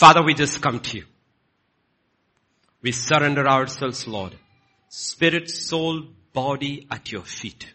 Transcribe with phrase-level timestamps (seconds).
[0.00, 1.04] Father, we just come to you.
[2.80, 4.34] We surrender ourselves, Lord.
[4.88, 7.66] Spirit, soul, body at your feet.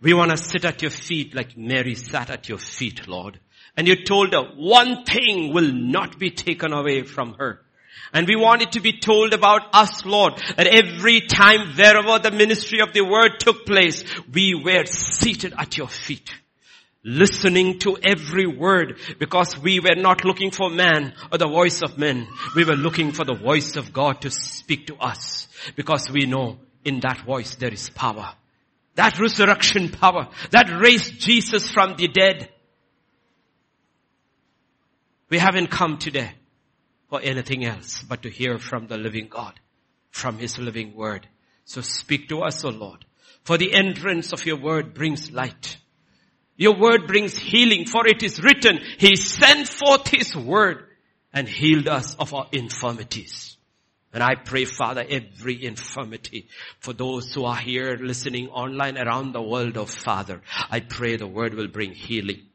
[0.00, 3.38] We want to sit at your feet like Mary sat at your feet, Lord.
[3.76, 7.60] And you told her one thing will not be taken away from her.
[8.14, 12.34] And we want it to be told about us, Lord, that every time wherever the
[12.34, 16.32] ministry of the word took place, we were seated at your feet
[17.04, 21.98] listening to every word because we were not looking for man or the voice of
[21.98, 22.26] men.
[22.56, 26.58] We were looking for the voice of God to speak to us because we know
[26.84, 28.34] in that voice there is power.
[28.94, 32.50] That resurrection power that raised Jesus from the dead.
[35.30, 36.32] We haven't come today
[37.08, 39.58] for anything else but to hear from the living God,
[40.10, 41.28] from His living word.
[41.64, 43.04] So speak to us, O Lord.
[43.44, 45.76] For the entrance of your word brings light.
[46.58, 50.84] Your word brings healing, for it is written, He sent forth His word
[51.32, 53.56] and healed us of our infirmities.
[54.12, 56.48] And I pray, Father, every infirmity
[56.80, 61.16] for those who are here listening online around the world, of oh Father, I pray
[61.16, 62.47] the word will bring healing.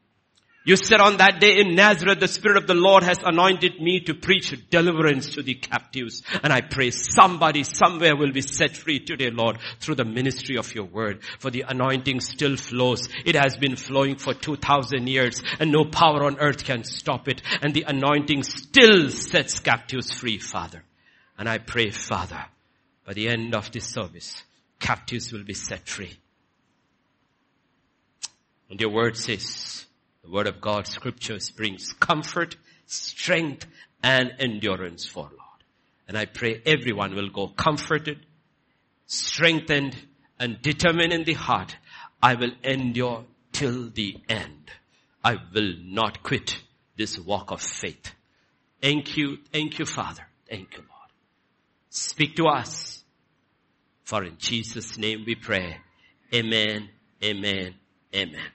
[0.66, 4.00] You said on that day in Nazareth, the Spirit of the Lord has anointed me
[4.00, 6.22] to preach deliverance to the captives.
[6.42, 10.74] And I pray somebody somewhere will be set free today, Lord, through the ministry of
[10.74, 11.20] your word.
[11.38, 13.10] For the anointing still flows.
[13.26, 17.42] It has been flowing for 2000 years and no power on earth can stop it.
[17.60, 20.82] And the anointing still sets captives free, Father.
[21.36, 22.42] And I pray, Father,
[23.04, 24.42] by the end of this service,
[24.80, 26.16] captives will be set free.
[28.70, 29.84] And your word says,
[30.24, 33.66] the word of God, scriptures brings comfort, strength,
[34.02, 35.64] and endurance for Lord.
[36.08, 38.24] And I pray everyone will go comforted,
[39.06, 39.96] strengthened,
[40.38, 41.76] and determined in the heart.
[42.22, 44.70] I will endure till the end.
[45.22, 46.58] I will not quit
[46.96, 48.12] this walk of faith.
[48.80, 50.26] Thank you, thank you, Father.
[50.48, 51.10] Thank you, Lord.
[51.90, 53.04] Speak to us.
[54.04, 55.78] For in Jesus' name we pray.
[56.34, 56.90] Amen,
[57.22, 57.74] amen,
[58.14, 58.53] amen.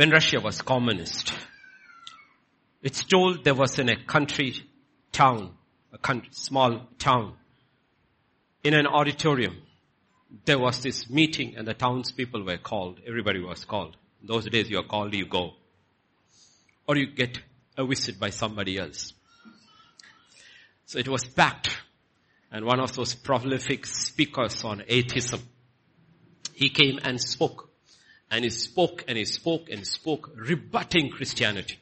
[0.00, 1.30] When Russia was communist.
[2.82, 4.54] It's told there was in a country
[5.12, 5.52] town,
[5.92, 7.34] a country, small town,
[8.64, 9.58] in an auditorium,
[10.46, 12.98] there was this meeting and the townspeople were called.
[13.06, 13.94] Everybody was called.
[14.22, 15.50] In those days you are called, you go.
[16.88, 17.38] Or you get
[17.76, 19.12] a visit by somebody else.
[20.86, 21.76] So it was packed.
[22.50, 25.42] And one of those prolific speakers on atheism,
[26.54, 27.69] he came and spoke.
[28.30, 31.78] And he spoke and he spoke and spoke, rebutting Christianity.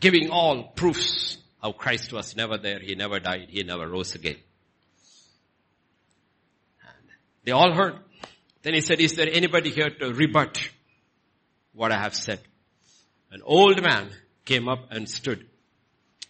[0.00, 4.36] Giving all proofs how Christ was never there, he never died, he never rose again.
[6.82, 7.06] And
[7.44, 7.98] they all heard.
[8.62, 10.68] Then he said, is there anybody here to rebut
[11.72, 12.40] what I have said?
[13.30, 14.10] An old man
[14.44, 15.46] came up and stood.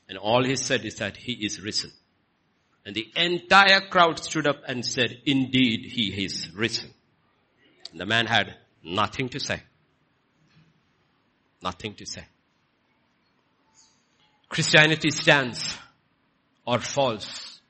[0.08, 1.90] And all he said is that he is risen.
[2.84, 6.90] And the entire crowd stood up and said, indeed he is risen.
[7.94, 9.62] The man had nothing to say.
[11.62, 12.24] Nothing to say.
[14.48, 15.76] Christianity stands
[16.66, 17.60] or falls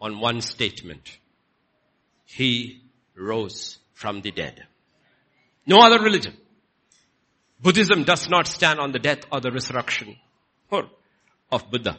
[0.00, 1.18] on one statement.
[2.24, 2.82] He
[3.16, 4.64] rose from the dead.
[5.66, 6.36] No other religion.
[7.60, 10.16] Buddhism does not stand on the death or the resurrection
[10.70, 11.98] of Buddha.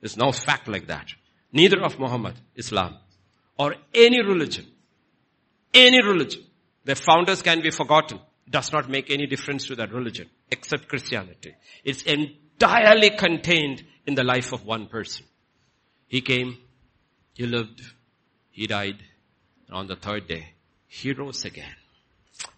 [0.00, 1.08] There's no fact like that.
[1.52, 2.96] Neither of Muhammad, Islam,
[3.58, 4.66] or any religion.
[5.74, 6.44] Any religion
[6.84, 8.20] the founders can be forgotten.
[8.48, 11.54] Does not make any difference to that religion, except Christianity.
[11.84, 15.24] It's entirely contained in the life of one person.
[16.08, 16.58] He came,
[17.34, 17.80] he lived,
[18.50, 18.96] he died,
[19.68, 20.54] and on the third day,
[20.88, 21.74] he rose again.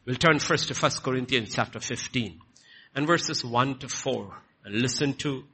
[0.06, 2.40] We'll turn first to 1 Corinthians chapter 15
[2.94, 4.34] and verses 1 to 4
[4.64, 5.44] and listen to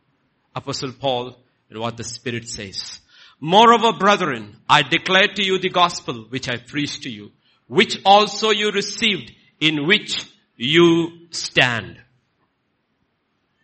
[0.55, 1.37] Apostle Paul
[1.69, 3.01] and what the Spirit says.
[3.41, 7.33] Moreover, brethren, I declare to you the gospel which I preached to you,
[7.69, 10.25] which also you received, in which
[10.57, 12.01] you stand.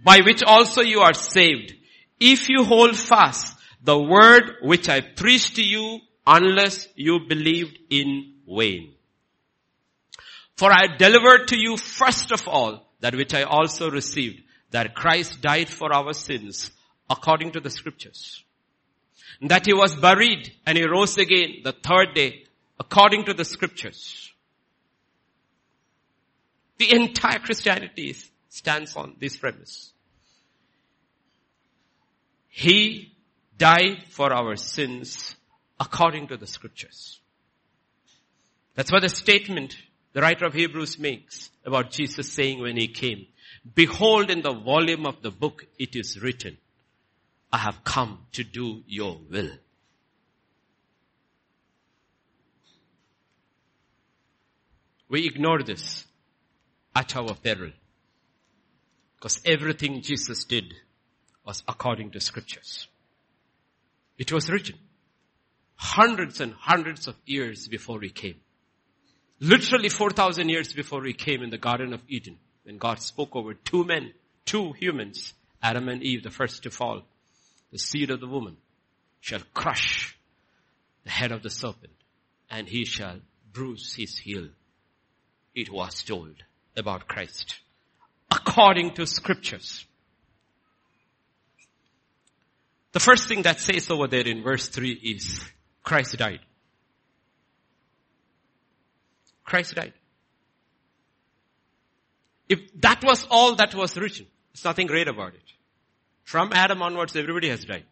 [0.05, 1.75] By which also you are saved,
[2.21, 8.35] if you hold fast the word which I preached to you, unless you believed in
[8.47, 8.95] vain.
[10.57, 15.41] For I delivered to you first of all that which I also received, that Christ
[15.41, 16.71] died for our sins
[17.11, 18.43] according to the scriptures.
[19.43, 22.45] That he was buried and he rose again the third day
[22.79, 24.33] according to the scriptures.
[26.79, 28.17] The entire Christianity
[28.49, 29.93] stands on this premise.
[32.49, 33.13] He
[33.57, 35.37] died for our sins
[35.79, 37.21] according to the scriptures.
[38.75, 39.77] That's why the statement
[40.13, 43.27] the writer of Hebrews makes about Jesus saying when he came,
[43.75, 46.57] behold in the volume of the book it is written,
[47.53, 49.51] I have come to do your will.
[55.15, 56.05] We ignore this
[56.93, 57.71] at our peril.
[59.15, 60.75] Because everything Jesus did
[61.47, 62.89] was according to scriptures.
[64.19, 64.75] It was written
[65.77, 68.41] hundreds and hundreds of years before we came.
[69.39, 73.55] Literally 4,000 years before we came in the Garden of Eden, when God spoke over
[73.55, 74.15] two men,
[74.45, 75.33] two humans,
[75.63, 77.03] Adam and Eve, the first to fall.
[77.71, 78.57] The seed of the woman
[79.21, 80.19] shall crush
[81.05, 81.95] the head of the serpent
[82.51, 83.21] and he shall
[83.53, 84.49] bruise his heel.
[85.55, 86.35] It was told
[86.77, 87.61] about Christ
[88.31, 89.85] according to scriptures.
[92.93, 95.41] The first thing that says over there in verse 3 is
[95.83, 96.41] Christ died.
[99.45, 99.93] Christ died.
[102.49, 105.43] If that was all that was written, there's nothing great about it.
[106.23, 107.85] From Adam onwards, everybody has died.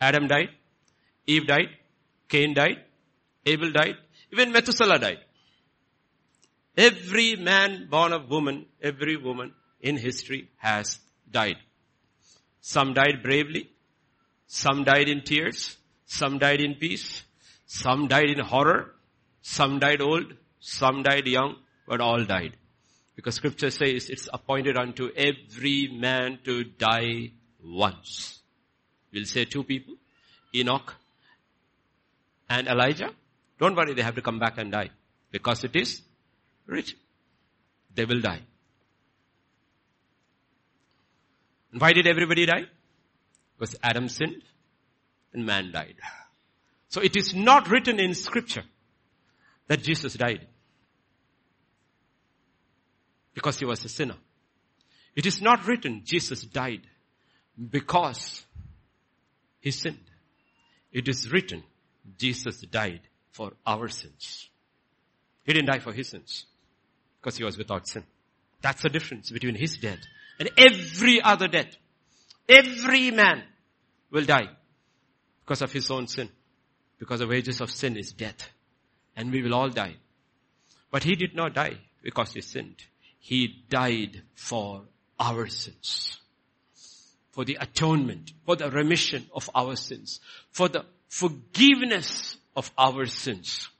[0.00, 0.50] Adam died.
[1.26, 1.68] Eve died.
[2.28, 2.84] Cain died.
[3.46, 3.96] Abel died.
[4.32, 5.18] Even Methuselah died.
[6.76, 10.98] Every man born of woman, every woman in history has
[11.30, 11.56] died.
[12.60, 13.70] Some died bravely.
[14.46, 15.76] Some died in tears.
[16.06, 17.22] Some died in peace.
[17.66, 18.94] Some died in horror.
[19.42, 20.32] Some died old.
[20.60, 21.56] Some died young.
[21.86, 22.56] But all died.
[23.14, 27.32] Because scripture says it's appointed unto every man to die
[27.62, 28.40] once.
[29.12, 29.94] We'll say two people.
[30.54, 30.94] Enoch
[32.48, 33.10] and Elijah.
[33.60, 34.90] Don't worry, they have to come back and die.
[35.30, 36.02] Because it is
[36.66, 36.96] rich.
[37.94, 38.42] They will die.
[41.76, 42.64] Why did everybody die?
[43.58, 44.42] Because Adam sinned
[45.32, 45.96] and man died.
[46.88, 48.62] So it is not written in scripture
[49.66, 50.46] that Jesus died.
[53.34, 54.16] Because he was a sinner.
[55.16, 56.82] It is not written Jesus died
[57.70, 58.44] because
[59.60, 59.98] he sinned.
[60.92, 61.64] It is written
[62.16, 63.00] Jesus died
[63.32, 64.48] for our sins.
[65.44, 66.46] He didn't die for his sins
[67.24, 68.04] because he was without sin.
[68.60, 70.00] That's the difference between his death
[70.38, 71.74] and every other death.
[72.46, 73.42] Every man
[74.10, 74.50] will die
[75.42, 76.28] because of his own sin.
[76.98, 78.50] Because the wages of sin is death.
[79.16, 79.94] And we will all die.
[80.90, 82.84] But he did not die because he sinned.
[83.18, 84.82] He died for
[85.18, 86.18] our sins.
[87.30, 90.20] For the atonement, for the remission of our sins,
[90.52, 93.70] for the forgiveness of our sins.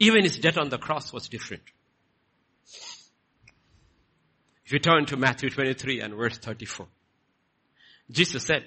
[0.00, 1.62] Even his death on the cross was different.
[4.64, 6.86] If you turn to Matthew 23 and verse 34,
[8.10, 8.64] Jesus said,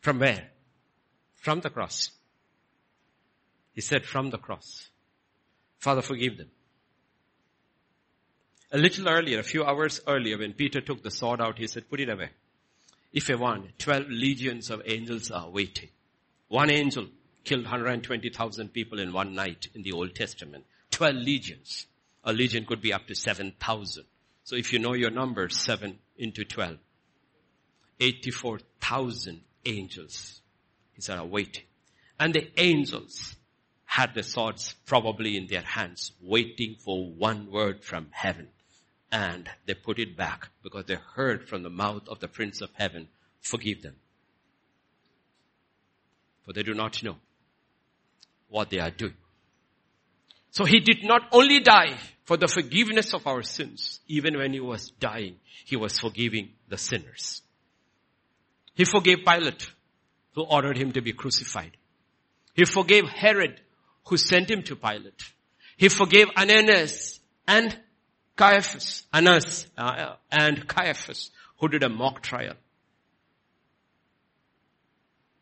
[0.00, 0.50] from where?
[1.36, 2.10] From the cross.
[3.72, 4.90] He said from the cross.
[5.78, 6.50] Father, forgive them.
[8.70, 11.88] A little earlier, a few hours earlier, when Peter took the sword out, he said,
[11.88, 12.30] put it away.
[13.12, 15.88] If you want, 12 legions of angels are waiting.
[16.48, 17.06] One angel
[17.44, 20.64] killed 120,000 people in one night in the Old Testament.
[20.90, 21.86] 12 legions.
[22.24, 24.04] A legion could be up to 7,000.
[24.44, 26.78] So if you know your number, 7 into 12.
[28.00, 30.40] 84,000 angels.
[30.94, 31.64] He said, are waiting.
[32.18, 33.36] And the angels
[33.84, 38.48] had the swords probably in their hands, waiting for one word from heaven.
[39.12, 42.70] And they put it back because they heard from the mouth of the Prince of
[42.74, 43.08] Heaven,
[43.40, 43.96] forgive them.
[46.42, 47.16] For they do not know
[48.54, 49.14] what they are doing.
[50.52, 54.60] So he did not only die for the forgiveness of our sins, even when he
[54.60, 57.42] was dying, he was forgiving the sinners.
[58.76, 59.68] He forgave Pilate,
[60.34, 61.76] who ordered him to be crucified.
[62.54, 63.60] He forgave Herod,
[64.06, 65.20] who sent him to Pilate.
[65.76, 67.18] He forgave Ananias
[67.48, 67.76] and
[68.36, 72.54] Caiaphas, Annas uh, and Caiaphas, who did a mock trial.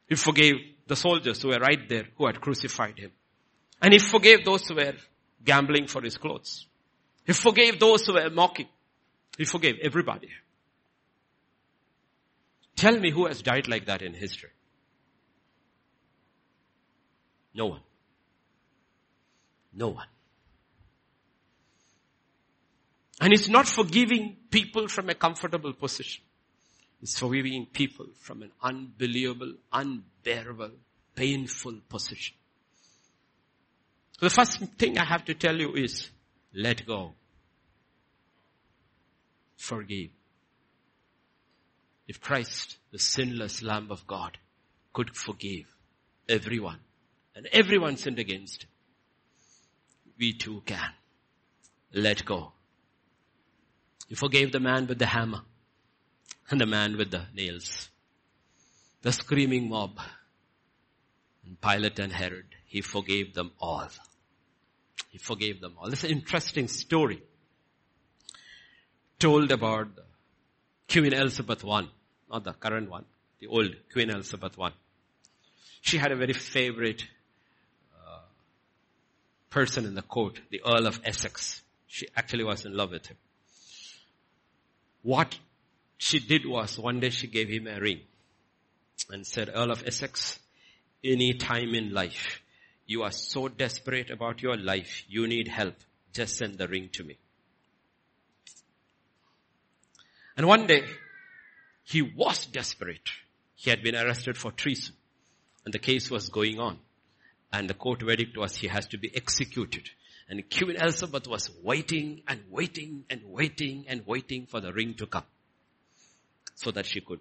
[0.09, 3.12] He forgave the soldiers who were right there, who had crucified him.
[3.81, 4.95] And he forgave those who were
[5.45, 6.67] gambling for his clothes.
[7.25, 8.69] He forgave those who were mocking.
[9.37, 10.29] He forgave everybody.
[12.77, 14.51] Tell me who has died like that in history.
[17.55, 17.81] No one.
[19.73, 20.07] No one.
[23.21, 26.25] And it's not forgiving people from a comfortable position.
[27.02, 30.71] It's forgiving people from an unbelievable, unbearable,
[31.16, 32.37] painful position.
[34.21, 36.09] The first thing I have to tell you is,
[36.54, 37.14] let go.
[39.56, 40.11] Forgive.
[42.06, 44.38] If Christ, the sinless Lamb of God,
[44.92, 45.66] could forgive
[46.28, 46.78] everyone,
[47.35, 48.66] and everyone sinned against
[50.18, 50.92] we too can.
[51.92, 52.52] let go.
[54.09, 55.42] He forgave the man with the hammer
[56.52, 57.88] and the man with the nails.
[59.00, 59.99] The screaming mob.
[61.44, 63.88] And Pilate and Herod, he forgave them all.
[65.09, 65.90] He forgave them all.
[65.90, 67.23] This is an interesting story
[69.18, 69.88] told about
[70.90, 71.87] Queen Elizabeth I,
[72.30, 73.04] not the current one,
[73.40, 74.71] the old Queen Elizabeth I.
[75.80, 77.04] She had a very favorite
[77.97, 78.18] uh,
[79.49, 81.62] person in the court, the Earl of Essex.
[81.87, 83.16] She actually was in love with him.
[85.02, 85.38] What
[86.02, 88.00] she did was one day she gave him a ring
[89.11, 90.40] and said, Earl of Essex,
[91.04, 92.42] any time in life
[92.87, 95.76] you are so desperate about your life, you need help,
[96.12, 97.18] just send the ring to me.
[100.37, 100.82] And one day,
[101.85, 103.09] he was desperate.
[103.54, 104.97] He had been arrested for treason.
[105.64, 106.80] And the case was going on.
[107.52, 109.88] And the court verdict was he has to be executed.
[110.28, 115.06] And Queen Elizabeth was waiting and waiting and waiting and waiting for the ring to
[115.06, 115.25] come.
[116.54, 117.21] So that she could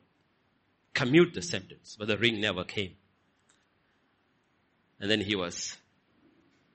[0.93, 1.95] commute the sentence.
[1.97, 2.95] But the ring never came.
[5.00, 5.77] And then he was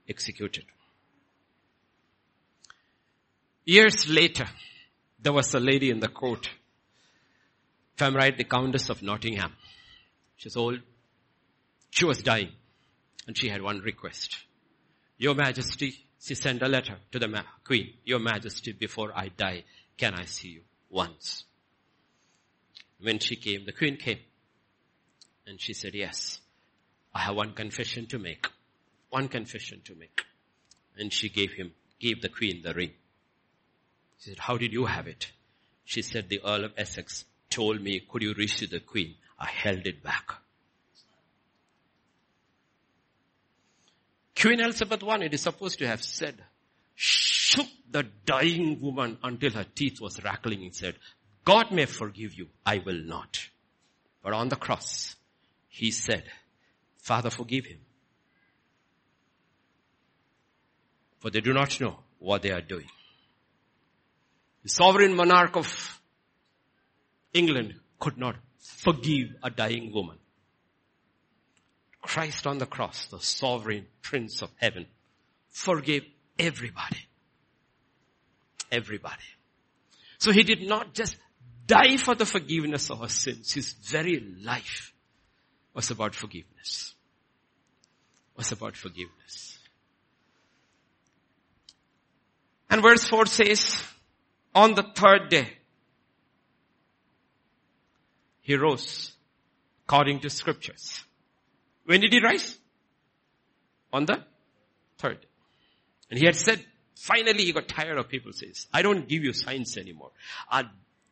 [0.09, 0.65] executed.
[3.65, 4.47] Years later,
[5.21, 6.49] there was a lady in the court.
[7.95, 9.53] If I'm right, the Countess of Nottingham.
[10.37, 10.81] She's old.
[11.91, 12.51] She was dying.
[13.27, 14.37] And she had one request.
[15.19, 17.95] Your Majesty, she sent a letter to the Queen.
[18.05, 19.65] Your Majesty, before I die,
[19.97, 20.61] can I see you
[20.91, 21.45] once?
[23.01, 24.19] When she came, the Queen came.
[25.47, 26.41] And she said, yes,
[27.15, 28.47] I have one confession to make.
[29.11, 30.25] One confession to make.
[30.97, 32.93] And she gave him, gave the Queen the ring.
[34.19, 35.31] She said, how did you have it?
[35.85, 39.15] She said, the Earl of Essex told me, could you reach to the Queen?
[39.39, 40.33] I held it back.
[44.41, 46.37] Queen Elizabeth I, it is supposed to have said,
[46.95, 50.97] shook the dying woman until her teeth was rattling and said,
[51.47, 53.39] God may forgive you, I will not.
[54.23, 55.15] But on the cross,
[55.69, 56.25] he said,
[56.99, 57.79] Father forgive him.
[61.21, 62.89] For they do not know what they are doing.
[64.65, 66.01] The sovereign monarch of
[67.33, 70.19] England could not forgive a dying woman.
[72.03, 74.87] Christ on the cross, the sovereign prince of heaven,
[75.49, 76.05] forgave
[76.41, 77.07] everybody.
[78.73, 79.23] Everybody.
[80.19, 81.17] So he did not just
[81.67, 83.53] die for the forgiveness of our sins.
[83.53, 84.93] His very life
[85.75, 86.95] was about forgiveness.
[88.37, 89.59] Was about forgiveness.
[92.69, 93.83] And verse 4 says,
[94.55, 95.49] on the third day,
[98.41, 99.13] he rose
[99.87, 101.05] according to scriptures.
[101.85, 102.59] When did he rise?
[103.93, 104.25] On the
[104.99, 105.25] third.
[106.11, 109.33] And he had said, finally he got tired of people says, I don't give you
[109.33, 110.11] signs anymore.
[110.51, 110.65] A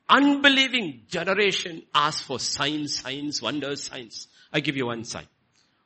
[0.09, 4.29] unbelieving generation asks for signs, signs, wonders, signs.
[4.53, 5.27] I give you one sign.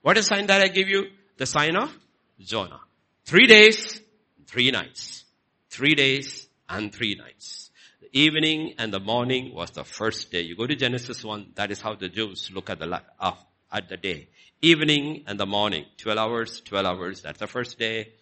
[0.02, 1.06] What is the sign that I give you?
[1.36, 1.96] The sign of
[2.40, 2.80] Jonah.
[3.24, 4.00] Three days,
[4.46, 5.24] three nights.
[5.70, 7.70] Three days, and three nights.
[8.00, 10.42] The evening and the morning was the first day.
[10.42, 13.02] You go to Genesis 1, that is how the Jews look at the,
[13.72, 14.28] at the day.
[14.60, 18.12] Evening and the morning, 12 hours, 12 hours, that's the first day.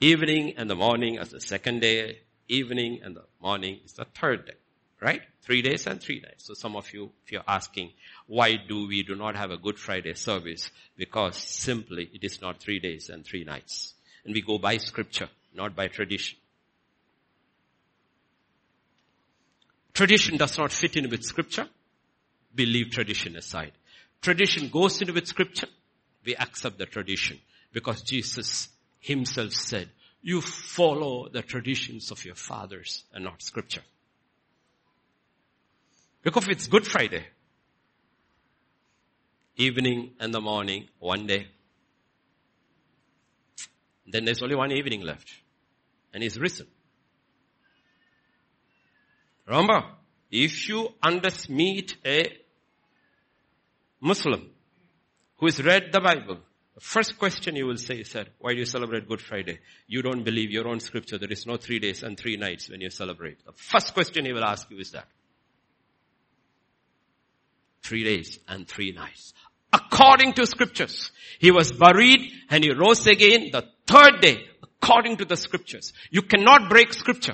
[0.00, 2.20] Evening and the morning is the second day.
[2.48, 4.54] Evening and the morning is the third day.
[5.00, 5.22] Right?
[5.42, 6.46] Three days and three nights.
[6.46, 7.92] So some of you, if you're asking,
[8.26, 10.70] why do we do not have a Good Friday service?
[10.96, 13.94] Because simply it is not three days and three nights.
[14.24, 16.36] And we go by scripture, not by tradition.
[19.94, 21.68] Tradition does not fit in with scripture.
[22.56, 23.72] We leave tradition aside.
[24.20, 25.68] Tradition goes in with scripture.
[26.24, 27.38] We accept the tradition
[27.72, 29.88] because Jesus himself said,
[30.22, 33.82] you follow the traditions of your fathers and not scripture.
[36.28, 37.24] Because it's Good Friday.
[39.56, 41.46] Evening and the morning, one day.
[44.06, 45.32] Then there's only one evening left.
[46.12, 46.66] And he's risen.
[49.46, 49.84] Remember,
[50.30, 52.26] if you under meet a
[53.98, 54.50] Muslim
[55.38, 56.40] who has read the Bible,
[56.74, 59.60] the first question you will say is that, why do you celebrate Good Friday?
[59.86, 61.16] You don't believe your own scripture.
[61.16, 63.42] There is no three days and three nights when you celebrate.
[63.46, 65.08] The first question he will ask you is that.
[67.88, 69.32] Three days and three nights.
[69.72, 71.10] According to scriptures.
[71.38, 75.94] He was buried and he rose again the third day according to the scriptures.
[76.10, 77.32] You cannot break scripture.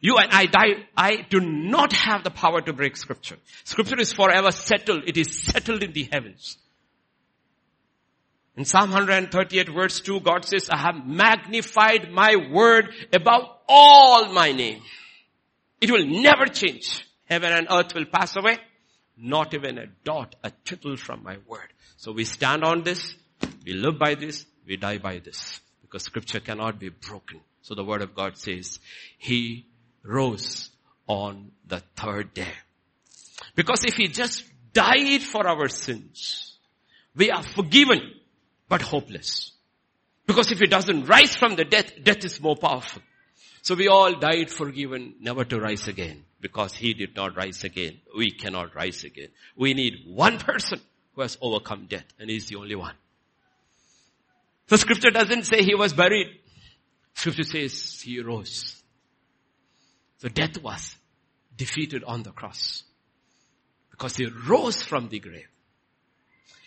[0.00, 3.36] You and I die, I do not have the power to break scripture.
[3.64, 5.02] Scripture is forever settled.
[5.06, 6.56] It is settled in the heavens.
[8.56, 14.52] In Psalm 138 verse 2, God says, I have magnified my word above all my
[14.52, 14.80] name.
[15.78, 17.06] It will never change.
[17.26, 18.58] Heaven and earth will pass away.
[19.16, 21.68] Not even a dot, a tittle from my word.
[21.96, 23.14] So we stand on this.
[23.64, 24.46] We live by this.
[24.66, 25.60] We die by this.
[25.82, 27.40] Because scripture cannot be broken.
[27.62, 28.80] So the word of God says,
[29.18, 29.66] He
[30.02, 30.70] rose
[31.06, 32.52] on the third day.
[33.54, 36.56] Because if He just died for our sins,
[37.14, 38.00] we are forgiven,
[38.68, 39.52] but hopeless.
[40.26, 43.02] Because if He doesn't rise from the death, death is more powerful.
[43.62, 46.24] So we all died forgiven, never to rise again.
[46.42, 49.28] Because He did not rise again, we cannot rise again.
[49.56, 50.80] We need one person
[51.14, 52.94] who has overcome death, and He's the only one.
[54.66, 56.26] The scripture doesn't say He was buried.
[57.14, 58.82] Scripture says He rose.
[60.18, 60.96] So death was
[61.56, 62.84] defeated on the cross.
[63.90, 65.48] Because he rose from the grave.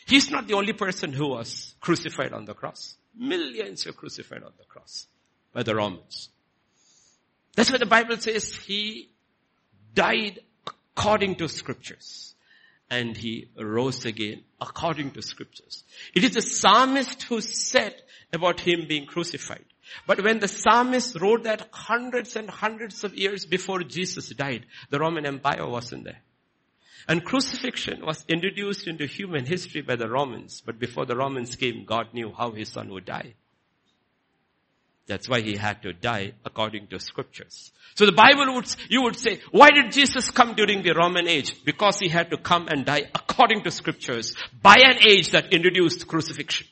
[0.05, 2.95] He's not the only person who was crucified on the cross.
[3.17, 5.07] Millions were crucified on the cross
[5.53, 6.29] by the Romans.
[7.55, 9.09] That's why the Bible says he
[9.95, 10.39] died
[10.95, 12.35] according to scriptures
[12.89, 15.83] and he rose again according to scriptures.
[16.13, 17.95] It is the psalmist who said
[18.31, 19.65] about him being crucified.
[20.07, 24.99] But when the psalmist wrote that hundreds and hundreds of years before Jesus died, the
[24.99, 26.21] Roman Empire wasn't there.
[27.07, 31.85] And crucifixion was introduced into human history by the Romans, but before the Romans came,
[31.85, 33.35] God knew how his son would die.
[35.07, 37.71] That's why he had to die according to scriptures.
[37.93, 41.63] So the Bible would, you would say, why did Jesus come during the Roman age?
[41.63, 46.07] Because he had to come and die according to scriptures by an age that introduced
[46.07, 46.67] crucifixion.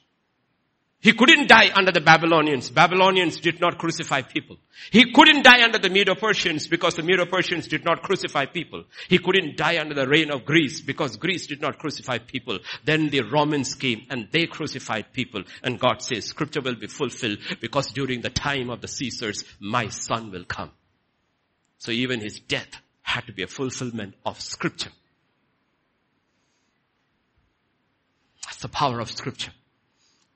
[1.03, 2.69] He couldn't die under the Babylonians.
[2.69, 4.55] Babylonians did not crucify people.
[4.89, 8.85] He couldn't die under the Medo-Persians because the Medo-Persians did not crucify people.
[9.09, 12.59] He couldn't die under the reign of Greece because Greece did not crucify people.
[12.85, 15.43] Then the Romans came and they crucified people.
[15.61, 19.89] And God says scripture will be fulfilled because during the time of the Caesars, my
[19.89, 20.71] son will come.
[21.79, 24.91] So even his death had to be a fulfillment of scripture.
[28.45, 29.51] That's the power of scripture.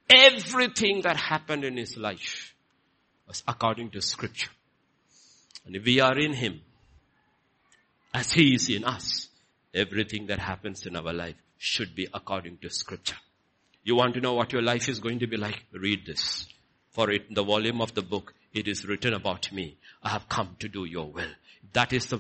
[0.10, 2.56] Everything that happened in his life
[3.28, 4.52] was according to scripture.
[5.66, 6.62] And if we are in him,
[8.14, 9.28] as he is in us,
[9.74, 13.18] everything that happens in our life should be according to scripture.
[13.84, 15.64] You want to know what your life is going to be like?
[15.74, 16.48] Read this.
[16.92, 19.78] For it, the volume of the book, it is written about me.
[20.02, 21.30] I have come to do your will.
[21.74, 22.20] That is the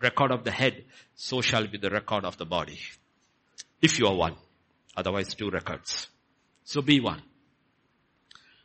[0.00, 0.84] record of the head.
[1.14, 2.78] So shall be the record of the body.
[3.80, 4.36] If you are one.
[4.96, 6.08] Otherwise two records.
[6.66, 7.22] So be one.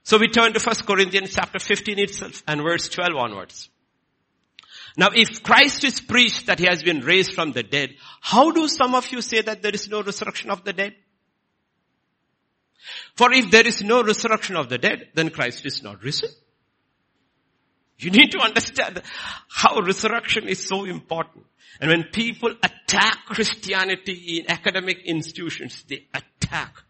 [0.04, 3.70] So we turn to 1 Corinthians chapter 15 itself and verse 12 onwards.
[4.98, 8.68] Now if Christ is preached that he has been raised from the dead, how do
[8.68, 10.96] some of you say that there is no resurrection of the dead?
[13.16, 16.32] For if there is no resurrection of the dead, then Christ is not risen.
[18.00, 19.04] You need to understand
[19.48, 21.46] how resurrection is so important.
[21.80, 26.84] And when people attack Christianity in academic institutions, they attack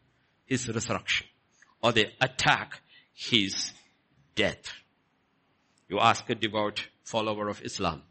[0.51, 1.25] his resurrection
[1.81, 2.81] or they attack
[3.13, 3.71] his
[4.35, 4.63] death.
[5.87, 8.01] You ask a devout follower of Islam,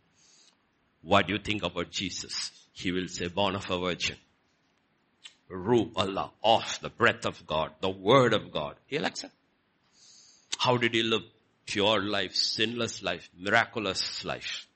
[1.02, 2.50] what do you think about Jesus?
[2.72, 4.16] He will say, born of a virgin.
[5.50, 8.76] Ruh Allah, off the breath of God, the word of God.
[8.86, 9.34] He'll accept.
[10.56, 11.22] How did he live?
[11.66, 14.66] Pure life, sinless life, miraculous life.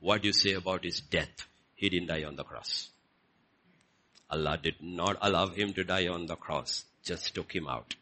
[0.00, 1.46] What do you say about his death?
[1.74, 2.88] He didn't die on the cross.
[4.30, 7.94] Allah did not allow him to die on the cross just took him out.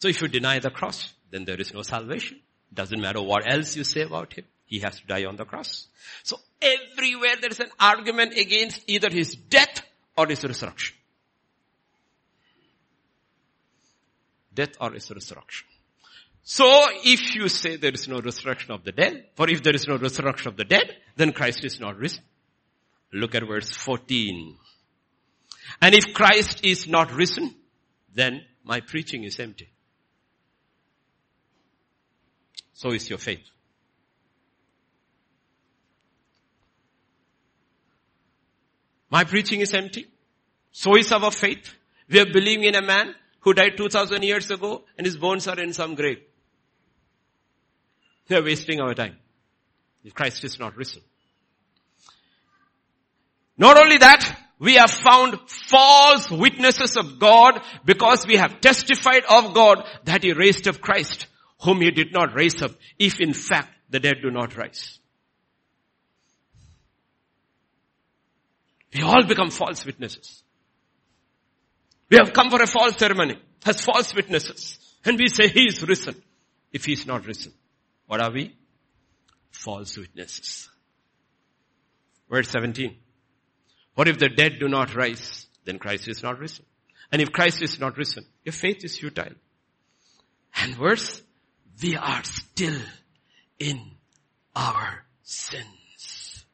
[0.00, 2.40] So if you deny the cross, then there is no salvation.
[2.72, 4.44] Doesn't matter what else you say about him.
[4.66, 5.86] He has to die on the cross.
[6.22, 9.82] So everywhere there is an argument against either his death
[10.16, 10.96] or his resurrection.
[14.54, 15.66] Death or his resurrection.
[16.42, 19.88] So if you say there is no resurrection of the dead, for if there is
[19.88, 22.22] no resurrection of the dead, then Christ is not risen.
[23.12, 24.56] Look at verse 14.
[25.80, 27.54] And if Christ is not risen,
[28.14, 29.68] then my preaching is empty.
[32.72, 33.44] So is your faith.
[39.10, 40.06] My preaching is empty.
[40.72, 41.72] So is our faith.
[42.08, 45.60] We are believing in a man who died 2000 years ago and his bones are
[45.60, 46.18] in some grave.
[48.28, 49.16] We are wasting our time
[50.02, 51.02] if Christ is not risen.
[53.56, 59.54] Not only that, we have found false witnesses of God because we have testified of
[59.54, 61.26] God that He raised up Christ,
[61.62, 64.98] whom He did not raise up, if in fact the dead do not rise.
[68.94, 70.42] We all become false witnesses.
[72.08, 73.38] We have come for a false ceremony.
[73.64, 74.78] as false witnesses.
[75.04, 76.22] And we say he is risen.
[76.72, 77.52] If he is not risen,
[78.06, 78.54] what are we?
[79.50, 80.68] False witnesses.
[82.28, 82.96] Verse 17.
[83.94, 85.46] What if the dead do not rise?
[85.64, 86.64] Then Christ is not risen.
[87.12, 89.34] And if Christ is not risen, your faith is futile.
[90.56, 91.22] And worse,
[91.82, 92.80] we are still
[93.58, 93.80] in
[94.54, 96.44] our sins.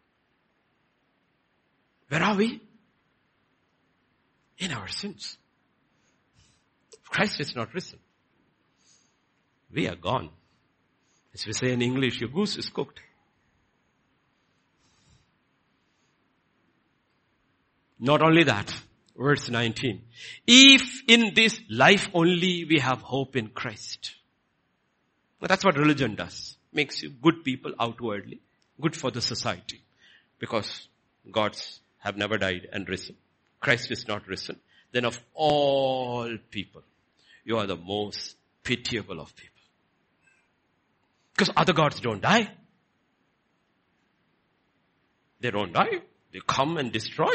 [2.08, 2.60] Where are we?
[4.58, 5.38] In our sins.
[7.08, 7.98] Christ is not risen.
[9.72, 10.30] We are gone.
[11.32, 13.00] As we say in English, your goose is cooked.
[18.00, 18.74] Not only that,
[19.16, 20.02] verse 19.
[20.46, 24.14] If in this life only we have hope in Christ.
[25.38, 26.56] But that's what religion does.
[26.72, 28.40] Makes you good people outwardly,
[28.80, 29.82] good for the society.
[30.38, 30.88] Because
[31.30, 33.16] gods have never died and risen.
[33.60, 34.58] Christ is not risen.
[34.92, 36.82] Then of all people,
[37.44, 39.60] you are the most pitiable of people.
[41.34, 42.50] Because other gods don't die.
[45.40, 46.00] They don't die.
[46.32, 47.32] They come and destroy.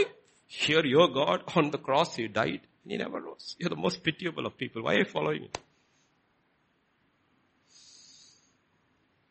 [0.47, 3.55] Here your God on the cross, He died and He never rose.
[3.59, 4.83] You're the most pitiable of people.
[4.83, 5.51] Why are you following Him?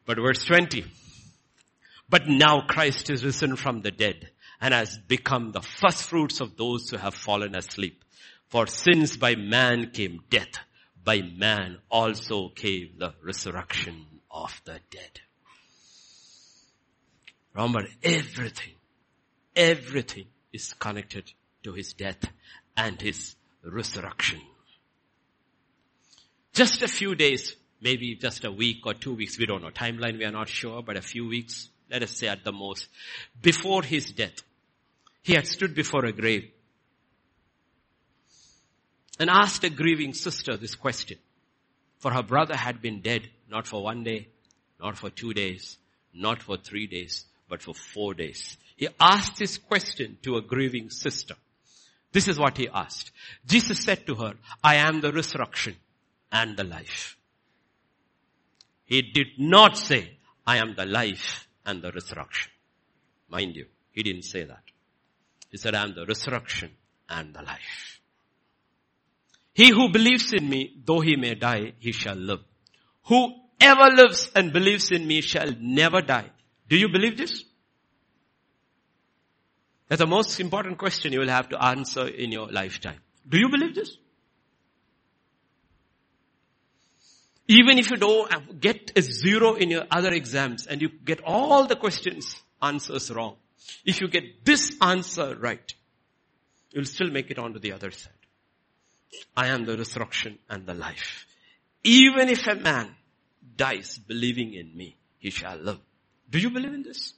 [0.06, 0.84] But verse 20.
[2.08, 4.28] But now Christ is risen from the dead
[4.60, 8.04] and has become the first fruits of those who have fallen asleep.
[8.48, 10.58] For since by man came death,
[11.02, 15.20] by man also came the resurrection of the dead.
[17.54, 18.74] Remember, everything,
[19.56, 21.30] everything is connected
[21.64, 22.24] to his death
[22.76, 24.40] and his resurrection.
[26.52, 29.70] Just a few days, maybe just a week or two weeks, we don't know.
[29.70, 32.86] Timeline we are not sure, but a few weeks, let us say at the most,
[33.42, 34.42] before his death,
[35.22, 36.50] he had stood before a grave
[39.18, 41.18] and asked a grieving sister this question.
[41.98, 44.28] For her brother had been dead, not for one day,
[44.80, 45.78] not for two days,
[46.12, 48.56] not for three days, but for four days.
[48.76, 51.34] He asked this question to a grieving sister.
[52.12, 53.10] This is what he asked.
[53.46, 55.76] Jesus said to her, I am the resurrection
[56.30, 57.16] and the life.
[58.84, 62.52] He did not say, I am the life and the resurrection.
[63.28, 64.62] Mind you, he didn't say that.
[65.50, 66.70] He said, I am the resurrection
[67.08, 68.00] and the life.
[69.54, 72.40] He who believes in me, though he may die, he shall live.
[73.04, 76.30] Whoever lives and believes in me shall never die.
[76.68, 77.44] Do you believe this?
[79.88, 83.00] That's the most important question you will have to answer in your lifetime.
[83.28, 83.96] Do you believe this?
[87.46, 91.66] Even if you don't get a zero in your other exams and you get all
[91.66, 93.36] the questions answers wrong,
[93.84, 95.74] if you get this answer right,
[96.72, 98.12] you'll still make it onto the other side.
[99.36, 101.26] I am the resurrection and the life.
[101.82, 102.94] Even if a man
[103.56, 105.78] dies believing in me, he shall live.
[106.30, 107.12] Do you believe in this?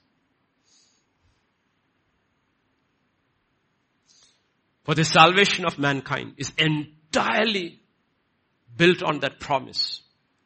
[4.87, 7.81] For the salvation of mankind is entirely
[8.77, 10.01] built on that promise.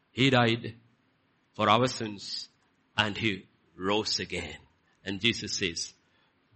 [0.09, 0.73] He died
[1.53, 2.49] for our sins
[2.97, 3.45] and he
[3.77, 4.57] rose again.
[5.05, 5.93] And Jesus says,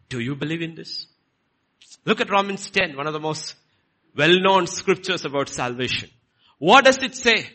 [0.09, 1.05] do you believe in this?
[2.05, 3.53] Look at Romans 10, one of the most
[4.17, 6.09] well-known scriptures about salvation.
[6.57, 7.47] What does it say?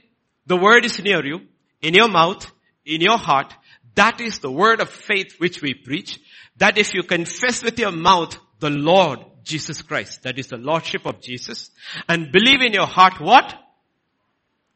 [0.46, 1.40] The word is near you,
[1.82, 2.48] in your mouth,
[2.86, 3.52] in your heart.
[3.96, 6.20] That is the word of faith which we preach.
[6.58, 10.22] That if you confess with your mouth the Lord Jesus Christ.
[10.22, 11.70] That is the Lordship of Jesus.
[12.08, 13.54] And believe in your heart what?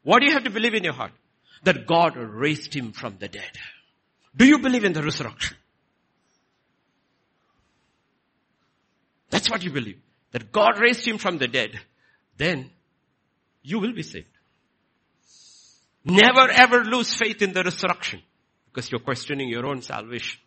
[0.03, 1.11] What do you have to believe in your heart?
[1.63, 3.51] That God raised him from the dead.
[4.35, 5.57] Do you believe in the resurrection?
[9.29, 9.99] That's what you believe.
[10.31, 11.79] That God raised him from the dead.
[12.37, 12.69] Then
[13.63, 14.27] you will be saved.
[16.03, 18.21] Never ever lose faith in the resurrection
[18.67, 20.39] because you're questioning your own salvation.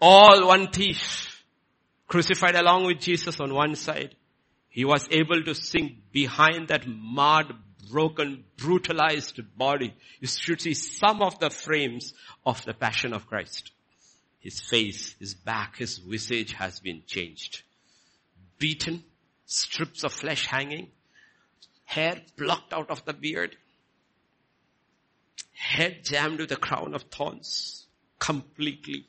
[0.00, 1.44] All one thief
[2.06, 4.16] crucified along with Jesus on one side.
[4.68, 7.52] He was able to sink behind that marred,
[7.90, 9.94] broken, brutalized body.
[10.20, 12.14] You should see some of the frames
[12.46, 13.72] of the passion of Christ.
[14.38, 17.62] His face, his back, his visage has been changed.
[18.58, 19.04] Beaten,
[19.44, 20.88] strips of flesh hanging,
[21.84, 23.56] hair plucked out of the beard,
[25.52, 27.86] head jammed with a crown of thorns,
[28.18, 29.06] completely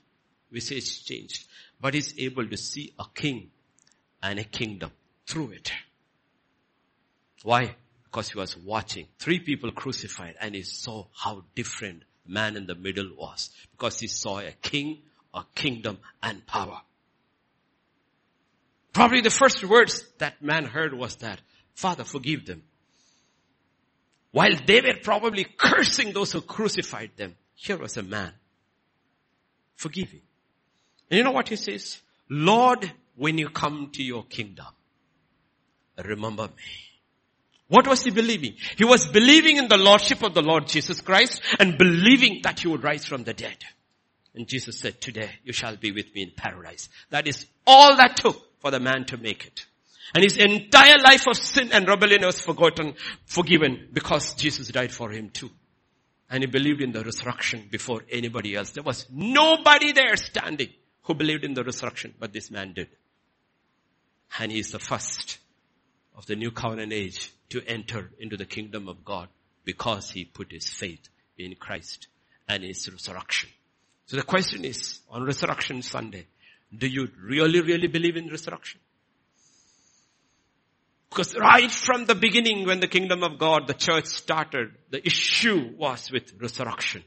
[0.52, 1.48] visage changed
[1.82, 3.50] but is able to see a king
[4.22, 4.92] and a kingdom
[5.26, 5.72] through it.
[7.44, 7.76] Why?
[8.04, 12.76] Because he was watching three people crucified and he saw how different man in the
[12.76, 13.50] middle was.
[13.72, 15.00] Because he saw a king,
[15.34, 16.82] a kingdom and power.
[18.94, 21.42] Probably the first words that man heard was that,
[21.74, 22.62] Father, forgive them.
[24.32, 28.34] While they were probably cursing those who crucified them, here was a man
[29.76, 30.22] forgiving.
[31.12, 32.02] And you know what he says?
[32.30, 34.66] Lord, when you come to your kingdom,
[36.04, 36.64] remember me.
[37.68, 38.56] What was he believing?
[38.78, 42.70] He was believing in the Lordship of the Lord Jesus Christ and believing that he
[42.70, 43.58] would rise from the dead.
[44.34, 46.88] And Jesus said, today you shall be with me in paradise.
[47.10, 49.66] That is all that took for the man to make it.
[50.16, 52.96] And his entire life of sin and rebellion was forgotten,
[53.26, 55.50] forgiven because Jesus died for him too.
[56.30, 58.72] And he believed in the resurrection before anybody else.
[58.72, 60.70] There was nobody there standing
[61.04, 62.90] who believed in the resurrection, but this man did.
[64.40, 65.40] And he is the first
[66.16, 69.28] of the new covenant age to enter into the kingdom of God
[69.66, 72.08] because he put his faith in Christ
[72.48, 73.50] and his resurrection.
[74.06, 76.28] So the question is, on resurrection Sunday,
[76.76, 78.80] do you really, really believe in resurrection?
[81.10, 85.74] Because right from the beginning when the kingdom of God, the church started, the issue
[85.78, 87.04] was with resurrection.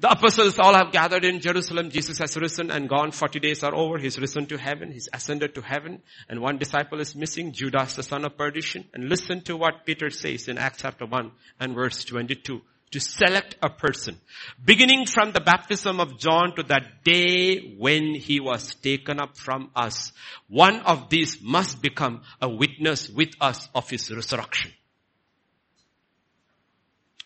[0.00, 1.90] The apostles all have gathered in Jerusalem.
[1.90, 3.10] Jesus has risen and gone.
[3.10, 3.98] 40 days are over.
[3.98, 4.90] He's risen to heaven.
[4.90, 6.00] He's ascended to heaven.
[6.26, 8.86] And one disciple is missing, Judas, the son of perdition.
[8.94, 12.62] And listen to what Peter says in Acts chapter 1 and verse 22.
[12.92, 14.16] To select a person.
[14.64, 19.70] Beginning from the baptism of John to that day when he was taken up from
[19.76, 20.12] us.
[20.48, 24.72] One of these must become a witness with us of his resurrection.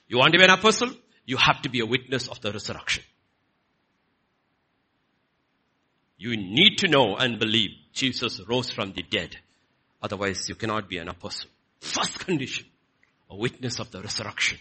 [0.08, 0.90] You want to be an apostle?
[1.24, 3.04] You have to be a witness of the resurrection.
[6.18, 9.36] You need to know and believe Jesus rose from the dead.
[10.02, 11.50] Otherwise you cannot be an apostle.
[11.80, 12.66] First condition,
[13.30, 14.58] a witness of the resurrection.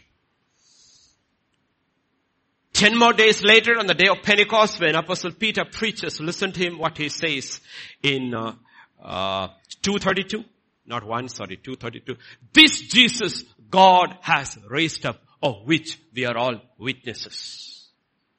[2.74, 6.60] Ten more days later on the day of Pentecost when Apostle Peter preaches, listen to
[6.60, 7.62] him what he says
[8.02, 8.56] in uh,
[9.02, 9.48] uh,
[9.84, 10.44] 232.
[10.86, 12.16] Not one, sorry, 232.
[12.52, 17.90] This Jesus God has raised up of which we are all witnesses.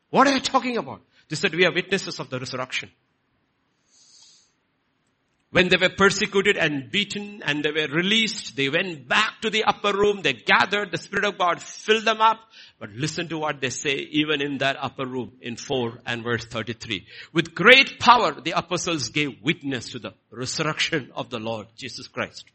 [0.08, 1.02] What are you talking about?
[1.28, 2.90] They said we are witnesses of the resurrection.
[5.50, 9.64] When they were persecuted and beaten and they were released, they went back to the
[9.64, 12.40] upper room, they gathered, the Spirit of God filled them up.
[12.80, 16.44] But listen to what they say even in that upper room in 4 and verse
[16.46, 17.06] 33.
[17.32, 22.46] With great power, the apostles gave witness to the resurrection of the Lord Jesus Christ.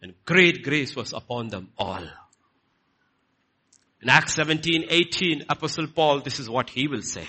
[0.00, 2.06] And great grace was upon them all.
[4.02, 7.26] In Acts 17, 18, Apostle Paul, this is what he will say.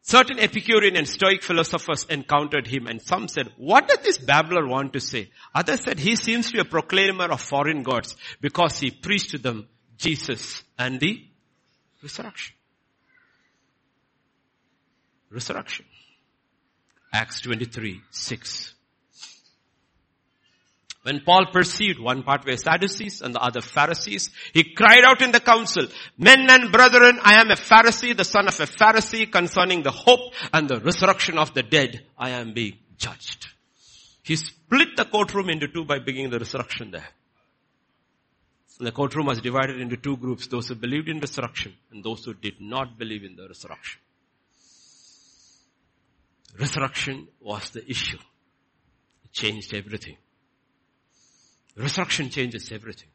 [0.00, 4.92] Certain Epicurean and Stoic philosophers encountered him and some said, what does this babbler want
[4.92, 5.30] to say?
[5.52, 9.38] Others said, he seems to be a proclaimer of foreign gods because he preached to
[9.38, 9.66] them
[9.98, 11.26] Jesus and the
[12.00, 12.54] resurrection.
[15.28, 15.86] Resurrection.
[17.12, 18.75] Acts 23, 6.
[21.06, 25.30] When Paul perceived one part were Sadducees and the other Pharisees, he cried out in
[25.30, 25.86] the council,
[26.18, 30.32] men and brethren, I am a Pharisee, the son of a Pharisee concerning the hope
[30.52, 32.04] and the resurrection of the dead.
[32.18, 33.46] I am being judged.
[34.24, 37.08] He split the courtroom into two by beginning the resurrection there.
[38.78, 42.24] And the courtroom was divided into two groups, those who believed in resurrection and those
[42.24, 44.00] who did not believe in the resurrection.
[46.58, 48.18] Resurrection was the issue.
[49.24, 50.16] It changed everything.
[51.76, 53.08] Resurrection changes everything.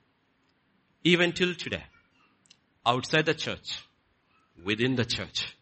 [1.03, 1.83] Even till today,
[2.85, 3.83] outside the church,
[4.63, 5.55] within the church,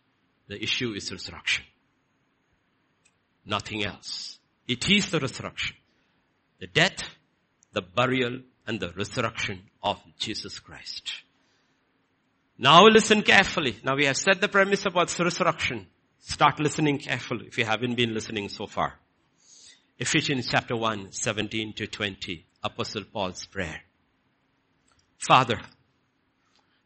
[0.47, 1.63] the issue is resurrection.
[3.45, 4.39] Nothing else.
[4.67, 5.77] It is the resurrection.
[6.59, 7.01] The death,
[7.71, 11.11] the burial, and the resurrection of Jesus Christ.
[12.57, 13.77] Now listen carefully.
[13.83, 15.87] Now we have said the premise about the resurrection.
[16.19, 18.99] Start listening carefully if you haven't been listening so far.
[19.97, 22.45] Ephesians chapter 1, 17 to 20.
[22.63, 23.81] Apostle Paul's prayer.
[25.17, 25.59] Father,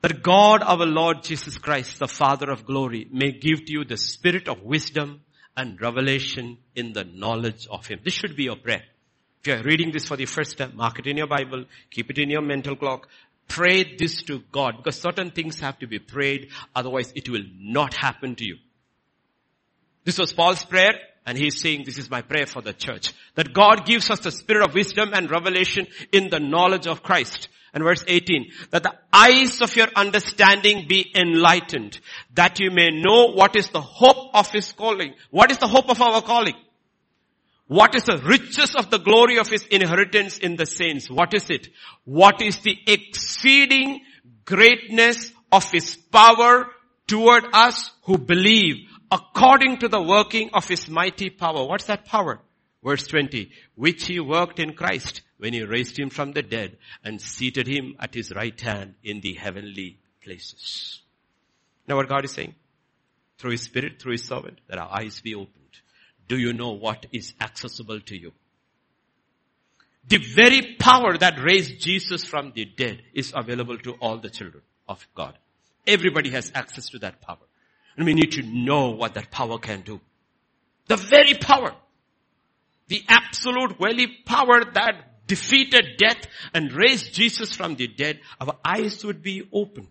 [0.02, 3.98] that God our Lord Jesus Christ, the Father of glory, may give to you the
[3.98, 5.22] spirit of wisdom
[5.56, 8.00] and revelation in the knowledge of Him.
[8.04, 8.84] This should be your prayer.
[9.42, 12.18] If you're reading this for the first time, mark it in your Bible, keep it
[12.18, 13.08] in your mental clock,
[13.48, 17.94] pray this to God because certain things have to be prayed, otherwise it will not
[17.94, 18.58] happen to you.
[20.04, 20.94] This was Paul's prayer.
[21.26, 23.14] And he's saying, this is my prayer for the church.
[23.36, 27.48] That God gives us the spirit of wisdom and revelation in the knowledge of Christ.
[27.74, 32.00] And verse 18, that the eyes of your understanding be enlightened,
[32.36, 35.14] that you may know what is the hope of his calling.
[35.32, 36.56] What is the hope of our calling?
[37.68, 41.10] What is the riches of the glory of his inheritance in the saints?
[41.10, 41.70] What is it?
[42.04, 44.02] What is the exceeding
[44.46, 46.68] greatness of his power
[47.08, 51.66] toward us who believe according to the working of his mighty power.
[51.68, 52.40] What's that power?
[52.84, 57.22] Verse 20, which he worked in Christ when he raised him from the dead and
[57.22, 61.02] seated him at his right hand in the heavenly places.
[61.88, 62.56] Now what God is saying?
[63.38, 65.60] Through his spirit, through his servant, that our eyes be opened.
[66.28, 68.32] Do you know what is accessible to you?
[70.08, 74.64] The very power that raised Jesus from the dead is available to all the children
[74.90, 75.38] of God.
[75.86, 77.38] Everybody has access to that power.
[77.96, 80.02] And we need to know what that power can do.
[80.88, 81.74] The very power.
[82.88, 89.04] The absolute very power that defeated death and raised Jesus from the dead, our eyes
[89.06, 89.88] would be open.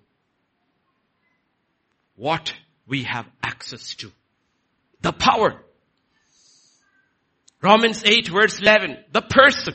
[2.17, 2.53] What
[2.87, 4.13] we have access to.
[5.01, 5.63] The power.
[7.63, 9.05] Romans 8 verse 11.
[9.13, 9.75] The person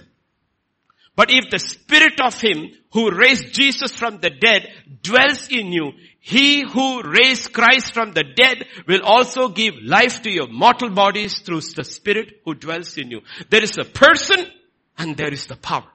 [1.17, 5.93] but if the spirit of him who raised Jesus from the dead dwells in you,
[6.19, 11.39] he who raised Christ from the dead will also give life to your mortal bodies
[11.39, 13.21] through the spirit who dwells in you.
[13.49, 14.45] There is a person
[14.99, 15.87] and there is the power.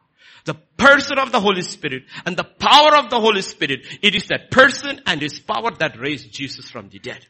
[0.44, 3.87] The person of the Holy Spirit and the power of the Holy Spirit.
[4.02, 7.24] It is that person and his power that raised Jesus from the dead.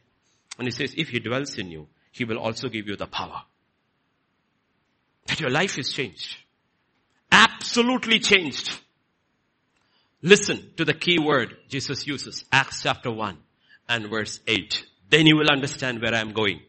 [0.59, 3.43] And he says, if he dwells in you, he will also give you the power.
[5.27, 6.39] That your life is changed
[7.33, 8.79] absolutely changed.
[10.23, 13.37] Listen to the key word Jesus uses, Acts chapter 1
[13.89, 14.87] and verse 8.
[15.11, 16.61] Then you will understand where I am going.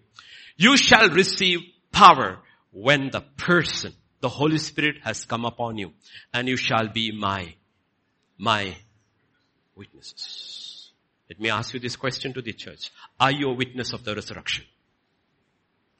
[0.58, 1.60] You shall receive
[1.92, 2.40] power
[2.72, 5.92] when the person, the Holy Spirit has come upon you
[6.34, 7.54] and you shall be my,
[8.38, 8.76] my
[9.76, 10.92] witnesses.
[11.30, 12.92] Let me ask you this question to the church.
[13.20, 14.66] Are you a witness of the resurrection?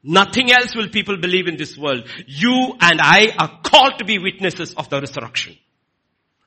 [0.04, 2.08] Nothing else will people believe in this world.
[2.28, 5.58] You and I are called to be witnesses of the resurrection.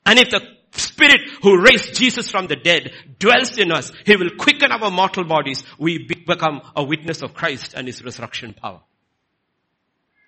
[0.05, 0.41] And if the
[0.71, 5.23] Spirit who raised Jesus from the dead dwells in us, He will quicken our mortal
[5.23, 5.63] bodies.
[5.79, 8.81] We become a witness of Christ and His resurrection power.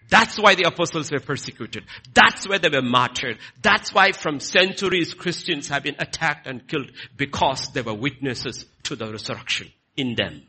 [0.10, 1.84] That's why the apostles were persecuted.
[2.14, 3.38] That's why they were martyred.
[3.62, 8.96] That's why from centuries Christians have been attacked and killed because they were witnesses to
[8.96, 10.42] the resurrection in them.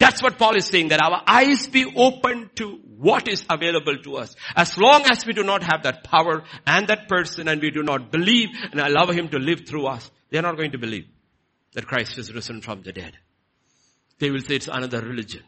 [0.00, 4.16] That's what Paul is saying, that our eyes be open to what is available to
[4.16, 4.34] us.
[4.56, 7.82] As long as we do not have that power and that person and we do
[7.82, 11.04] not believe and allow him to live through us, they're not going to believe
[11.74, 13.12] that Christ is risen from the dead.
[14.18, 15.42] They will say it's another religion.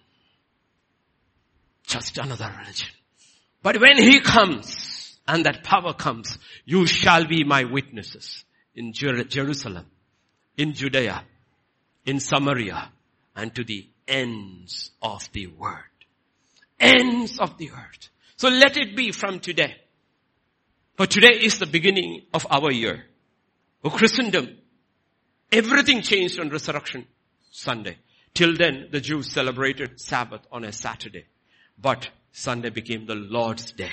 [1.87, 2.91] Just another religion.
[3.63, 9.87] But when he comes and that power comes, you shall be my witnesses in Jerusalem,
[10.59, 11.25] in Judea,
[12.05, 12.91] in Samaria,
[13.35, 15.79] and to the ends of the world.
[16.79, 18.11] Ends of the earth.
[18.37, 19.77] So let it be from today.
[20.97, 23.07] For today is the beginning of our year.
[23.83, 24.59] For Christendom,
[25.51, 27.07] everything changed on Resurrection
[27.51, 27.97] Sunday.
[28.35, 31.25] Till then, the Jews celebrated Sabbath on a Saturday.
[31.79, 33.91] But Sunday became the Lord's Day.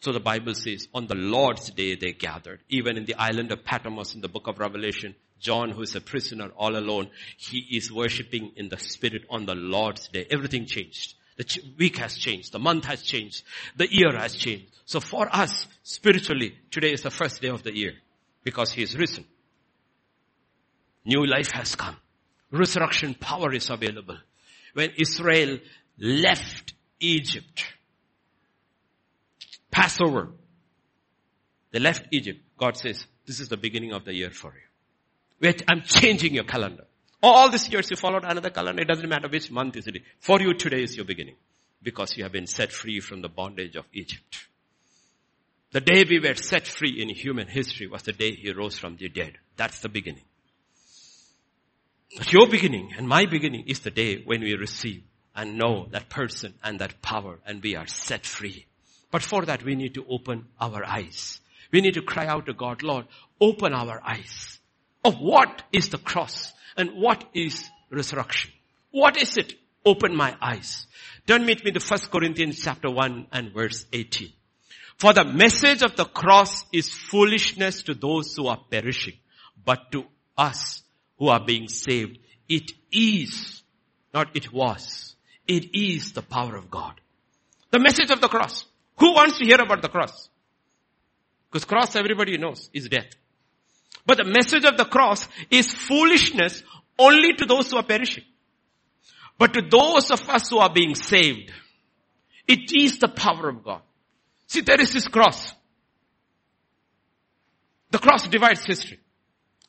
[0.00, 2.60] So the Bible says, on the Lord's Day they gathered.
[2.68, 6.00] Even in the island of Patmos in the book of Revelation, John, who is a
[6.00, 10.26] prisoner all alone, he is worshipping in the spirit on the Lord's day.
[10.30, 11.14] Everything changed.
[11.36, 12.52] The week has changed.
[12.52, 13.44] The month has changed.
[13.76, 14.66] The year has changed.
[14.86, 17.92] So for us, spiritually, today is the first day of the year
[18.42, 19.24] because he is risen.
[21.04, 21.96] New life has come.
[22.50, 24.16] Resurrection power is available.
[24.74, 25.58] When Israel
[25.98, 27.64] left Egypt,
[29.70, 30.30] Passover,
[31.70, 32.40] they left Egypt.
[32.56, 34.67] God says, this is the beginning of the year for you.
[35.40, 36.84] I'm changing your calendar.
[37.22, 38.82] All these years you followed another calendar.
[38.82, 40.02] It doesn't matter which month is it.
[40.20, 41.36] For you today is your beginning.
[41.82, 44.46] Because you have been set free from the bondage of Egypt.
[45.70, 48.96] The day we were set free in human history was the day he rose from
[48.96, 49.34] the dead.
[49.56, 50.24] That's the beginning.
[52.16, 55.02] But your beginning and my beginning is the day when we receive
[55.36, 58.66] and know that person and that power and we are set free.
[59.10, 61.40] But for that we need to open our eyes.
[61.70, 63.06] We need to cry out to God, Lord,
[63.40, 64.57] open our eyes
[65.08, 68.52] of what is the cross and what is resurrection.
[68.90, 69.54] What is it?
[69.84, 70.86] Open my eyes.
[71.26, 74.30] Turn with me to 1 Corinthians chapter 1 and verse 18.
[74.98, 79.14] For the message of the cross is foolishness to those who are perishing,
[79.64, 80.04] but to
[80.36, 80.82] us
[81.18, 83.62] who are being saved, it is,
[84.12, 87.00] not it was, it is the power of God.
[87.70, 88.66] The message of the cross.
[88.98, 90.28] Who wants to hear about the cross?
[91.50, 93.08] Because cross everybody knows is death.
[94.08, 96.62] But the message of the cross is foolishness
[96.98, 98.24] only to those who are perishing.
[99.36, 101.52] But to those of us who are being saved,
[102.46, 103.82] it is the power of God.
[104.46, 105.52] See, there is this cross.
[107.90, 108.98] The cross divides history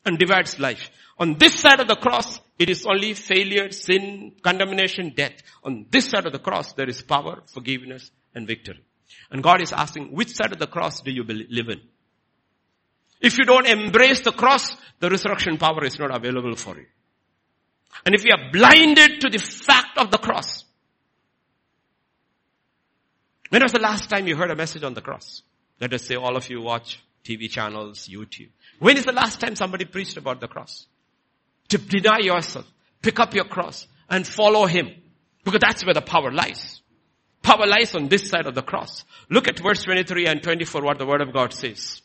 [0.06, 0.90] and divides life.
[1.18, 5.42] On this side of the cross It is only failure, sin, condemnation, death.
[5.64, 8.84] On this side of the cross, there is power, forgiveness, and victory.
[9.32, 11.80] And God is asking, which side of the cross do you live in?
[13.22, 16.86] If you don't embrace the cross, the resurrection power is not available for you.
[18.06, 20.64] And if you are blinded to the fact of the cross,
[23.50, 25.42] when was the last time you heard a message on the cross?
[25.82, 28.50] Let us say all of you watch TV channels, YouTube.
[28.80, 30.86] When is the last time somebody preached about the cross?
[31.70, 32.66] To deny yourself,
[33.02, 34.90] pick up your cross and follow Him.
[35.44, 36.82] Because that's where the power lies.
[37.42, 39.06] Power lies on this side of the cross.
[39.30, 42.02] Look at verse 23 and 24 what the word of God says.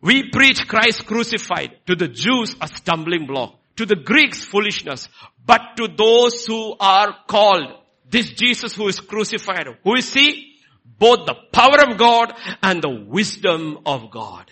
[0.00, 5.08] We preach Christ crucified to the Jews a stumbling block, to the Greeks foolishness,
[5.44, 7.74] but to those who are called,
[8.08, 10.54] this Jesus who is crucified, who is he?
[10.98, 12.32] Both the power of God
[12.62, 14.50] and the wisdom of God.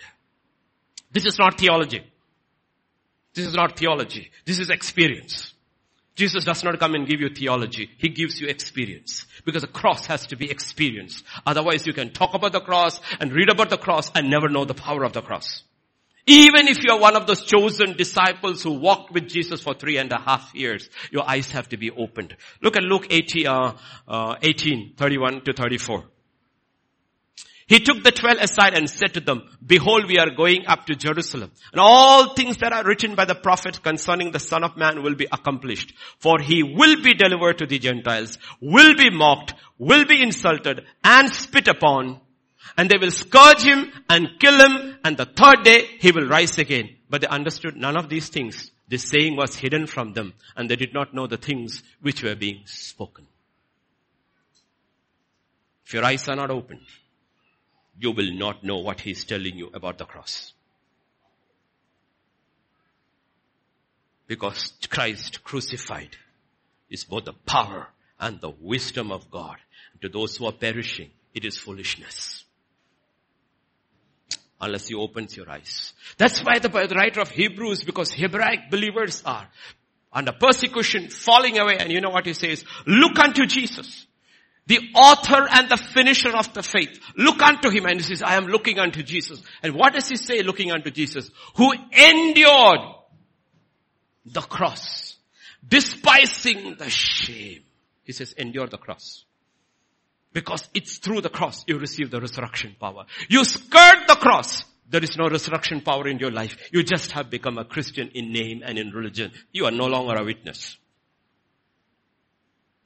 [1.11, 2.03] This is not theology.
[3.33, 4.31] This is not theology.
[4.45, 5.53] This is experience.
[6.15, 7.89] Jesus does not come and give you theology.
[7.97, 9.25] He gives you experience.
[9.47, 11.23] Because the cross has to be experienced.
[11.45, 14.65] Otherwise you can talk about the cross and read about the cross and never know
[14.65, 15.63] the power of the cross.
[16.25, 19.97] Even if you are one of those chosen disciples who walked with Jesus for three
[19.97, 22.35] and a half years, your eyes have to be opened.
[22.61, 26.03] Look at Luke 18, uh, uh, 18 31 to 34.
[27.67, 30.95] He took the twelve aside and said to them, behold, we are going up to
[30.95, 35.03] Jerusalem and all things that are written by the prophet concerning the son of man
[35.03, 35.93] will be accomplished.
[36.19, 41.29] For he will be delivered to the Gentiles, will be mocked, will be insulted and
[41.29, 42.21] spit upon
[42.77, 46.57] and they will scourge him and kill him and the third day he will rise
[46.57, 46.95] again.
[47.09, 48.71] But they understood none of these things.
[48.87, 52.35] This saying was hidden from them and they did not know the things which were
[52.35, 53.27] being spoken.
[55.85, 56.85] If your eyes are not opened,
[57.99, 60.53] you will not know what he's telling you about the cross.
[64.27, 66.15] Because Christ crucified
[66.89, 67.87] is both the power
[68.19, 69.57] and the wisdom of God.
[70.01, 72.43] To those who are perishing, it is foolishness.
[74.59, 75.93] Unless he opens your eyes.
[76.17, 79.47] That's why the writer of Hebrews, because Hebraic believers are
[80.11, 82.65] under persecution, falling away, and you know what he says?
[82.85, 84.06] Look unto Jesus
[84.67, 86.99] the author and the finisher of the faith.
[87.17, 89.41] Look unto him and he says, I am looking unto Jesus.
[89.63, 91.31] And what does he say looking unto Jesus?
[91.55, 92.79] Who endured
[94.25, 95.15] the cross,
[95.67, 97.63] despising the shame.
[98.03, 99.23] He says, endure the cross.
[100.33, 103.05] Because it's through the cross you receive the resurrection power.
[103.29, 104.65] You skirt the cross.
[104.89, 106.57] There is no resurrection power in your life.
[106.71, 109.31] You just have become a Christian in name and in religion.
[109.51, 110.77] You are no longer a witness.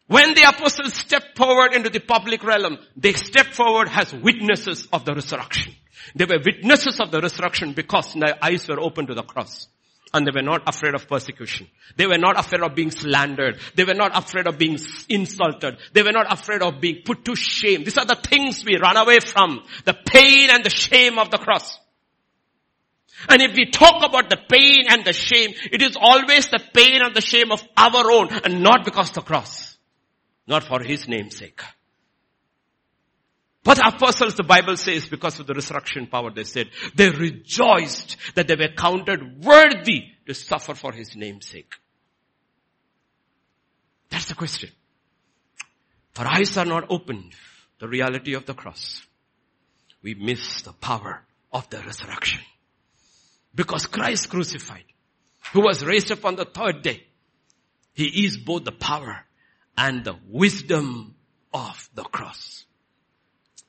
[0.07, 5.05] When the apostles stepped forward into the public realm, they stepped forward as witnesses of
[5.05, 5.73] the resurrection.
[6.15, 9.67] They were witnesses of the resurrection because their eyes were open to the cross.
[10.13, 11.67] And they were not afraid of persecution.
[11.95, 13.59] They were not afraid of being slandered.
[13.75, 14.77] They were not afraid of being
[15.07, 15.77] insulted.
[15.93, 17.85] They were not afraid of being put to shame.
[17.85, 19.63] These are the things we run away from.
[19.85, 21.79] The pain and the shame of the cross.
[23.29, 27.01] And if we talk about the pain and the shame, it is always the pain
[27.01, 29.70] and the shame of our own and not because of the cross
[30.51, 31.61] not for his name's sake.
[33.63, 38.47] But apostles, the Bible says, because of the resurrection power, they said, they rejoiced that
[38.47, 41.73] they were counted worthy to suffer for his name's sake.
[44.09, 44.71] That's the question.
[46.13, 47.33] For eyes are not opened,
[47.79, 49.01] the reality of the cross.
[50.03, 51.23] We miss the power
[51.53, 52.41] of the resurrection.
[53.55, 54.83] Because Christ crucified,
[55.53, 57.05] who was raised up on the third day,
[57.93, 59.25] he is both the power
[59.78, 61.15] and the wisdom
[61.53, 62.65] of the cross.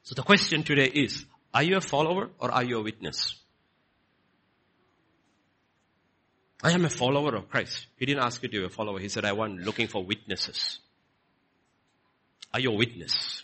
[0.02, 1.24] So the question today is,
[1.54, 3.36] are you a follower or are you a witness?
[6.62, 7.86] I am a follower of Christ.
[7.96, 8.98] He didn't ask you to be a follower.
[9.00, 10.78] He said, I want looking for witnesses.
[12.54, 13.42] Are you a witness?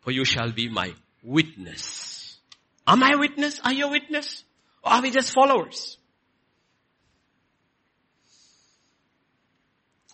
[0.00, 2.38] For you shall be my witness.
[2.86, 3.60] Am I a witness?
[3.64, 4.42] Are you a witness?
[4.82, 5.98] Or are we just followers?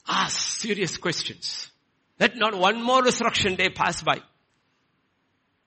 [0.07, 1.71] Ask serious questions.
[2.19, 4.21] Let not one more resurrection day pass by.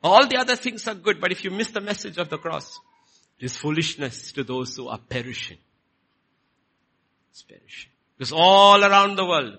[0.03, 2.79] All the other things are good, but if you miss the message of the cross,
[3.39, 5.57] it is foolishness to those who are perishing.
[7.31, 7.91] It's perishing.
[8.17, 9.57] Because all around the world,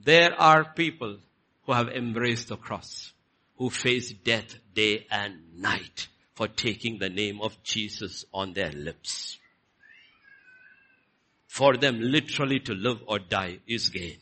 [0.00, 1.18] there are people
[1.64, 3.12] who have embraced the cross,
[3.58, 9.38] who face death day and night for taking the name of Jesus on their lips.
[11.46, 14.18] For them literally to live or die is gain.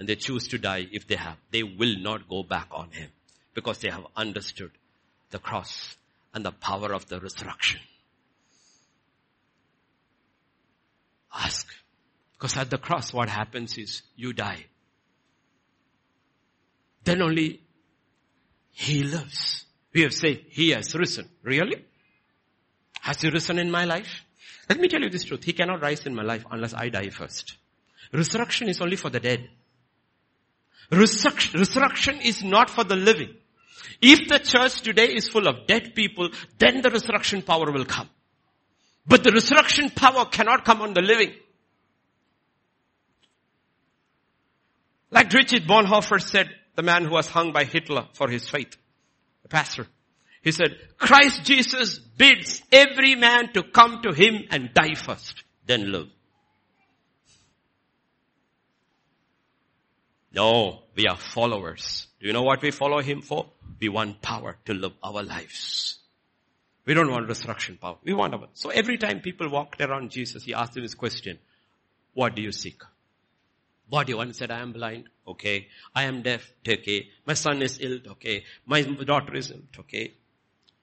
[0.00, 1.36] And they choose to die if they have.
[1.50, 3.10] They will not go back on him
[3.52, 4.70] because they have understood
[5.30, 5.94] the cross
[6.32, 7.80] and the power of the resurrection.
[11.34, 11.68] Ask,
[12.32, 14.64] Because at the cross, what happens is you die.
[17.04, 17.60] Then only
[18.72, 19.66] He lives.
[19.92, 21.28] We have said He has risen.
[21.42, 21.84] Really?
[23.02, 24.24] Has He risen in my life?
[24.66, 25.44] Let me tell you this truth.
[25.44, 27.58] He cannot rise in my life unless I die first.
[28.14, 29.50] Resurrection is only for the dead.
[30.90, 33.34] Resurrection, is not for the living.
[34.02, 38.08] If the church today is full of dead people, then the resurrection power will come.
[39.06, 41.32] But the resurrection power cannot come on the living.
[45.10, 48.76] Like Richard Bonhoeffer said, the man who was hung by Hitler for his faith,
[49.42, 49.86] the pastor.
[50.42, 55.92] He said, Christ Jesus bids every man to come to him and die first, then
[55.92, 56.08] live.
[60.32, 62.06] No, we are followers.
[62.20, 63.46] Do you know what we follow him for?
[63.80, 65.98] We want power to live our lives.
[66.86, 67.96] We don't want resurrection power.
[68.02, 71.38] We want our, so every time people walked around Jesus, he asked them this question,
[72.14, 72.82] what do you seek?
[73.90, 74.14] body.
[74.14, 75.08] One said, I am blind.
[75.26, 75.68] Okay.
[75.94, 76.52] I am deaf.
[76.66, 77.08] Okay.
[77.26, 77.98] My son is ill.
[78.12, 78.44] Okay.
[78.64, 79.62] My daughter is ill.
[79.80, 80.14] Okay.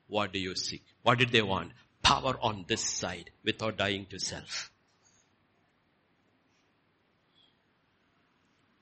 [0.08, 0.84] What do you seek?
[1.02, 1.72] What did they want?
[2.04, 4.72] Power on this side without dying to self.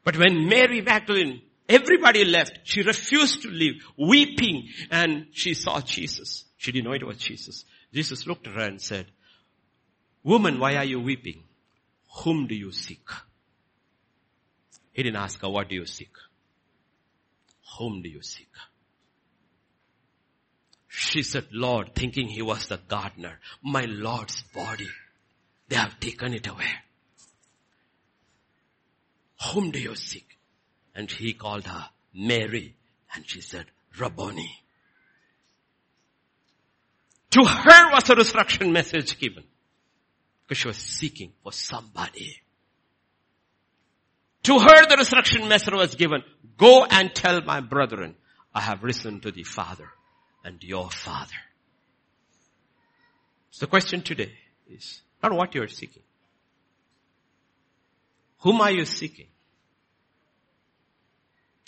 [0.06, 6.45] But when Mary Magdalene, everybody left, she refused to leave, weeping, and she saw Jesus.
[6.58, 7.66] She didn't know it was Jesus.
[7.91, 9.08] Jesus looked at her and said,
[10.24, 11.43] Woman, why are you weeping?
[12.24, 13.10] Whom do you seek?
[14.93, 16.14] He didn't ask her, what do you seek?
[17.78, 18.49] Whom do you seek?
[20.88, 24.88] She said, Lord, thinking he was the gardener, my Lord's body,
[25.68, 26.72] they have taken it away.
[29.53, 30.38] Whom do you seek?
[30.93, 32.75] And he called her Mary
[33.13, 33.65] and she said,
[33.99, 34.51] Rabboni.
[37.31, 39.43] To her was a resurrection message given
[40.43, 42.41] because she was seeking for somebody.
[44.43, 46.23] To her the resurrection message was given.
[46.57, 48.15] Go and tell my brethren,
[48.53, 49.89] I have risen to the Father
[50.45, 51.36] and your Father.
[53.51, 54.31] So the question today
[54.69, 56.03] is not what you are seeking.
[58.46, 59.26] Whom are you seeking?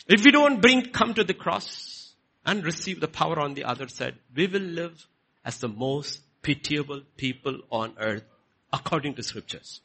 [0.07, 2.13] If we don't bring, come to the cross
[2.45, 5.07] and receive the power on the other side, we will live
[5.43, 8.25] as the most pitiable people on earth
[8.71, 9.81] according to scriptures.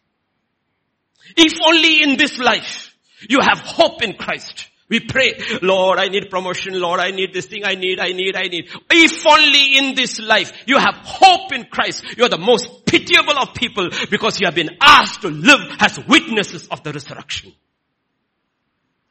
[1.35, 2.95] If only in this life
[3.27, 4.69] you have hope in Christ.
[4.93, 5.33] We pray,
[5.63, 6.79] Lord, I need promotion.
[6.79, 7.65] Lord, I need this thing.
[7.65, 8.69] I need, I need, I need.
[8.91, 13.39] If only in this life you have hope in Christ, you are the most pitiable
[13.39, 17.55] of people because you have been asked to live as witnesses of the resurrection.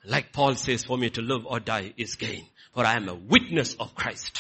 [0.06, 3.16] Like Paul says, for me to live or die is gain, for I am a
[3.16, 4.40] witness of Christ.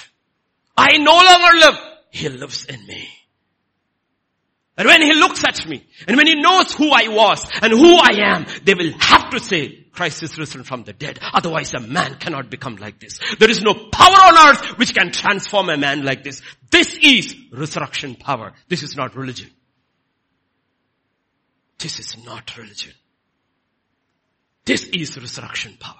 [0.77, 1.79] I no longer live.
[2.11, 3.09] He lives in me.
[4.77, 7.95] And when he looks at me, and when he knows who I was and who
[7.95, 11.19] I am, they will have to say, Christ is risen from the dead.
[11.21, 13.19] Otherwise a man cannot become like this.
[13.39, 16.41] There is no power on earth which can transform a man like this.
[16.69, 18.53] This is resurrection power.
[18.69, 19.49] This is not religion.
[21.77, 22.93] This is not religion.
[24.65, 25.95] This is resurrection power.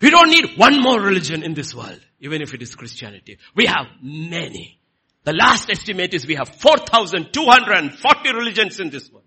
[0.00, 3.38] We don't need one more religion in this world, even if it is Christianity.
[3.54, 4.78] We have many.
[5.24, 9.24] The last estimate is we have 4,240 religions in this world.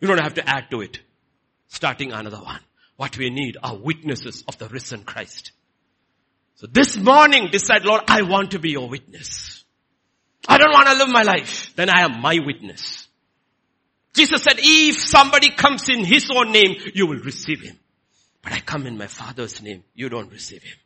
[0.00, 0.98] You don't have to add to it.
[1.68, 2.60] Starting another one.
[2.96, 5.52] What we need are witnesses of the risen Christ.
[6.56, 9.64] So this morning decide, Lord, I want to be your witness.
[10.48, 11.74] I don't want to live my life.
[11.76, 13.08] Then I am my witness.
[14.14, 17.78] Jesus said, if somebody comes in his own name, you will receive him.
[18.40, 20.76] But I come in my father's name, you don't receive him.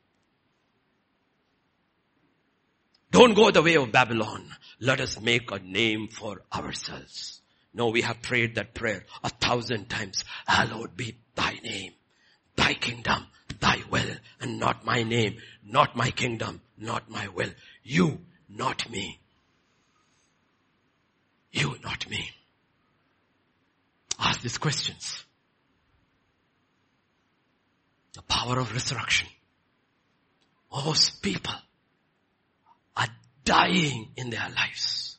[3.12, 4.48] Don't go the way of Babylon.
[4.80, 7.39] Let us make a name for ourselves.
[7.72, 10.24] No, we have prayed that prayer a thousand times.
[10.46, 11.92] Hallowed be thy name,
[12.56, 13.26] thy kingdom,
[13.60, 17.50] thy will, and not my name, not my kingdom, not my will.
[17.82, 19.20] You, not me.
[21.52, 22.30] You, not me.
[24.18, 25.24] Ask these questions.
[28.12, 29.28] The power of resurrection.
[30.72, 31.54] Most people
[32.96, 33.08] are
[33.44, 35.09] dying in their lives,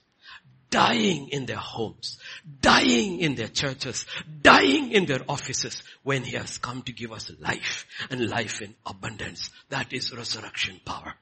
[0.71, 2.17] dying in their homes,
[2.61, 4.05] dying in their churches,
[4.41, 8.73] dying in their offices when he has come to give us life and life in
[8.85, 9.51] abundance.
[9.69, 11.13] That is resurrection power.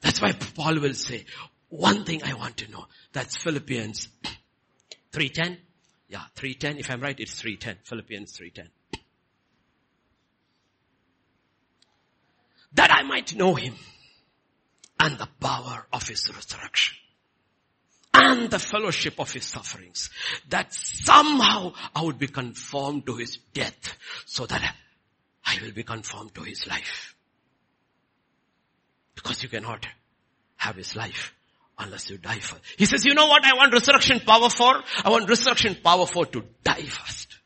[0.00, 1.26] That's why Paul will say,
[1.68, 4.08] one thing I want to know, that's Philippians
[5.12, 5.58] 3.10.
[6.08, 6.78] Yeah, 3.10.
[6.78, 7.76] If I'm right, it's 3.10.
[7.82, 8.68] Philippians 3.10.
[12.74, 13.74] That I might know him
[15.04, 16.96] and the power of his resurrection
[18.14, 20.08] and the fellowship of his sufferings,
[20.48, 24.74] that somehow I would be conformed to his death, so that
[25.44, 27.14] I will be conformed to his life.
[29.14, 29.86] Because you cannot
[30.56, 31.34] have his life
[31.78, 32.62] unless you die first.
[32.78, 34.82] He says, you know what I want resurrection power for?
[35.04, 37.36] I want resurrection power for to die first.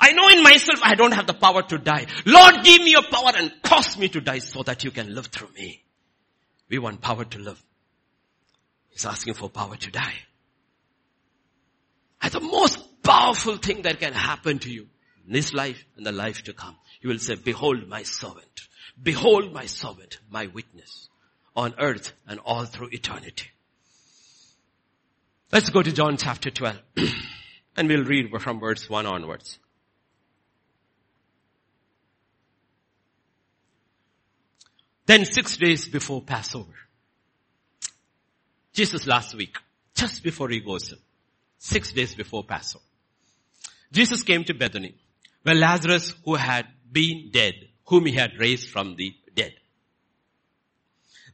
[0.00, 2.06] I know in myself I don't have the power to die.
[2.26, 5.26] Lord, give me your power and cause me to die so that you can live
[5.26, 5.84] through me.
[6.68, 7.62] We want power to live.
[8.90, 10.14] He's asking for power to die.
[12.22, 14.88] And the most powerful thing that can happen to you
[15.26, 16.76] in this life and the life to come.
[17.00, 18.68] He will say, behold my servant.
[19.00, 21.08] Behold my servant, my witness
[21.56, 23.50] on earth and all through eternity.
[25.52, 26.78] Let's go to John chapter 12
[27.76, 29.58] and we'll read from verse 1 onwards.
[35.06, 36.72] Then six days before Passover,
[38.72, 39.56] Jesus last week,
[39.94, 40.94] just before he goes
[41.58, 42.84] six days before Passover,
[43.92, 44.94] Jesus came to Bethany,
[45.42, 47.54] where Lazarus, who had been dead,
[47.86, 49.52] whom he had raised from the dead.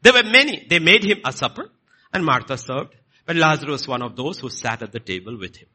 [0.02, 0.66] There were many.
[0.68, 1.70] They made him a supper,
[2.12, 2.94] and Martha served,
[3.24, 5.68] but Lazarus was one of those who sat at the table with him.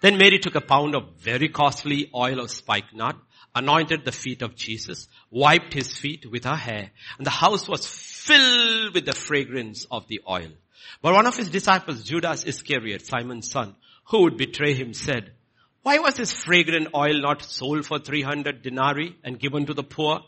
[0.00, 3.16] Then Mary took a pound of very costly oil of spikenard
[3.58, 7.86] anointed the feet of Jesus, wiped his feet with her hair, and the house was
[7.86, 10.50] filled with the fragrance of the oil.
[11.02, 15.32] But one of his disciples, Judas Iscariot, Simon's son, who would betray him, said,
[15.82, 20.20] why was this fragrant oil not sold for 300 denarii and given to the poor?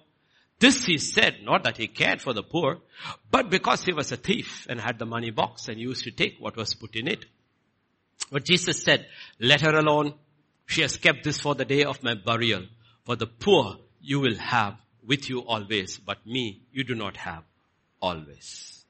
[0.58, 2.78] This he said, not that he cared for the poor,
[3.30, 6.36] but because he was a thief and had the money box and used to take
[6.38, 7.24] what was put in it.
[8.30, 9.06] But Jesus said,
[9.38, 10.14] let her alone.
[10.66, 12.62] She has kept this for the day of my burial.
[13.04, 14.76] For the poor you will have
[15.06, 17.44] with you always, but me you do not have
[18.00, 18.84] always.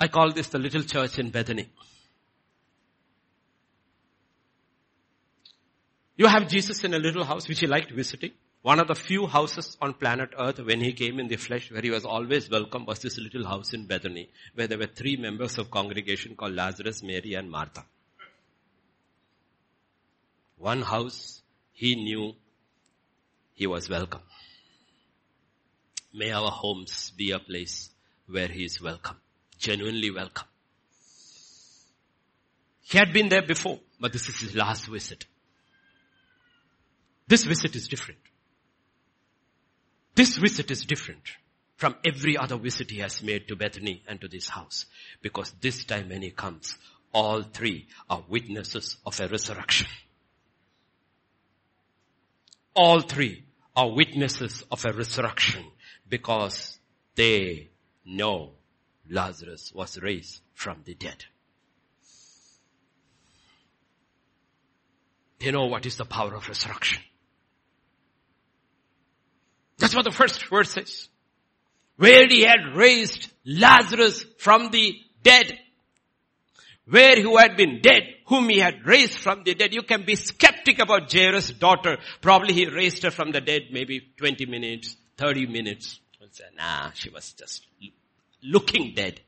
[0.00, 1.68] I call this the little church in Bethany.
[6.16, 8.32] You have Jesus in a little house which he liked visiting.
[8.62, 11.82] One of the few houses on planet earth when he came in the flesh where
[11.82, 15.58] he was always welcome was this little house in Bethany where there were three members
[15.58, 17.84] of congregation called Lazarus, Mary and Martha.
[20.58, 21.41] One house
[21.72, 22.34] he knew
[23.54, 24.22] he was welcome.
[26.12, 27.90] May our homes be a place
[28.26, 29.16] where he is welcome,
[29.58, 30.46] genuinely welcome.
[32.82, 35.24] He had been there before, but this is his last visit.
[37.26, 38.20] This visit is different.
[40.14, 41.22] This visit is different
[41.76, 44.86] from every other visit he has made to Bethany and to this house.
[45.22, 46.76] Because this time when he comes,
[47.12, 49.86] all three are witnesses of a resurrection.
[52.74, 53.44] All three
[53.76, 55.64] are witnesses of a resurrection
[56.08, 56.78] because
[57.14, 57.70] they
[58.04, 58.52] know
[59.08, 61.24] Lazarus was raised from the dead.
[65.38, 67.02] They know what is the power of resurrection.
[69.78, 71.08] That's what the first verse says.
[71.96, 75.58] Where he had raised Lazarus from the dead.
[76.86, 79.72] Where he had been dead, whom he had raised from the dead.
[79.72, 81.98] You can be skeptic about Jairus' daughter.
[82.20, 86.00] Probably he raised her from the dead maybe 20 minutes, 30 minutes.
[86.20, 87.66] And say, nah, she was just
[88.42, 89.20] looking dead.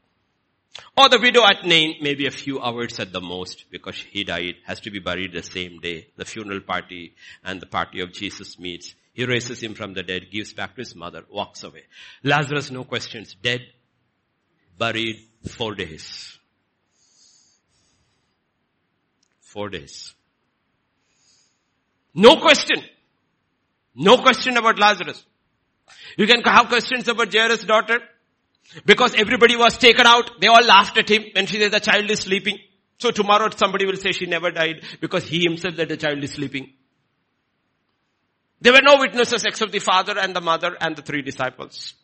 [0.96, 4.56] Or the widow at Nain, maybe a few hours at the most, because he died,
[4.64, 6.08] has to be buried the same day.
[6.16, 8.94] The funeral party and the party of Jesus meets.
[9.12, 11.84] He raises him from the dead, gives back to his mother, walks away.
[12.24, 13.60] Lazarus, no questions, dead,
[14.76, 16.36] buried, four days.
[19.54, 20.12] Four days.
[22.12, 22.82] No question.
[23.94, 25.24] No question about Lazarus.
[26.18, 28.00] You can have questions about Jairus' daughter.
[28.84, 32.10] Because everybody was taken out, they all laughed at him when she said the child
[32.10, 32.58] is sleeping.
[32.98, 36.32] So tomorrow somebody will say she never died because he himself said the child is
[36.32, 36.72] sleeping.
[38.60, 41.94] There were no witnesses except the father and the mother and the three disciples.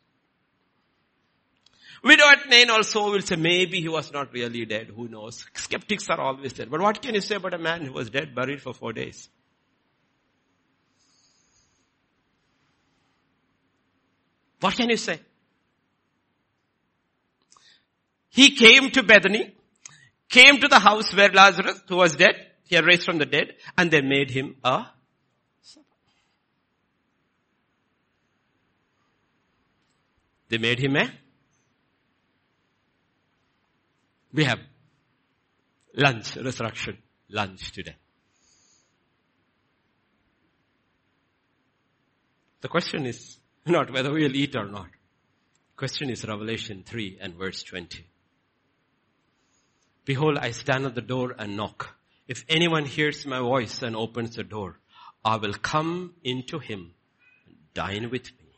[2.03, 4.88] Widow at Nain also will say maybe he was not really dead.
[4.94, 5.44] Who knows?
[5.55, 6.66] Skeptics are always there.
[6.66, 9.28] But what can you say about a man who was dead, buried for four days?
[14.61, 15.20] What can you say?
[18.30, 19.55] He came to Bethany,
[20.28, 22.34] came to the house where Lazarus, who was dead,
[22.64, 24.86] he had raised from the dead, and they made him a
[30.51, 31.09] They made him a
[34.33, 34.59] we have
[35.95, 37.97] lunch, resurrection lunch today.
[42.61, 44.87] The question is not whether we'll eat or not.
[44.87, 48.07] The question is Revelation 3 and verse 20.
[50.05, 51.97] Behold, I stand at the door and knock.
[52.28, 54.78] If anyone hears my voice and opens the door,
[55.24, 56.93] I will come into him
[57.47, 58.55] and dine with me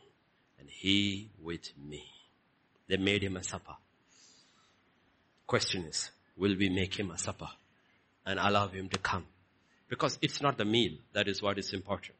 [0.59, 2.03] and he with me.
[2.87, 3.75] They made him a supper.
[5.47, 7.49] Question is, will we make him a supper
[8.25, 9.25] and allow him to come?
[9.89, 12.15] Because it's not the meal that is what is important.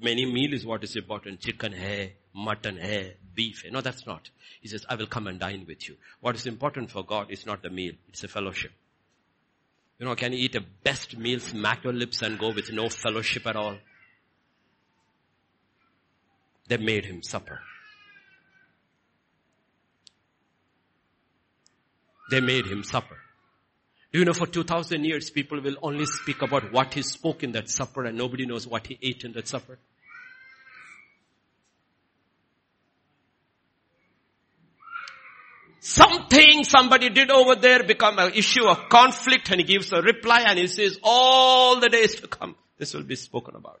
[0.00, 1.40] Many meal is what is important.
[1.40, 3.64] Chicken hai, mutton hai, beef.
[3.70, 4.30] No, that's not.
[4.60, 5.96] He says, I will come and dine with you.
[6.20, 8.72] What is important for God is not the meal, it's a fellowship.
[9.98, 12.88] You know, can you eat a best meal, smack your lips and go with no
[12.88, 13.76] fellowship at all?
[16.66, 17.60] They made him supper.
[22.30, 23.16] They made him supper.
[24.12, 27.52] Do you know for 2000 years people will only speak about what he spoke in
[27.52, 29.78] that supper and nobody knows what he ate in that supper?
[35.80, 40.44] Something somebody did over there become an issue of conflict and he gives a reply
[40.46, 43.80] and he says all the days to come this will be spoken about.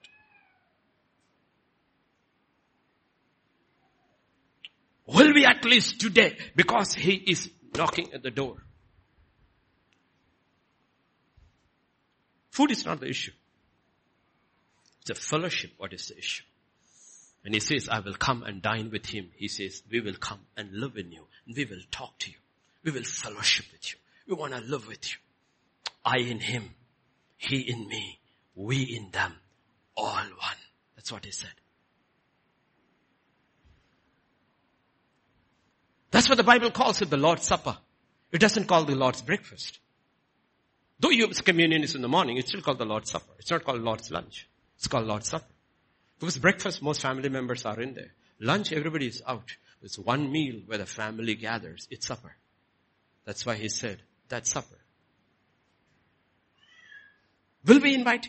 [5.06, 8.56] Will we at least today because he is knocking at the door.
[12.50, 13.32] Food is not the issue.
[15.00, 15.72] It's a fellowship.
[15.76, 16.44] What is the issue?
[17.44, 19.30] And he says, I will come and dine with him.
[19.36, 21.24] He says, we will come and live in you.
[21.46, 22.36] And we will talk to you.
[22.84, 23.98] We will fellowship with you.
[24.26, 25.18] We want to live with you.
[26.04, 26.70] I in him.
[27.36, 28.20] He in me.
[28.54, 29.34] We in them.
[29.96, 30.56] All one.
[30.96, 31.52] That's what he said.
[36.14, 37.76] That's what the Bible calls it the Lord's Supper.
[38.30, 39.80] It doesn't call the Lord's breakfast.
[41.00, 43.32] Though you communion is in the morning, it's still called the Lord's Supper.
[43.40, 44.48] It's not called Lord's lunch.
[44.76, 45.52] It's called Lord's Supper.
[46.20, 48.12] Because breakfast, most family members are in there.
[48.38, 49.56] Lunch, everybody is out.
[49.82, 51.88] It's one meal where the family gathers.
[51.90, 52.36] It's supper.
[53.24, 54.78] That's why he said, that's supper.
[57.66, 58.28] Will we invite?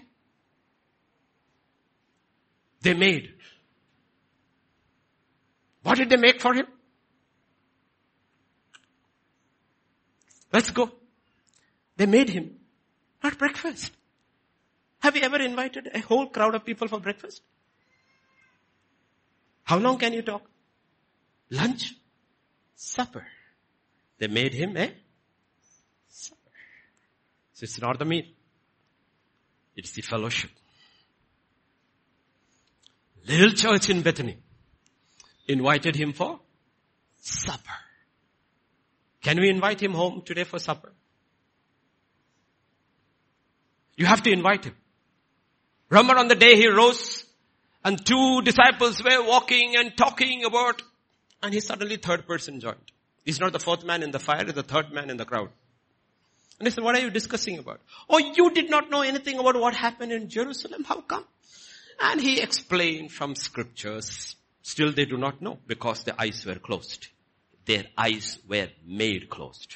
[2.82, 3.32] They made.
[5.84, 6.66] What did they make for him?
[10.56, 10.90] Let's go.
[11.98, 12.46] They made him
[13.22, 13.92] not breakfast.
[15.00, 17.42] Have you ever invited a whole crowd of people for breakfast?
[19.66, 20.44] How long can you talk?
[21.50, 21.94] Lunch?
[22.76, 23.26] Supper.
[24.18, 24.94] They made him a
[26.08, 26.58] supper.
[27.54, 28.24] So it's not the meal.
[29.76, 30.52] It's the fellowship.
[33.28, 34.38] Little church in Bethany
[35.50, 36.40] invited him for
[37.20, 37.85] supper.
[39.26, 40.92] Can we invite him home today for supper?
[43.98, 44.76] You have to invite him.
[45.90, 47.26] Remember on the day he rose
[47.84, 50.84] and two disciples were walking and talking about
[51.42, 52.92] and he suddenly third person joined.
[53.24, 55.50] He's not the fourth man in the fire, he's the third man in the crowd.
[56.60, 57.82] And he said, what are you discussing about?
[58.08, 60.84] Oh, you did not know anything about what happened in Jerusalem.
[60.84, 61.26] How come?
[62.00, 64.36] And he explained from scriptures.
[64.62, 67.08] Still they do not know because the eyes were closed
[67.66, 69.76] their eyes were made closed.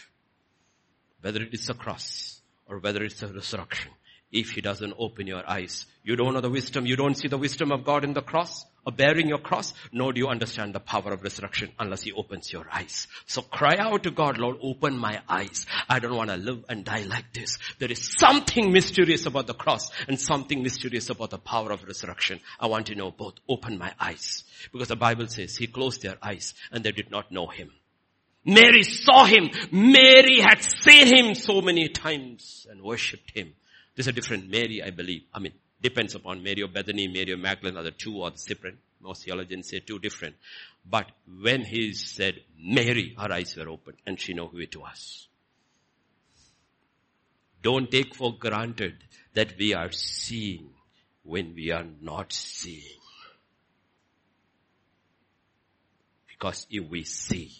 [1.22, 3.92] Whether it is a cross or whether it's a resurrection.
[4.32, 7.38] If he doesn't open your eyes, you don't know the wisdom, you don't see the
[7.38, 10.80] wisdom of God in the cross or bearing your cross, nor do you understand the
[10.80, 13.08] power of resurrection unless he opens your eyes.
[13.26, 15.66] So cry out to God, Lord, open my eyes.
[15.88, 17.58] I don't want to live and die like this.
[17.80, 22.40] There is something mysterious about the cross and something mysterious about the power of resurrection.
[22.60, 23.36] I want to know both.
[23.48, 24.44] Open my eyes.
[24.72, 27.72] Because the Bible says he closed their eyes and they did not know him.
[28.46, 29.50] Mary saw him.
[29.72, 33.54] Mary had seen him so many times and worshipped him.
[33.96, 35.24] There's a different Mary, I believe.
[35.34, 38.44] I mean, depends upon Mary of Bethany, Mary of Magdalene, are the two or the
[38.46, 38.78] different.
[39.02, 40.36] Most theologians say two different.
[40.86, 41.08] But
[41.42, 45.28] when he said Mary, her eyes were open and she knew who it was.
[47.62, 48.96] Don't take for granted
[49.34, 50.70] that we are seeing
[51.24, 53.00] when we are not seeing.
[56.28, 57.52] Because if we see,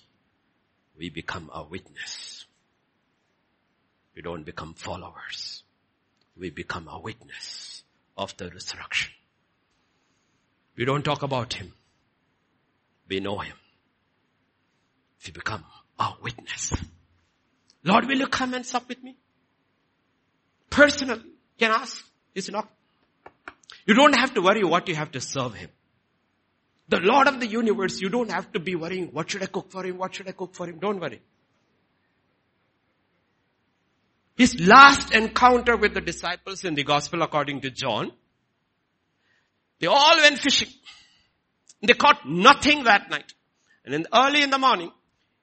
[0.98, 2.46] we become a witness.
[4.16, 5.64] We don't become followers.
[6.38, 7.79] We become a witness
[8.20, 9.12] of the resurrection.
[10.78, 11.74] We don't talk about him.
[13.08, 13.56] We know him.
[15.26, 15.64] We become
[15.98, 16.74] our witness.
[17.84, 19.18] Lord, will you come and sup with me?
[20.70, 21.24] Personally,
[21.58, 22.06] can ask.
[22.36, 22.70] It's not.
[23.86, 25.70] You don't have to worry what you have to serve him.
[26.90, 29.72] The Lord of the universe, you don't have to be worrying, what should I cook
[29.72, 29.98] for him?
[29.98, 30.80] What should I cook for him?
[30.80, 31.22] Don't worry.
[34.40, 38.10] His last encounter with the disciples in the gospel according to John,
[39.80, 40.70] they all went fishing.
[41.82, 43.34] They caught nothing that night.
[43.84, 44.92] And then early in the morning,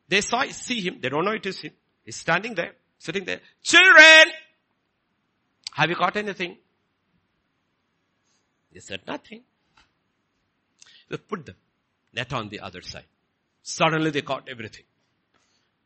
[0.08, 1.00] they saw, see him.
[1.02, 1.72] They don't know it is him.
[2.06, 2.72] He's standing there.
[2.98, 3.40] Sitting there.
[3.62, 4.32] Children!
[5.74, 6.56] Have you caught anything?
[8.72, 9.42] They said nothing.
[11.10, 11.54] They put the
[12.14, 13.04] net on the other side.
[13.62, 14.84] Suddenly they caught everything.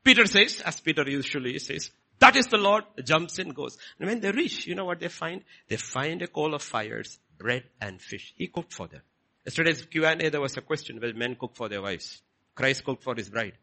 [0.05, 1.91] Peter says, as Peter usually says,
[2.21, 3.79] that is the Lord, jumps in, goes.
[3.99, 5.43] And when they reach, you know what they find?
[5.69, 8.35] They find a coal of fires, bread and fish.
[8.37, 9.01] He cooked for them.
[9.45, 12.23] Yesterday's Q&A, there was a question, will men cook for their wives?
[12.55, 13.55] Christ cooked for his bride.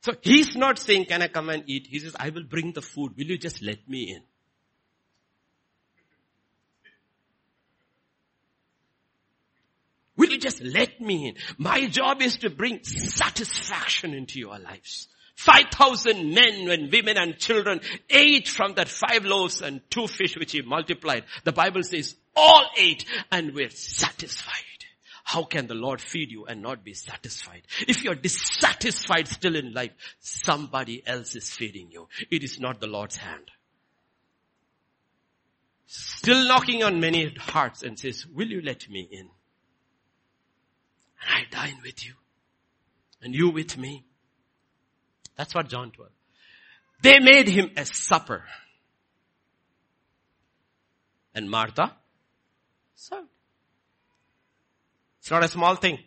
[0.00, 1.86] So he's not saying, can I come and eat?
[1.90, 3.12] He says, I will bring the food.
[3.16, 4.22] Will you just let me in?
[10.28, 11.36] Will you just let me in?
[11.56, 15.08] My job is to bring satisfaction into your lives.
[15.36, 20.52] 5,000 men and women and children ate from that five loaves and two fish which
[20.52, 21.24] he multiplied.
[21.44, 24.52] The Bible says all ate and were satisfied.
[25.24, 27.62] How can the Lord feed you and not be satisfied?
[27.86, 32.08] If you're dissatisfied still in life, somebody else is feeding you.
[32.30, 33.50] It is not the Lord's hand.
[35.86, 39.30] Still knocking on many hearts and says, will you let me in?
[41.22, 42.14] I dine with you.
[43.22, 44.04] And you with me.
[45.36, 46.10] That's what John 12.
[47.02, 48.44] They made him a supper.
[51.34, 51.94] And Martha
[52.94, 53.28] served.
[55.20, 55.98] It's not a small thing.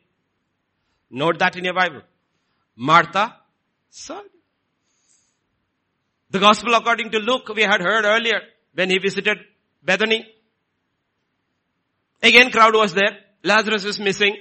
[1.09, 2.01] Note that in your Bible.
[2.75, 3.35] Martha
[3.89, 4.29] served.
[6.29, 8.39] The gospel according to Luke we had heard earlier
[8.73, 9.37] when he visited
[9.83, 10.25] Bethany.
[12.23, 13.17] Again crowd was there.
[13.43, 14.35] Lazarus is missing.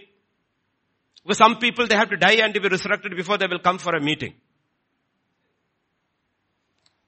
[1.31, 3.79] Because some people they have to die and to be resurrected before they will come
[3.79, 4.35] for a meeting.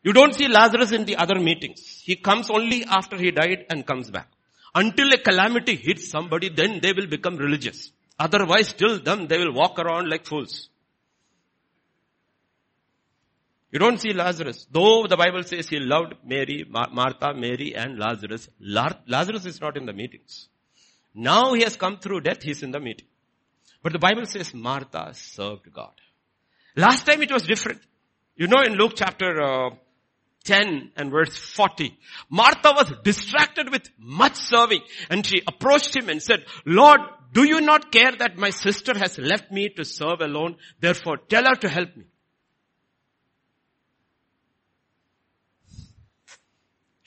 [0.05, 2.01] You don't see Lazarus in the other meetings.
[2.05, 4.29] He comes only after he died and comes back.
[4.77, 7.91] Until a calamity hits somebody, then they will become religious.
[8.17, 10.69] Otherwise, till them, they will walk around like fools.
[13.73, 14.69] You don't see Lazarus.
[14.71, 18.49] Though the Bible says he loved Mary, Martha, Mary and Lazarus.
[18.61, 20.47] Lazarus is not in the meetings.
[21.13, 23.09] Now he has come through death, he's in the meeting.
[23.83, 25.93] But the Bible says Martha served God.
[26.77, 27.81] Last time it was different.
[28.37, 29.71] You know in Luke chapter uh,
[30.45, 31.97] 10 and verse 40,
[32.31, 34.81] Martha was distracted with much serving
[35.11, 37.01] and she approached him and said, Lord,
[37.33, 40.57] do you not care that my sister has left me to serve alone?
[40.81, 42.05] Therefore tell her to help me.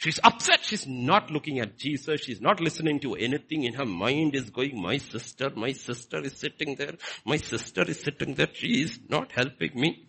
[0.05, 0.63] She's upset.
[0.63, 2.21] She's not looking at Jesus.
[2.21, 3.63] She's not listening to anything.
[3.63, 6.93] In her mind is going, my sister, my sister is sitting there.
[7.25, 8.49] My sister is sitting there.
[8.53, 10.05] She is not helping me.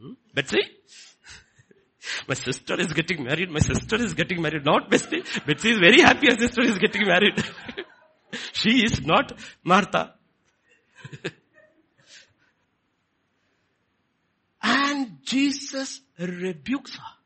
[0.00, 0.12] Hmm?
[0.32, 0.60] Betsy?
[2.28, 3.50] my sister is getting married.
[3.50, 4.64] My sister is getting married.
[4.64, 5.24] Not Betsy.
[5.44, 7.44] Betsy is very happy her sister is getting married.
[8.52, 9.32] she is not
[9.64, 10.14] Martha.
[14.62, 17.19] and Jesus rebukes her.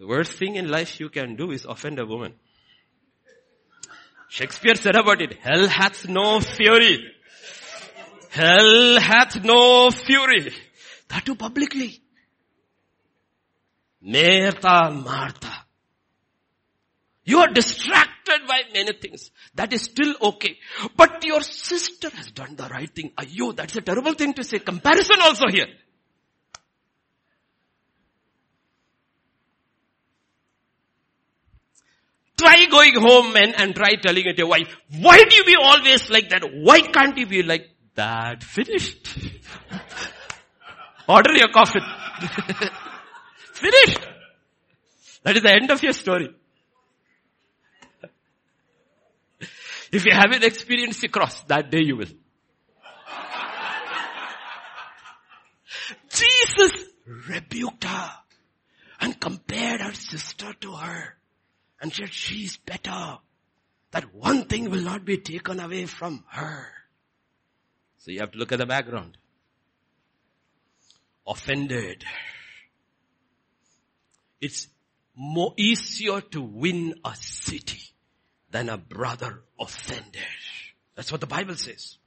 [0.00, 2.32] The worst thing in life you can do is offend a woman.
[4.30, 7.04] Shakespeare said about it, hell hath no fury.
[8.30, 10.54] Hell hath no fury.
[11.08, 12.00] That too publicly.
[14.00, 15.66] Martha, Martha.
[17.24, 19.30] You are distracted by many things.
[19.54, 20.56] That is still okay.
[20.96, 23.10] But your sister has done the right thing.
[23.18, 24.60] Ayo, that's a terrible thing to say.
[24.60, 25.68] Comparison also here.
[32.40, 36.08] Try going home and, and try telling it your wife, why do you be always
[36.08, 36.42] like that?
[36.42, 38.42] Why can't you be like that?
[38.42, 39.18] Finished.
[41.08, 41.82] Order your coffin.
[43.52, 44.00] Finished.
[45.22, 46.30] That is the end of your story.
[49.92, 52.14] If you haven't experienced the cross, that day you will.
[56.08, 56.72] Jesus
[57.28, 58.12] rebuked her
[59.00, 61.19] and compared her sister to her
[61.80, 63.18] and said she's better.
[63.92, 66.66] That one thing will not be taken away from her.
[67.98, 69.16] So you have to look at the background.
[71.26, 72.04] Offended.
[74.40, 74.68] It's
[75.14, 77.82] more easier to win a city
[78.50, 80.22] than a brother offended.
[80.94, 81.98] That's what the Bible says.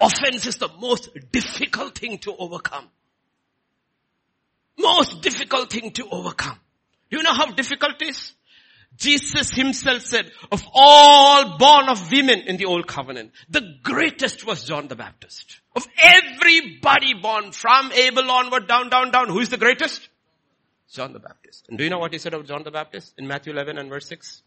[0.00, 2.88] Offense is the most difficult thing to overcome.
[4.78, 6.58] Most difficult thing to overcome.
[7.10, 8.32] You know how difficult it is?
[8.96, 14.64] Jesus himself said, of all born of women in the old covenant, the greatest was
[14.64, 15.60] John the Baptist.
[15.74, 20.08] Of everybody born from Abel onward, down, down, down, who is the greatest?
[20.92, 21.66] John the Baptist.
[21.68, 23.88] And do you know what he said of John the Baptist in Matthew 11 and
[23.88, 24.42] verse 6?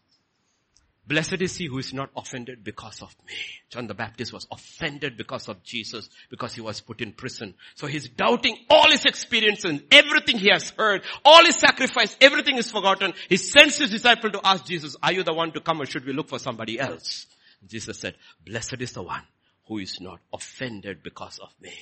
[1.06, 3.34] Blessed is he who is not offended because of me.
[3.68, 7.54] John the Baptist was offended because of Jesus, because he was put in prison.
[7.74, 12.56] So he's doubting all his experience and everything he has heard, all his sacrifice, everything
[12.56, 13.12] is forgotten.
[13.28, 16.06] He sends his disciple to ask Jesus, are you the one to come or should
[16.06, 17.26] we look for somebody else?
[17.66, 19.24] Jesus said, blessed is the one
[19.66, 21.74] who is not offended because of me.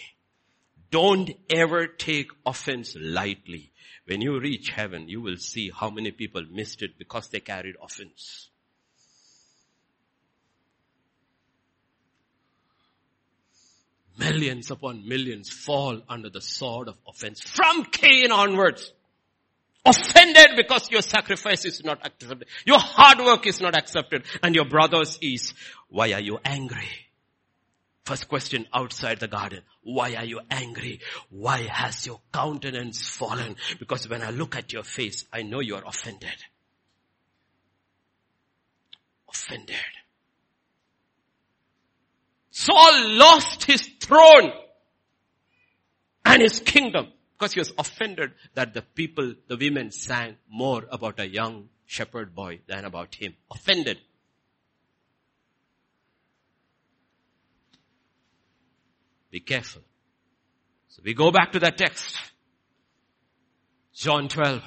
[0.91, 3.71] Don't ever take offense lightly.
[4.07, 7.77] When you reach heaven, you will see how many people missed it because they carried
[7.81, 8.49] offense.
[14.19, 18.93] Millions upon millions fall under the sword of offense from Cain onwards.
[19.85, 22.47] Offended because your sacrifice is not accepted.
[22.65, 25.55] Your hard work is not accepted and your brother's is.
[25.89, 26.89] Why are you angry?
[28.05, 29.63] First question outside the garden.
[29.83, 31.01] Why are you angry?
[31.31, 33.57] Why has your countenance fallen?
[33.79, 36.35] Because when I look at your face, I know you are offended.
[39.29, 39.77] Offended.
[42.53, 44.53] Saul lost his throne
[46.23, 51.19] and his kingdom because he was offended that the people, the women sang more about
[51.19, 53.35] a young shepherd boy than about him.
[53.51, 53.99] Offended.
[59.31, 59.81] Be careful.
[60.89, 62.19] So we go back to that text.
[63.95, 64.63] John 12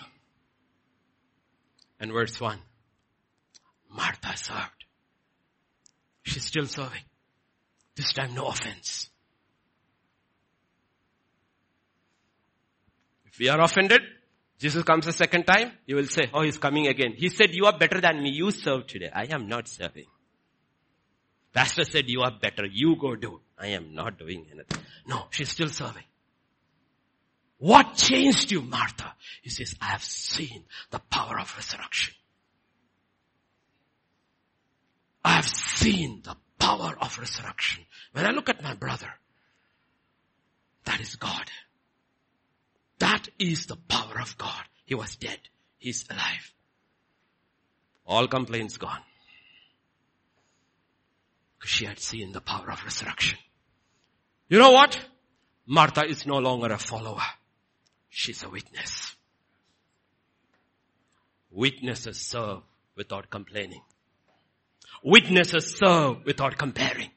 [1.99, 2.57] and verse 1.
[3.91, 4.85] Martha served.
[6.23, 7.03] She's still serving.
[7.95, 9.09] This time no offense.
[13.25, 14.01] If we are offended,
[14.59, 17.13] Jesus comes a second time, you will say, oh, he's coming again.
[17.17, 18.29] He said, you are better than me.
[18.29, 19.09] You serve today.
[19.13, 20.05] I am not serving.
[21.53, 22.65] Pastor said, you are better.
[22.65, 23.41] You go do.
[23.57, 24.79] I am not doing anything.
[25.07, 26.03] No, she's still serving.
[27.57, 29.13] What changed you, Martha?
[29.41, 32.13] He says, I have seen the power of resurrection.
[35.23, 36.35] I have seen the
[36.65, 37.85] power of resurrection.
[38.13, 39.11] When I look at my brother,
[40.85, 41.47] that is God.
[42.99, 44.63] That is the power of God.
[44.85, 45.39] He was dead.
[45.77, 46.53] He's alive.
[48.07, 49.01] All complaints gone.
[51.57, 53.37] Because she had seen the power of resurrection.
[54.49, 54.99] You know what?
[55.67, 57.27] Martha is no longer a follower.
[58.09, 59.15] She's a witness.
[61.51, 62.61] Witnesses serve
[62.95, 63.81] without complaining.
[65.03, 67.09] Witnesses serve without comparing.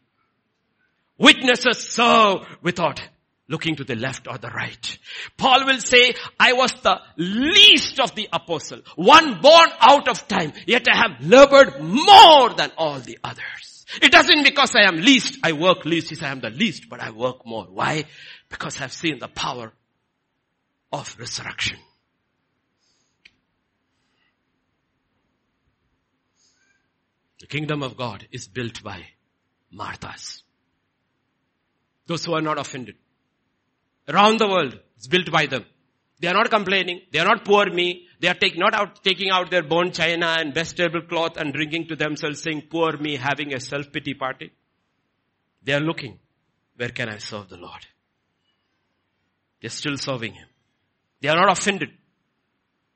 [1.18, 3.00] Witnesses serve without
[3.48, 4.98] looking to the left or the right.
[5.36, 10.52] Paul will say, I was the least of the apostle, one born out of time,
[10.66, 13.86] yet I have labored more than all the others.
[14.02, 17.00] It doesn't because I am least, I work least, he I am the least, but
[17.00, 17.64] I work more.
[17.64, 18.04] Why?
[18.50, 19.72] Because I've seen the power
[20.92, 21.78] of resurrection.
[27.40, 29.04] The kingdom of God is built by
[29.72, 30.42] Marthas.
[32.06, 32.96] Those who are not offended.
[34.08, 35.64] Around the world, it's built by them.
[36.20, 37.02] They are not complaining.
[37.12, 38.08] They are not poor me.
[38.18, 41.88] They are take, not out, taking out their bone china and best tablecloth and drinking
[41.88, 44.50] to themselves saying, poor me, having a self-pity party.
[45.62, 46.18] They are looking,
[46.76, 47.86] where can I serve the Lord?
[49.60, 50.48] They're still serving Him.
[51.20, 51.90] They are not offended.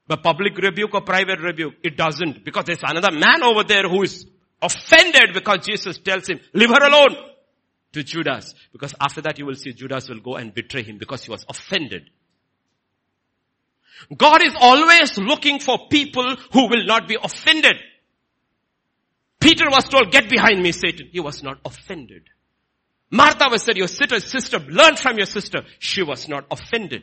[0.06, 2.44] But public rebuke or private rebuke, it doesn't.
[2.44, 4.26] Because there's another man over there who is
[4.60, 7.16] offended because Jesus tells him, leave her alone
[7.92, 8.54] to Judas.
[8.72, 11.44] Because after that you will see Judas will go and betray him because he was
[11.48, 12.10] offended.
[14.16, 17.76] God is always looking for people who will not be offended.
[19.38, 21.08] Peter was told, get behind me, Satan.
[21.12, 22.22] He was not offended.
[23.10, 25.62] Martha was said, your sister, sister, learn from your sister.
[25.78, 27.02] She was not offended.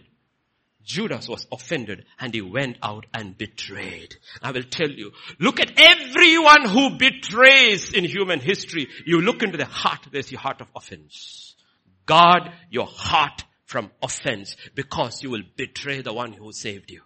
[0.89, 4.15] Judas was offended and he went out and betrayed.
[4.41, 8.87] I will tell you, look at everyone who betrays in human history.
[9.05, 11.53] You look into the heart, there's the heart of offense.
[12.07, 17.03] Guard your heart from offense because you will betray the one who saved you.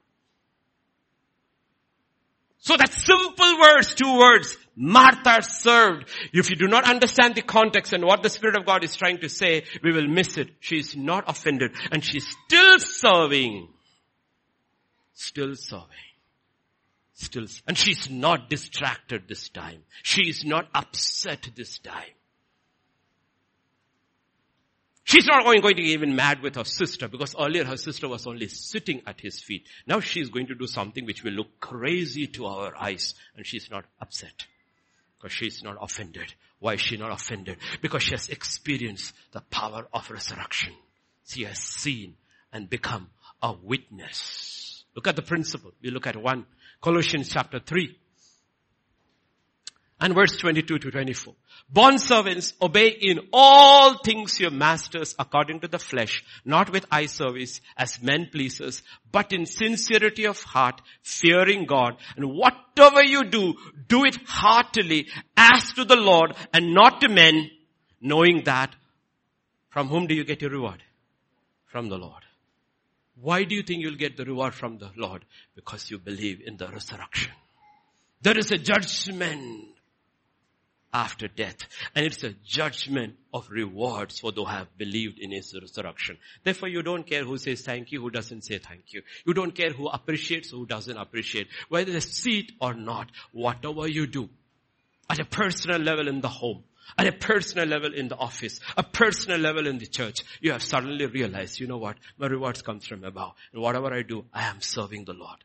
[2.63, 6.09] So that simple words, two words, Martha served.
[6.31, 9.17] If you do not understand the context and what the Spirit of God is trying
[9.17, 10.47] to say, we will miss it.
[10.61, 13.67] She is not offended and she's still serving.
[15.13, 15.89] Still serving.
[17.15, 19.83] Still, and she's not distracted this time.
[20.01, 22.15] She is not upset this time.
[25.13, 28.25] She's not going, to get even mad with her sister because earlier her sister was
[28.25, 29.67] only sitting at his feet.
[29.85, 33.69] Now she's going to do something which will look crazy to our eyes and she's
[33.69, 34.47] not upset
[35.15, 36.33] because she's not offended.
[36.57, 37.59] Why is she not offended?
[37.79, 40.73] Because she has experienced the power of resurrection.
[41.27, 42.15] She has seen
[42.51, 44.83] and become a witness.
[44.95, 45.73] Look at the principle.
[45.83, 46.47] We look at one,
[46.81, 47.95] Colossians chapter 3
[50.01, 51.35] And verse 22 to 24.
[51.73, 57.07] Bond servants, obey in all things your masters according to the flesh, not with eye
[57.07, 61.95] service as men pleasers, but in sincerity of heart, fearing God.
[62.15, 63.55] And whatever you do,
[63.87, 67.49] do it heartily as to the Lord and not to men,
[67.99, 68.75] knowing that
[69.69, 70.83] from whom do you get your reward?
[71.65, 72.21] From the Lord.
[73.19, 75.25] Why do you think you'll get the reward from the Lord?
[75.55, 77.31] Because you believe in the resurrection.
[78.21, 79.72] There is a judgment
[80.93, 81.57] after death.
[81.95, 86.17] And it's a judgment of rewards for those who have believed in his resurrection.
[86.43, 89.01] Therefore you don't care who says thank you, who doesn't say thank you.
[89.25, 91.47] You don't care who appreciates, who doesn't appreciate.
[91.69, 94.29] Whether they see it or not, whatever you do,
[95.09, 96.63] at a personal level in the home,
[96.97, 100.61] at a personal level in the office, a personal level in the church, you have
[100.61, 103.33] suddenly realized, you know what, my rewards comes from above.
[103.51, 105.37] And whatever I do, I am serving the Lord.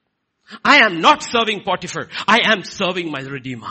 [0.64, 2.08] I am not serving Potiphar.
[2.26, 3.66] I am serving my Redeemer.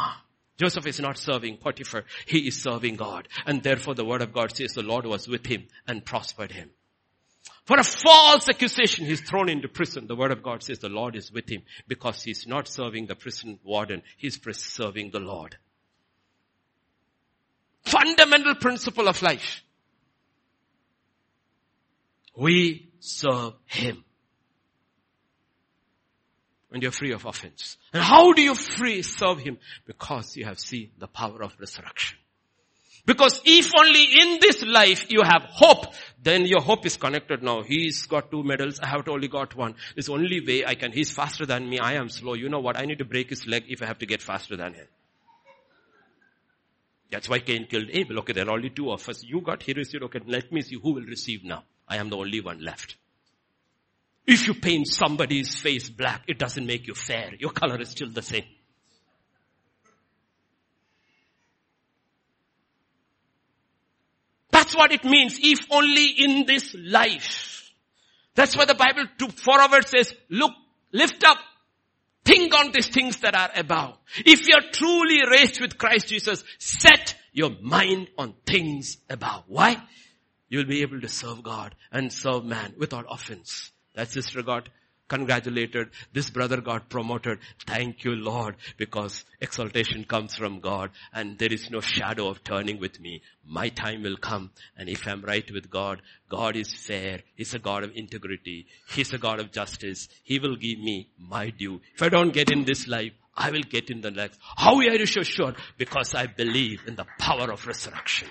[0.57, 2.03] Joseph is not serving Potiphar.
[2.25, 3.27] He is serving God.
[3.45, 6.71] And therefore the word of God says the Lord was with him and prospered him.
[7.65, 10.07] For a false accusation, he's thrown into prison.
[10.07, 13.15] The word of God says the Lord is with him because he's not serving the
[13.15, 14.01] prison warden.
[14.17, 15.57] He's serving the Lord.
[17.83, 19.61] Fundamental principle of life.
[22.35, 24.03] We serve him
[26.69, 27.77] when you're free of offense.
[27.93, 29.57] And how do you free serve Him?
[29.85, 32.17] Because you have seen the power of resurrection.
[33.05, 37.61] Because if only in this life you have hope, then your hope is connected now.
[37.61, 39.75] He's got two medals, I have only got one.
[39.95, 42.33] This only way I can, he's faster than me, I am slow.
[42.33, 42.77] You know what?
[42.77, 44.87] I need to break his leg if I have to get faster than him.
[47.09, 48.19] That's why Cain killed Abel.
[48.19, 49.23] Okay, there are only two of us.
[49.23, 51.63] You got, he received, okay, let me see who will receive now.
[51.87, 52.97] I am the only one left.
[54.27, 57.31] If you paint somebody's face black, it doesn't make you fair.
[57.39, 58.43] Your color is still the same.
[64.51, 67.71] That's what it means, if only in this life.
[68.35, 70.51] That's why the Bible to forward says, look,
[70.91, 71.37] lift up,
[72.25, 73.97] think on these things that are above.
[74.25, 79.45] If you're truly raised with Christ Jesus, set your mind on things above.
[79.47, 79.81] Why?
[80.49, 83.71] You'll be able to serve God and serve man without offense.
[83.97, 84.69] That sister got
[85.07, 85.89] congratulated.
[86.13, 87.39] This brother got promoted.
[87.65, 92.79] Thank you, Lord, because exaltation comes from God and there is no shadow of turning
[92.79, 93.23] with me.
[93.43, 97.21] My time will come and if I'm right with God, God is fair.
[97.35, 98.67] He's a God of integrity.
[98.91, 100.09] He's a God of justice.
[100.23, 101.81] He will give me my due.
[101.95, 104.39] If I don't get in this life, I will get in the next.
[104.57, 105.55] How are you so sure?
[105.79, 108.27] Because I believe in the power of resurrection.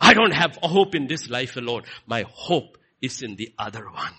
[0.00, 1.82] I don't have a hope in this life alone.
[2.08, 4.14] My hope is in the other one.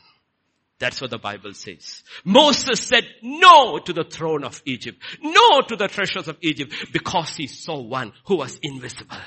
[0.78, 2.04] That's what the Bible says.
[2.26, 7.36] Moses said no to the throne of Egypt, no to the treasures of Egypt because
[7.36, 9.18] he saw one who was invisible.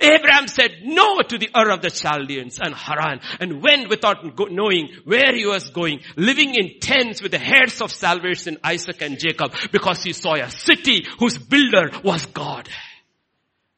[0.00, 4.88] Abraham said no to the Ur of the Chaldeans and Haran and went without knowing
[5.04, 9.54] where he was going, living in tents with the heirs of salvation Isaac and Jacob
[9.70, 12.68] because he saw a city whose builder was God.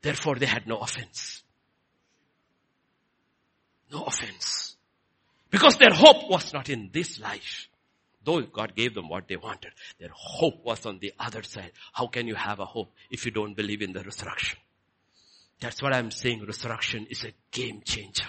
[0.01, 1.43] Therefore they had no offense.
[3.93, 4.68] No offense.
[5.51, 7.69] Because their hope was not in this life.
[8.25, 11.73] Though God gave them what they wanted, their hope was on the other side.
[11.93, 14.59] How can you have a hope if you don't believe in the resurrection?
[15.61, 16.45] That's what I'm saying.
[16.45, 18.27] Resurrection is a game changer.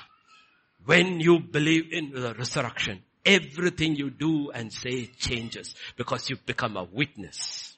[0.85, 6.77] When you believe in the resurrection, everything you do and say changes because you become
[6.77, 7.77] a witness.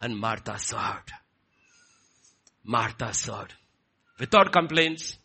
[0.00, 1.12] And Martha served.
[2.64, 3.54] Martha served.
[4.18, 5.18] Without complaints,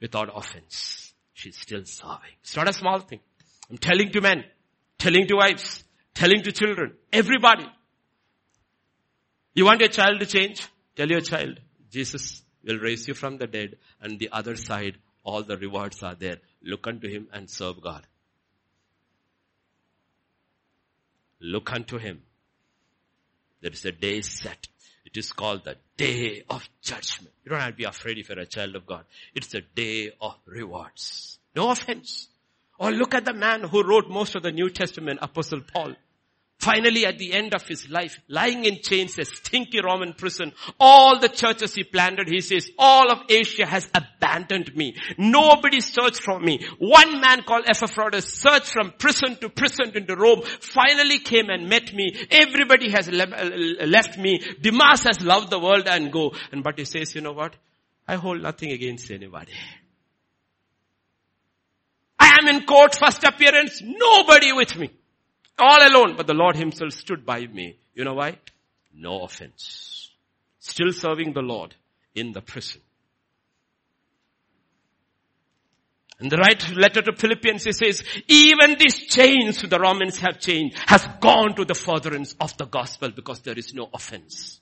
[0.00, 1.12] without offense.
[1.34, 2.36] She's still serving.
[2.42, 3.20] It's not a small thing.
[3.70, 4.44] I'm telling to men,
[4.98, 7.66] telling to wives, telling to children, everybody.
[9.54, 10.66] You want your child to change?
[10.96, 11.60] Tell your child,
[11.90, 16.14] Jesus will raise you from the dead and the other side, all the rewards are
[16.14, 16.38] there.
[16.62, 18.06] Look unto him and serve God.
[21.40, 22.22] Look unto him.
[23.62, 24.68] There is a day set.
[25.12, 27.34] It is called the day of judgment.
[27.44, 29.04] You don't have to be afraid if you're a child of God.
[29.34, 31.38] It's a day of rewards.
[31.56, 32.28] No offense.
[32.78, 35.96] Or look at the man who wrote most of the New Testament, Apostle Paul.
[36.60, 41.18] Finally, at the end of his life, lying in chains, a stinky Roman prison, all
[41.18, 44.94] the churches he planted, he says, all of Asia has abandoned me.
[45.16, 46.62] Nobody searched for me.
[46.78, 51.94] One man called Epaphroditus searched from prison to prison into Rome, finally came and met
[51.94, 52.14] me.
[52.30, 54.42] Everybody has left me.
[54.60, 56.34] Demas has loved the world and go.
[56.52, 57.56] And but he says, you know what?
[58.06, 59.52] I hold nothing against anybody.
[62.18, 64.90] I am in court, first appearance, nobody with me.
[65.60, 67.76] All alone, but the Lord himself stood by me.
[67.94, 68.38] You know why?
[68.94, 70.10] No offense.
[70.58, 71.74] Still serving the Lord
[72.14, 72.80] in the prison.
[76.20, 80.76] In the right letter to Philippians, he says, even these chains the Romans have changed
[80.86, 84.60] has gone to the furtherance of the gospel because there is no offense.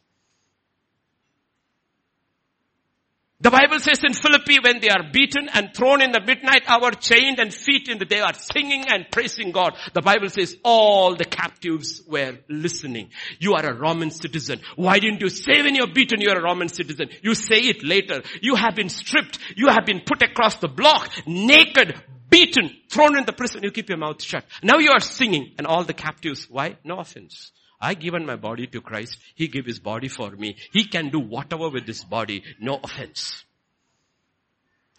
[3.49, 6.91] The Bible says in Philippi when they are beaten and thrown in the midnight hour,
[6.91, 9.75] chained and feet in the, they are singing and praising God.
[9.95, 13.09] The Bible says all the captives were listening.
[13.39, 14.61] You are a Roman citizen.
[14.77, 17.09] Why didn't you say when you're beaten you're a Roman citizen?
[17.23, 18.21] You say it later.
[18.43, 19.39] You have been stripped.
[19.57, 21.95] You have been put across the block, naked,
[22.29, 23.63] beaten, thrown in the prison.
[23.63, 24.45] You keep your mouth shut.
[24.63, 26.51] Now you are singing and all the captives.
[26.51, 26.77] Why?
[26.85, 27.51] No offense.
[27.81, 29.19] I given my body to Christ.
[29.35, 30.57] He gave his body for me.
[30.73, 32.43] He can do whatever with this body.
[32.61, 33.45] No offense.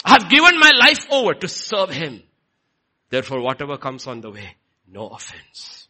[0.04, 2.24] I've given my life over to serve him.
[3.10, 4.56] Therefore, whatever comes on the way,
[4.88, 5.88] no offense.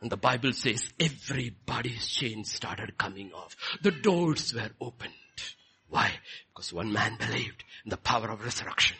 [0.00, 3.56] And the Bible says everybody's chains started coming off.
[3.82, 5.12] The doors were opened.
[5.88, 6.12] Why?
[6.48, 8.96] Because one man believed in the power of resurrection.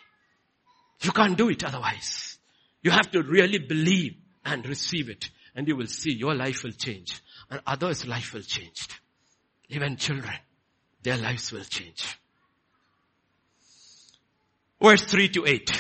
[1.02, 2.39] You can't do it otherwise.
[2.82, 6.72] You have to really believe and receive it and you will see your life will
[6.72, 7.20] change
[7.51, 8.89] and others' life will change.
[9.68, 10.36] Even children,
[11.02, 12.18] their lives will change.
[14.82, 15.70] Verse 3 to 8.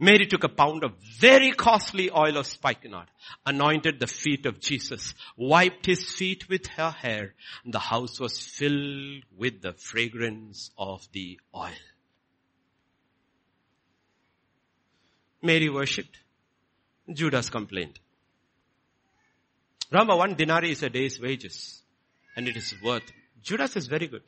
[0.00, 3.08] Mary took a pound of very costly oil of spikenard,
[3.44, 7.34] anointed the feet of Jesus, wiped his feet with her hair,
[7.64, 11.70] and the house was filled with the fragrance of the oil.
[15.42, 16.18] Mary worshipped.
[17.12, 17.98] Judas complained.
[19.90, 21.82] Remember, one denarii is a day's wages.
[22.36, 23.10] And it is worth.
[23.42, 24.22] Judas is very good.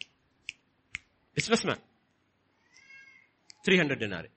[1.35, 1.79] Businessman.
[3.65, 4.31] 300 denarii.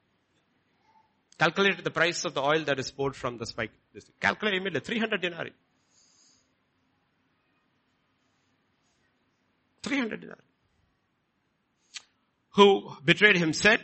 [1.40, 3.72] Calculate the price of the oil that is poured from the spike.
[4.20, 4.82] Calculate immediately.
[4.82, 5.54] 300 denarii.
[9.82, 10.42] 300 denarii.
[12.56, 13.82] Who betrayed him said,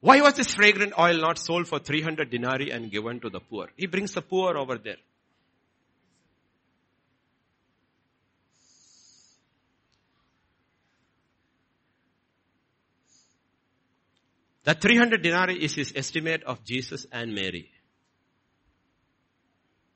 [0.00, 3.68] why was this fragrant oil not sold for 300 denarii and given to the poor?
[3.76, 4.96] He brings the poor over there.
[14.64, 17.70] That 300 denarii is his estimate of Jesus and Mary.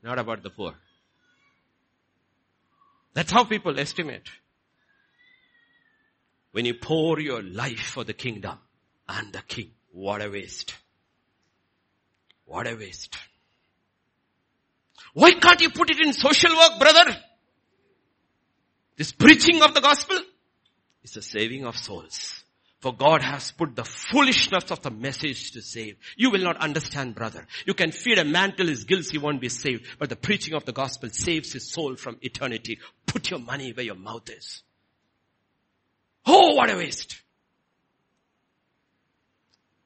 [0.02, 0.74] Not about the poor.
[3.12, 4.28] That's how people estimate.
[6.52, 8.58] When you pour your life for the kingdom
[9.08, 9.72] and the king.
[9.90, 10.74] What a waste.
[12.44, 13.16] What a waste.
[15.14, 17.16] Why can't you put it in social work, brother?
[18.96, 20.20] This preaching of the gospel
[21.02, 22.44] is the saving of souls.
[22.80, 25.96] For God has put the foolishness of the message to save.
[26.16, 27.46] You will not understand, brother.
[27.66, 29.84] You can feed a man till his guilt, he won't be saved.
[29.98, 32.78] But the preaching of the gospel saves his soul from eternity.
[33.06, 34.62] Put your money where your mouth is.
[36.24, 37.20] Oh, what a waste.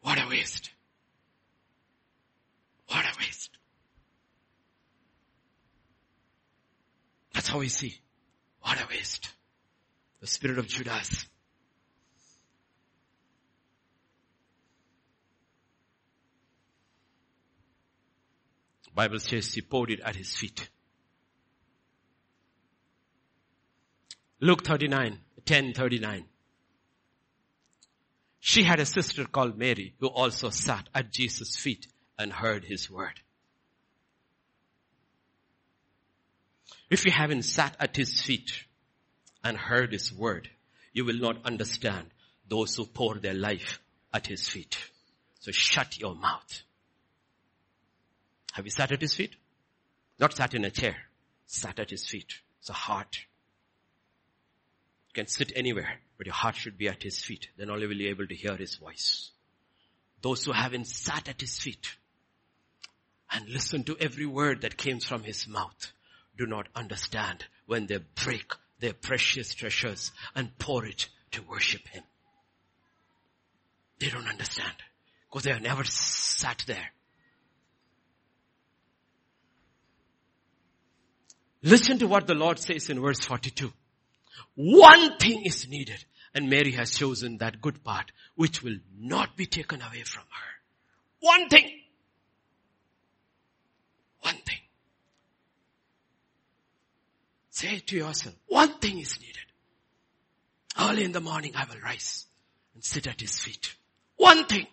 [0.04, 0.70] What a waste.
[2.88, 3.56] What a waste.
[7.32, 7.98] That's how we see.
[8.60, 9.30] What a waste.
[10.20, 11.24] The spirit of Judas.
[18.94, 20.68] Bible says he poured it at his feet.
[24.40, 26.26] Luke 39, 10, 39.
[28.46, 31.86] She had a sister called Mary who also sat at Jesus' feet
[32.18, 33.18] and heard his word.
[36.90, 38.52] If you haven't sat at his feet
[39.42, 40.50] and heard his word,
[40.92, 42.10] you will not understand
[42.46, 43.80] those who pour their life
[44.12, 44.76] at his feet.
[45.40, 46.64] So shut your mouth.
[48.52, 49.36] Have you sat at his feet?
[50.18, 50.96] Not sat in a chair.
[51.46, 52.34] Sat at his feet.
[52.60, 53.20] It's a heart.
[55.08, 56.00] You can sit anywhere.
[56.16, 57.48] But your heart should be at his feet.
[57.56, 59.30] Then only will you be able to hear his voice.
[60.22, 61.96] Those who haven't sat at his feet
[63.30, 65.92] and listened to every word that came from his mouth
[66.36, 72.02] do not understand when they break their precious treasures and pour it to worship him.
[73.98, 74.72] They don't understand
[75.28, 76.90] because they have never sat there.
[81.62, 83.72] Listen to what the Lord says in verse 42.
[84.54, 86.04] One thing is needed.
[86.34, 90.50] And Mary has chosen that good part which will not be taken away from her.
[91.20, 91.70] One thing.
[94.20, 94.58] One thing.
[97.50, 99.36] Say to yourself, one thing is needed.
[100.78, 102.26] Early in the morning I will rise
[102.74, 103.74] and sit at his feet.
[104.16, 104.66] One thing.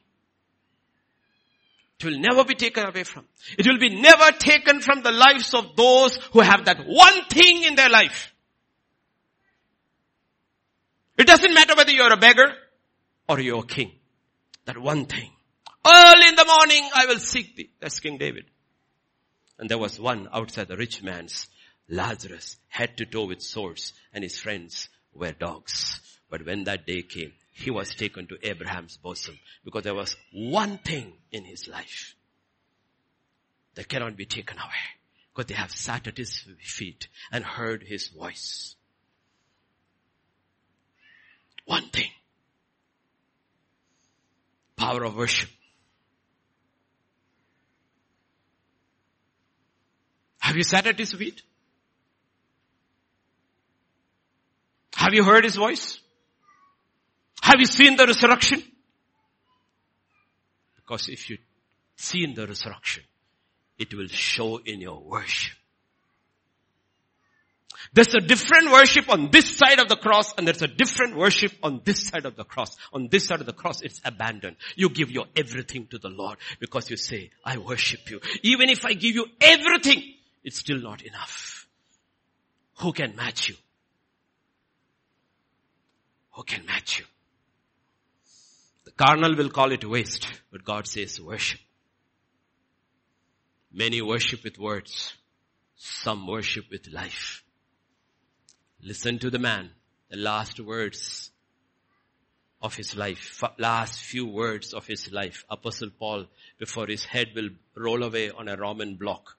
[1.99, 3.27] It will never be taken away from.
[3.55, 7.63] It will be never taken from the lives of those who have that one thing
[7.63, 8.33] in their life.
[11.21, 12.51] It doesn't matter whether you're a beggar
[13.29, 13.91] or you're a king.
[14.65, 15.29] That one thing.
[15.85, 17.69] Early in the morning I will seek thee.
[17.79, 18.45] That's King David.
[19.59, 21.47] And there was one outside the rich man's
[21.87, 25.99] Lazarus, head to toe with swords and his friends were dogs.
[26.31, 30.79] But when that day came, he was taken to Abraham's bosom because there was one
[30.79, 32.15] thing in his life
[33.75, 34.87] that cannot be taken away
[35.31, 38.75] because they have sat at his feet and heard his voice.
[41.65, 42.09] One thing.
[44.75, 45.49] Power of worship.
[50.39, 51.41] Have you sat at his feet?
[54.95, 55.99] Have you heard his voice?
[57.41, 58.61] Have you seen the resurrection?
[60.75, 61.37] Because if you
[61.95, 63.03] seen the resurrection,
[63.77, 65.60] it will show in your worship.
[67.93, 71.51] There's a different worship on this side of the cross and there's a different worship
[71.63, 72.75] on this side of the cross.
[72.93, 74.57] On this side of the cross, it's abandoned.
[74.75, 78.21] You give your everything to the Lord because you say, I worship you.
[78.43, 80.03] Even if I give you everything,
[80.43, 81.67] it's still not enough.
[82.79, 83.55] Who can match you?
[86.31, 87.05] Who can match you?
[88.85, 91.59] The carnal will call it waste, but God says worship.
[93.71, 95.13] Many worship with words.
[95.75, 97.43] Some worship with life.
[98.83, 99.69] Listen to the man,
[100.09, 101.31] the last words
[102.61, 105.45] of his life, last few words of his life.
[105.49, 106.25] Apostle Paul,
[106.57, 109.37] before his head will roll away on a Roman block.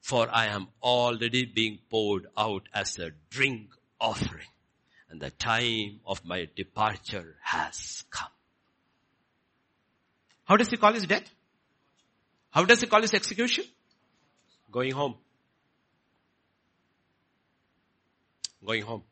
[0.00, 3.70] For I am already being poured out as a drink
[4.00, 4.46] offering
[5.10, 8.28] and the time of my departure has come.
[10.44, 11.28] How does he call his death?
[12.50, 13.64] How does he call his execution?
[14.70, 15.16] Going home.
[18.66, 19.04] Going home.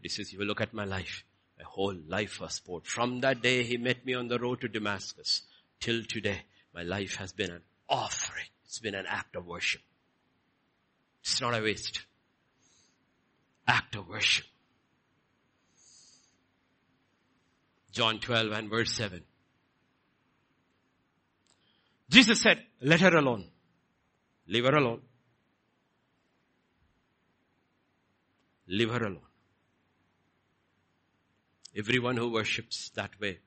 [0.00, 1.24] He says, you will look at my life.
[1.58, 2.86] My whole life was poured.
[2.86, 5.42] From that day he met me on the road to Damascus
[5.80, 6.42] till today.
[6.74, 8.46] My life has been an offering.
[8.64, 9.80] It's been an act of worship.
[11.22, 12.02] It's not a waste.
[13.66, 14.44] Act of worship.
[17.92, 19.22] John 12 and verse 7.
[22.10, 23.46] Jesus said, let her alone.
[24.46, 25.00] Leave her alone.
[28.66, 29.20] Leave her alone.
[31.76, 33.38] Everyone who worships that way,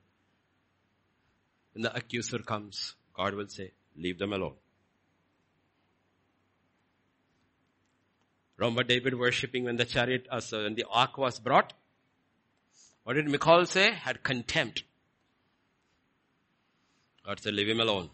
[1.72, 4.54] when the accuser comes, God will say, leave them alone.
[8.58, 11.72] Remember David worshipping when the chariot, uh, so when the ark was brought?
[13.04, 13.92] What did Michal say?
[13.92, 14.82] Had contempt.
[17.24, 18.10] God said, leave him alone.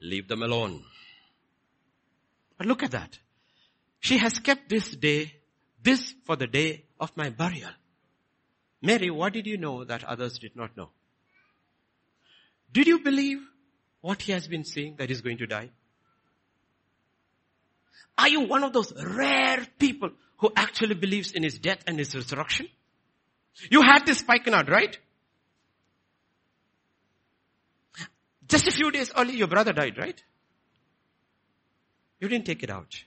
[0.00, 0.84] Leave them alone.
[2.56, 3.18] But look at that.
[4.04, 5.32] She has kept this day,
[5.82, 7.70] this for the day of my burial.
[8.82, 10.90] Mary, what did you know that others did not know?
[12.70, 13.38] Did you believe
[14.02, 15.70] what he has been saying that he's going to die?
[18.18, 22.14] Are you one of those rare people who actually believes in his death and his
[22.14, 22.68] resurrection?
[23.70, 24.98] You had this spikenard, right?
[28.46, 30.22] Just a few days earlier, your brother died, right?
[32.20, 33.02] You didn't take it out.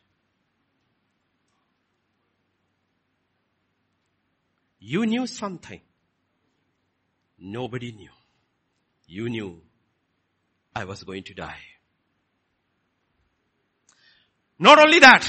[4.79, 5.81] You knew something.
[7.39, 8.09] Nobody knew.
[9.07, 9.61] You knew
[10.75, 11.61] I was going to die.
[14.59, 15.23] Not only that,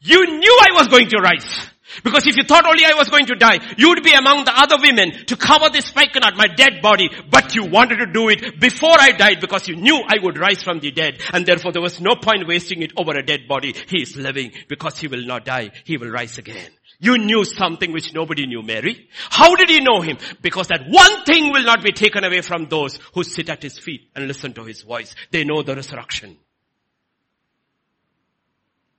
[0.00, 1.68] you knew I was going to rise.
[2.04, 4.52] Because if you thought only I was going to die, you would be among the
[4.54, 7.08] other women to cover this spikenard, my dead body.
[7.30, 10.62] But you wanted to do it before I died because you knew I would rise
[10.62, 11.20] from the dead.
[11.32, 13.74] And therefore there was no point wasting it over a dead body.
[13.88, 15.70] He is living because he will not die.
[15.84, 16.70] He will rise again.
[17.00, 19.08] You knew something which nobody knew, Mary.
[19.30, 20.18] How did you know him?
[20.42, 23.78] Because that one thing will not be taken away from those who sit at his
[23.78, 25.14] feet and listen to his voice.
[25.30, 26.36] They know the resurrection.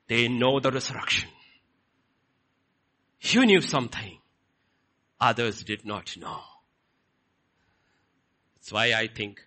[0.07, 1.29] They know the resurrection.
[3.21, 4.17] You knew something.
[5.19, 6.39] Others did not know.
[8.55, 9.45] That's why I think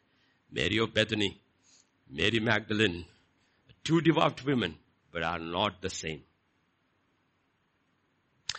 [0.51, 1.41] Mary of Bethany,
[2.11, 3.07] Mary Magdalene,
[3.83, 4.77] two devout women,
[5.11, 6.23] but are not the same.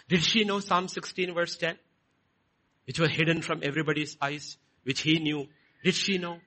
[0.09, 1.77] Did she know Psalm 16 verse 10?
[2.85, 5.47] Which was hidden from everybody's eyes, which he knew.
[5.83, 6.39] Did she know?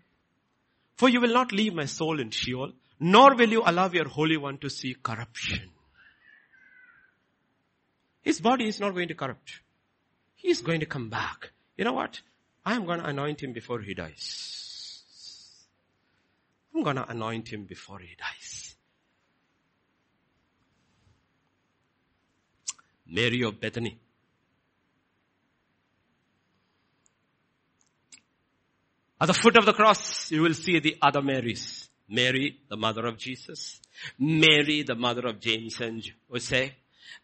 [0.96, 4.36] For you will not leave my soul in Sheol, nor will you allow your Holy
[4.36, 5.70] One to see corruption.
[8.22, 9.60] His body is not going to corrupt.
[10.34, 11.50] He is going to come back.
[11.76, 12.20] You know what?
[12.64, 14.56] I am going to anoint him before he dies.
[16.76, 18.75] I'm gonna anoint him before he dies.
[23.08, 23.98] Mary of Bethany.
[29.20, 31.88] At the foot of the cross, you will see the other Marys.
[32.08, 33.80] Mary, the mother of Jesus.
[34.18, 36.74] Mary, the mother of James and Jose.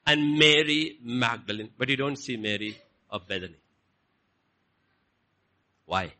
[0.06, 1.70] And Mary Magdalene.
[1.76, 2.78] But you don't see Mary
[3.10, 3.56] of Bethany.
[5.84, 6.12] Why?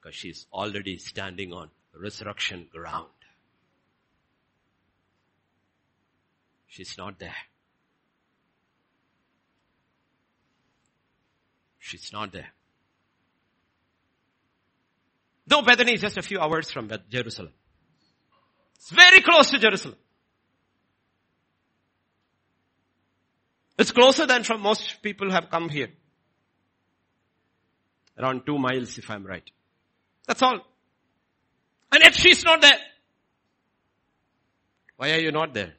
[0.00, 3.08] Because she's already standing on resurrection ground.
[6.68, 7.34] She's not there.
[11.80, 12.52] She's not there.
[15.46, 17.52] Though Bethany is just a few hours from Jerusalem.
[18.76, 19.96] It's very close to Jerusalem.
[23.78, 25.88] It's closer than from most people have come here.
[28.18, 29.50] Around two miles if I'm right.
[30.26, 30.60] That's all.
[31.90, 32.78] And yet she's not there.
[34.96, 35.72] Why are you not there?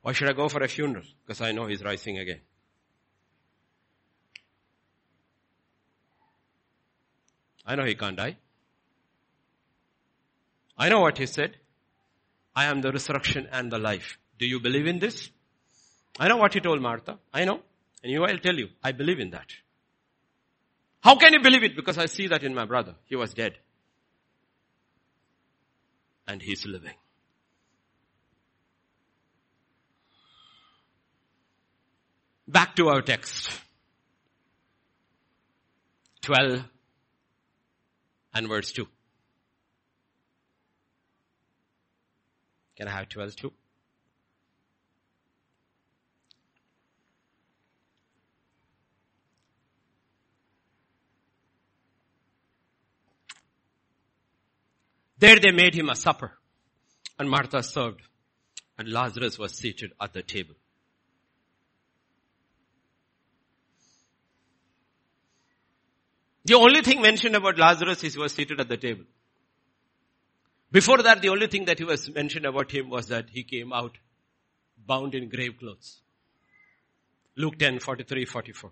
[0.00, 1.04] Why should I go for a funeral?
[1.24, 2.40] Because I know he's rising again.
[7.66, 8.36] I know he can't die.
[10.78, 11.56] I know what he said.
[12.54, 14.18] I am the resurrection and the life.
[14.38, 15.30] Do you believe in this?
[16.18, 17.18] I know what he told Martha.
[17.32, 17.60] I know.
[18.02, 19.50] And you, I'll tell you, I believe in that.
[21.00, 21.76] How can you believe it?
[21.76, 22.94] Because I see that in my brother.
[23.04, 23.54] He was dead.
[26.26, 26.94] And he's living.
[32.48, 33.50] Back to our text.
[36.22, 36.64] 12
[38.36, 38.86] and verse 2.
[42.76, 43.52] Can I have 12 too?
[55.18, 56.32] There they made him a supper
[57.18, 58.02] and Martha served
[58.76, 60.56] and Lazarus was seated at the table.
[66.46, 69.04] The only thing mentioned about Lazarus is he was seated at the table.
[70.70, 73.72] Before that, the only thing that he was mentioned about him was that he came
[73.72, 73.98] out
[74.86, 76.00] bound in grave clothes.
[77.36, 78.70] Luke 10, 43, 44.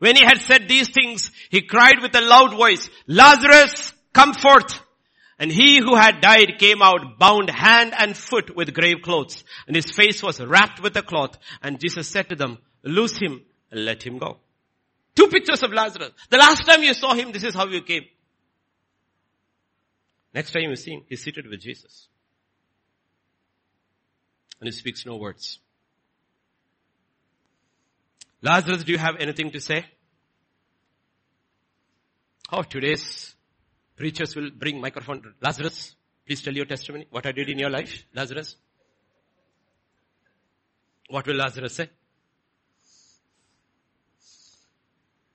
[0.00, 4.80] When he had said these things, he cried with a loud voice, Lazarus, come forth.
[5.38, 9.76] And he who had died came out bound hand and foot with grave clothes and
[9.76, 11.38] his face was wrapped with a cloth.
[11.62, 14.38] And Jesus said to them, loose him and let him go.
[15.16, 16.10] Two pictures of Lazarus.
[16.28, 18.04] The last time you saw him, this is how you came.
[20.34, 22.08] Next time you see him, he's seated with Jesus.
[24.60, 25.58] And he speaks no words.
[28.42, 29.86] Lazarus, do you have anything to say?
[32.52, 33.34] Oh, today's
[33.96, 35.34] preachers will bring microphone.
[35.40, 37.06] Lazarus, please tell your testimony.
[37.10, 38.56] What I did in your life, Lazarus.
[41.08, 41.88] What will Lazarus say?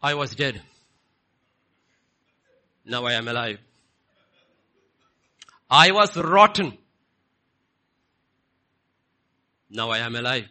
[0.01, 0.61] I was dead.
[2.85, 3.59] Now I am alive.
[5.69, 6.77] I was rotten.
[9.69, 10.47] Now I am alive.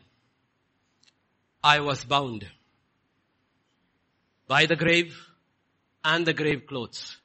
[1.62, 2.47] I was bound
[4.47, 5.14] by the grave
[6.05, 7.16] and the grave clothes.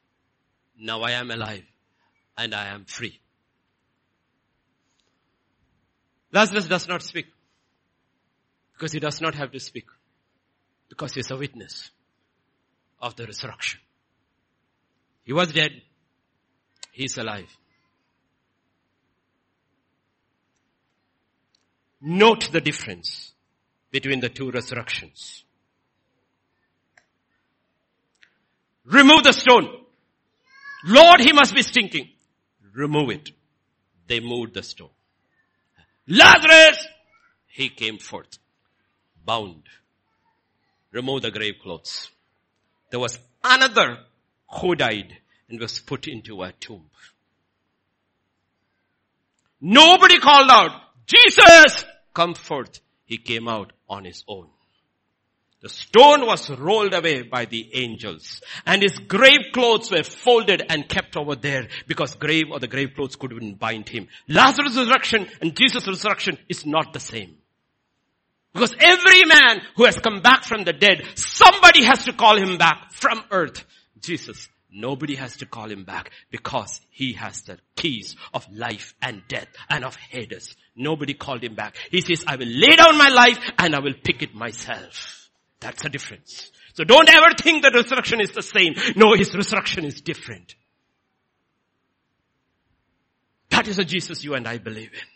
[0.78, 1.64] Now I am alive
[2.38, 3.20] and I am free.
[6.34, 7.28] Lazarus does not speak
[8.74, 9.86] because he does not have to speak
[10.90, 11.92] because he is a witness
[13.00, 13.80] of the resurrection.
[15.24, 15.72] He was dead.
[16.92, 17.50] He's alive.
[22.02, 23.34] Note the difference
[23.92, 25.44] between the two resurrections.
[28.86, 29.68] Remove the stone.
[30.86, 32.10] Lord, he must be stinking.
[32.74, 33.32] Remove it.
[34.08, 34.90] They moved the stone.
[36.08, 36.86] Lazarus!
[37.48, 38.38] He came forth.
[39.24, 39.64] Bound.
[40.92, 42.12] Remove the grave clothes
[42.96, 43.98] there was another
[44.62, 45.18] who died
[45.50, 46.86] and was put into a tomb.
[49.60, 50.72] Nobody called out,
[51.06, 52.80] Jesus, come forth.
[53.04, 54.48] He came out on his own.
[55.62, 60.88] The stone was rolled away by the angels and his grave clothes were folded and
[60.88, 64.08] kept over there because grave or the grave clothes couldn't bind him.
[64.30, 67.36] Lazarus' resurrection and Jesus' resurrection is not the same.
[68.56, 72.58] Because every man who has come back from the dead, somebody has to call him
[72.58, 73.66] back from earth.
[74.00, 79.24] Jesus, nobody has to call him back because he has the keys of life and
[79.28, 80.56] death and of Hades.
[80.74, 81.76] Nobody called him back.
[81.92, 85.30] He says, I will lay down my life and I will pick it myself.
[85.60, 86.50] That's the difference.
[86.76, 88.76] So don't ever think that resurrection is the same.
[88.96, 90.56] No, his resurrection is different.
[93.50, 95.15] That is a Jesus you and I believe in.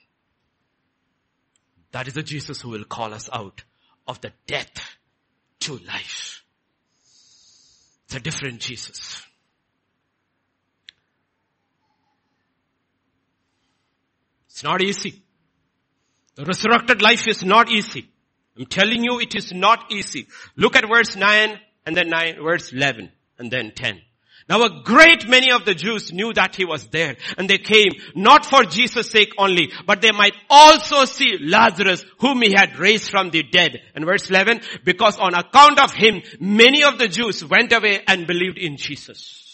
[1.92, 3.64] That is a Jesus who will call us out
[4.08, 4.98] of the death
[5.62, 6.44] to life.
[8.06, 9.24] It's a different Jesus.
[14.48, 15.24] It's not easy.
[16.36, 18.10] The resurrected life is not easy.
[18.58, 20.28] I'm telling you it is not easy.
[20.56, 24.02] Look at verse 9 and then 9, verse 11 and then 10.
[24.50, 27.92] Now a great many of the Jews knew that he was there and they came
[28.16, 33.12] not for Jesus sake only, but they might also see Lazarus whom he had raised
[33.12, 33.80] from the dead.
[33.94, 38.26] And verse 11, because on account of him, many of the Jews went away and
[38.26, 39.46] believed in Jesus.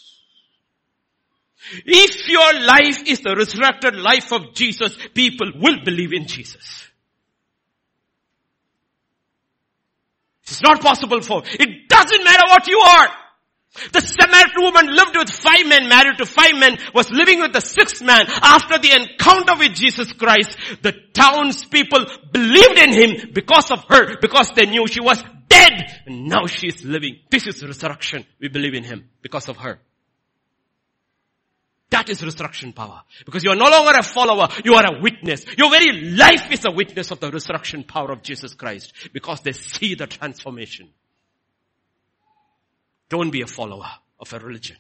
[1.86, 6.86] If your life is the resurrected life of Jesus, people will believe in Jesus.
[10.44, 13.25] It's not possible for, it doesn't matter what you are.
[13.92, 17.62] The Samaritan woman lived with five men, married to five men, was living with the
[17.62, 18.26] sixth man.
[18.28, 24.52] After the encounter with Jesus Christ, the townspeople believed in him because of her, because
[24.52, 25.74] they knew she was dead.
[26.06, 27.20] And now she is living.
[27.30, 28.26] This is resurrection.
[28.40, 29.80] We believe in him because of her.
[31.90, 33.04] That is resurrection power.
[33.26, 35.46] Because you are no longer a follower, you are a witness.
[35.58, 39.52] Your very life is a witness of the resurrection power of Jesus Christ because they
[39.52, 40.90] see the transformation.
[43.10, 44.78] Don't be a follower of a religion.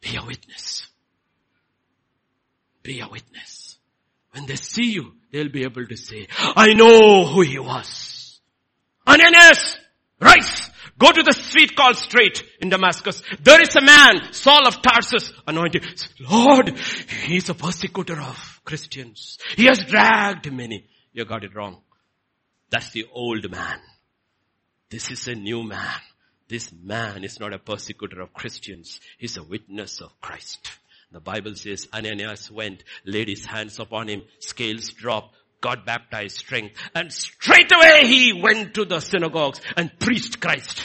[0.00, 0.86] Be a witness.
[2.82, 3.78] Be a witness.
[4.32, 8.40] When they see you, they'll be able to say, I know who he was.
[9.06, 9.76] Ananias,
[10.20, 13.22] rise, go to the street called Straight in Damascus.
[13.42, 15.84] There is a man, Saul of Tarsus, anointed.
[16.20, 16.76] Lord,
[17.24, 19.38] he's a persecutor of Christians.
[19.56, 20.86] He has dragged many.
[21.12, 21.80] You got it wrong.
[22.70, 23.78] That's the old man.
[24.90, 26.00] This is a new man.
[26.48, 29.00] This man is not a persecutor of Christians.
[29.18, 30.70] He's a witness of Christ.
[31.10, 36.76] The Bible says Ananias went, laid his hands upon him, scales dropped, got baptized strength,
[36.94, 40.82] and straight away he went to the synagogues and preached Christ.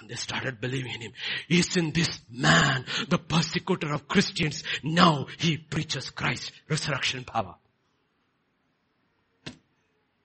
[0.00, 1.12] And they started believing in him.
[1.48, 4.62] Isn't this man the persecutor of Christians?
[4.82, 7.56] Now he preaches Christ, resurrection power.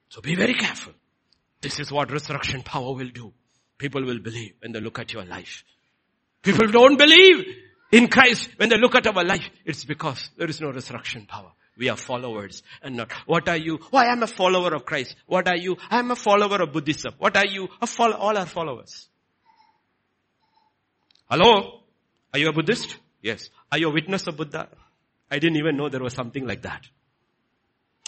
[0.08, 0.94] So be very careful.
[1.60, 3.32] This is what resurrection power will do.
[3.78, 5.64] People will believe when they look at your life.
[6.42, 7.44] People don't believe
[7.92, 9.48] in Christ when they look at our life.
[9.64, 11.52] It's because there is no resurrection power.
[11.76, 13.78] We are followers and not, what are you?
[13.90, 15.14] Why oh, I'm a follower of Christ.
[15.26, 15.76] What are you?
[15.90, 17.14] I'm a follower of Buddhism.
[17.18, 17.68] What are you?
[17.98, 19.08] All are followers.
[21.28, 21.80] Hello?
[22.32, 22.96] Are you a Buddhist?
[23.20, 23.50] Yes.
[23.70, 24.68] Are you a witness of Buddha?
[25.30, 26.86] I didn't even know there was something like that.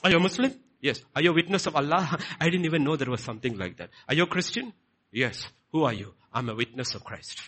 [0.02, 0.54] Are you a Muslim?
[0.80, 1.00] Yes.
[1.14, 2.18] Are you a witness of Allah?
[2.40, 3.90] I didn't even know there was something like that.
[4.09, 4.72] Are you a Christian?
[5.10, 5.48] Yes.
[5.72, 6.14] Who are you?
[6.32, 7.40] I'm a witness of Christ.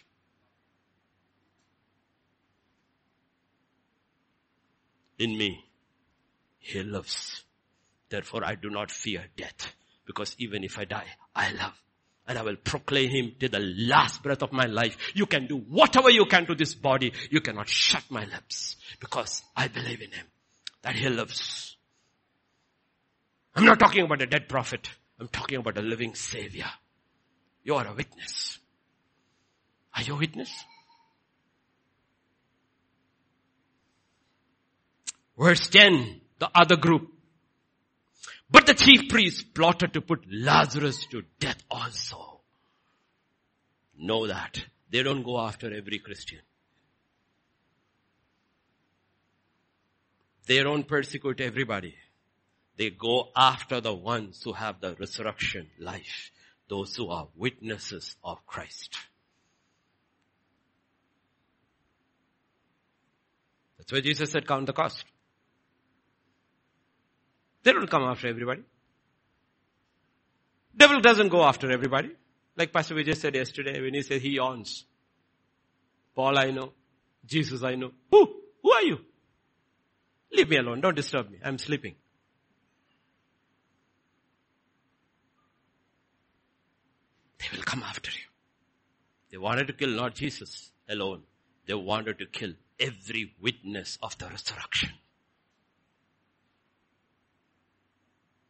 [5.18, 5.64] In me,
[6.58, 7.44] He lives.
[8.08, 9.74] Therefore I do not fear death.
[10.06, 11.80] Because even if I die, I love.
[12.26, 14.96] And I will proclaim Him to the last breath of my life.
[15.14, 17.12] You can do whatever you can to this body.
[17.30, 18.76] You cannot shut my lips.
[18.98, 20.26] Because I believe in Him.
[20.82, 21.69] That He lives.
[23.54, 24.88] I'm not talking about a dead prophet.
[25.18, 26.70] I'm talking about a living savior.
[27.62, 28.58] You are a witness.
[29.94, 30.50] Are you a witness?
[35.38, 37.08] Verse 10, the other group.
[38.50, 42.40] But the chief priests plotted to put Lazarus to death also.
[43.96, 44.62] Know that.
[44.90, 46.40] They don't go after every Christian.
[50.46, 51.94] They don't persecute everybody.
[52.80, 56.30] They go after the ones who have the resurrection life.
[56.66, 58.96] Those who are witnesses of Christ.
[63.76, 65.04] That's why Jesus said count the cost.
[67.64, 68.62] They don't come after everybody.
[70.74, 72.12] Devil doesn't go after everybody.
[72.56, 74.86] Like Pastor Vijay said yesterday when he said he yawns.
[76.14, 76.72] Paul I know.
[77.26, 77.90] Jesus I know.
[78.10, 78.40] Who?
[78.62, 79.00] Who are you?
[80.32, 80.80] Leave me alone.
[80.80, 81.36] Don't disturb me.
[81.44, 81.96] I'm sleeping.
[87.40, 88.26] They will come after you.
[89.30, 91.22] They wanted to kill not Jesus alone.
[91.66, 94.90] They wanted to kill every witness of the resurrection.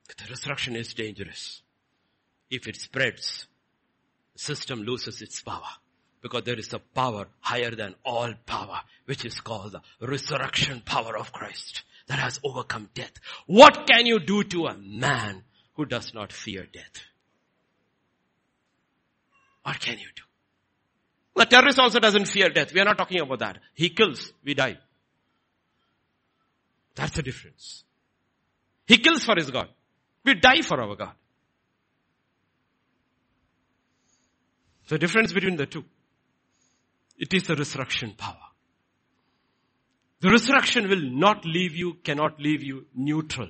[0.09, 1.62] The resurrection is dangerous.
[2.51, 3.47] If it spreads,
[4.35, 5.62] the system loses its power.
[6.21, 11.17] Because there is a power higher than all power, which is called the resurrection power
[11.17, 13.12] of Christ that has overcome death.
[13.47, 15.45] What can you do to a man
[15.75, 17.10] who does not fear death?
[19.62, 20.23] What can you do?
[21.37, 22.73] The terrorist also doesn't fear death.
[22.73, 23.59] We are not talking about that.
[23.74, 24.78] He kills, we die.
[26.95, 27.85] That's the difference.
[28.87, 29.69] He kills for his God.
[30.24, 31.12] We die for our God.
[34.89, 35.85] The difference between the two.
[37.16, 38.37] It is the resurrection power.
[40.20, 43.49] The resurrection will not leave you, cannot leave you neutral.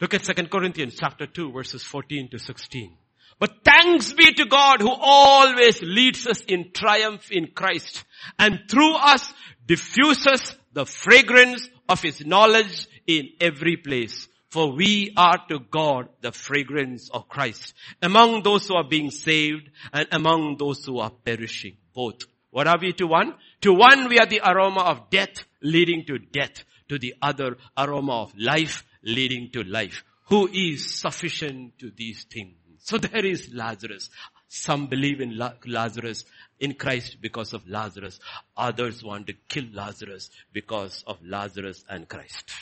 [0.00, 2.96] Look at 2 Corinthians chapter 2 verses 14 to 16.
[3.38, 8.04] But thanks be to God who always leads us in triumph in Christ
[8.38, 9.32] and through us
[9.66, 14.28] diffuses the fragrance of his knowledge in every place.
[14.50, 19.68] For we are to God the fragrance of Christ among those who are being saved
[19.92, 21.76] and among those who are perishing.
[21.92, 22.22] Both.
[22.50, 23.34] What are we to one?
[23.62, 26.64] To one we are the aroma of death leading to death.
[26.88, 30.04] To the other aroma of life leading to life.
[30.26, 32.54] Who is sufficient to these things?
[32.84, 34.10] So there is Lazarus.
[34.48, 36.24] Some believe in Lazarus
[36.60, 38.20] in Christ because of Lazarus.
[38.56, 42.52] Others want to kill Lazarus because of Lazarus and Christ.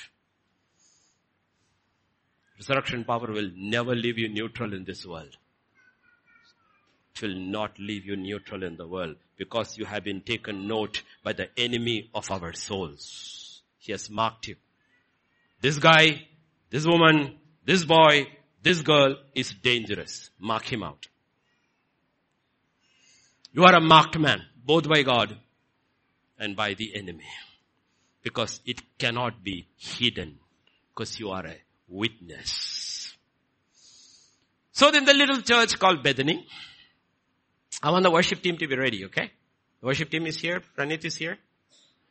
[2.56, 5.36] Resurrection power will never leave you neutral in this world.
[7.14, 11.02] It will not leave you neutral in the world because you have been taken note
[11.24, 13.62] by the enemy of our souls.
[13.78, 14.54] He has marked you.
[15.60, 16.28] This guy,
[16.70, 18.28] this woman, this boy,
[18.62, 20.30] this girl is dangerous.
[20.38, 21.06] Mark him out.
[23.52, 25.36] You are a marked man, both by God
[26.38, 27.26] and by the enemy.
[28.22, 30.38] Because it cannot be hidden.
[30.94, 31.56] Because you are a
[31.88, 33.12] witness.
[34.72, 36.46] So then the little church called Bethany,
[37.82, 39.30] I want the worship team to be ready, okay?
[39.80, 41.36] The worship team is here, Pranit is here.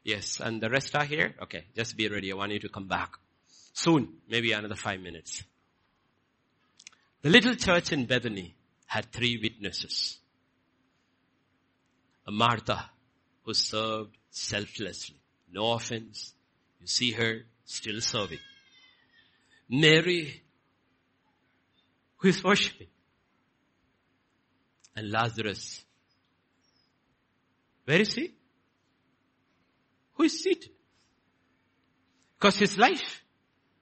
[0.04, 1.34] Yes, and the rest are here?
[1.44, 2.32] Okay, just be ready.
[2.32, 3.14] I want you to come back.
[3.74, 5.44] Soon, maybe another five minutes.
[7.22, 8.56] The little church in Bethany
[8.88, 10.18] had three witnesses.
[12.28, 12.90] A Martha
[13.44, 15.18] who served selflessly.
[15.52, 16.34] No offense.
[16.80, 18.40] You see her still serving.
[19.70, 20.42] Mary,
[22.18, 22.88] who is worshiping.
[24.96, 25.84] And Lazarus.
[27.86, 28.34] Where is he?
[30.14, 30.72] Who is seated?
[32.38, 33.24] Because his life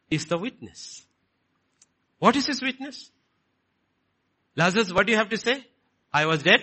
[0.09, 1.05] is the witness.
[2.19, 3.09] What is his witness?
[4.59, 5.65] Lazarus, what do you have to say?
[6.11, 6.59] I was dead.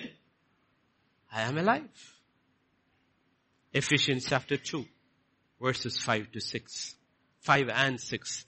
[1.33, 1.89] I am alive.
[3.73, 4.85] Ephesians chapter 2
[5.63, 6.95] verses 5 to 6.
[7.41, 8.45] 5 and 6.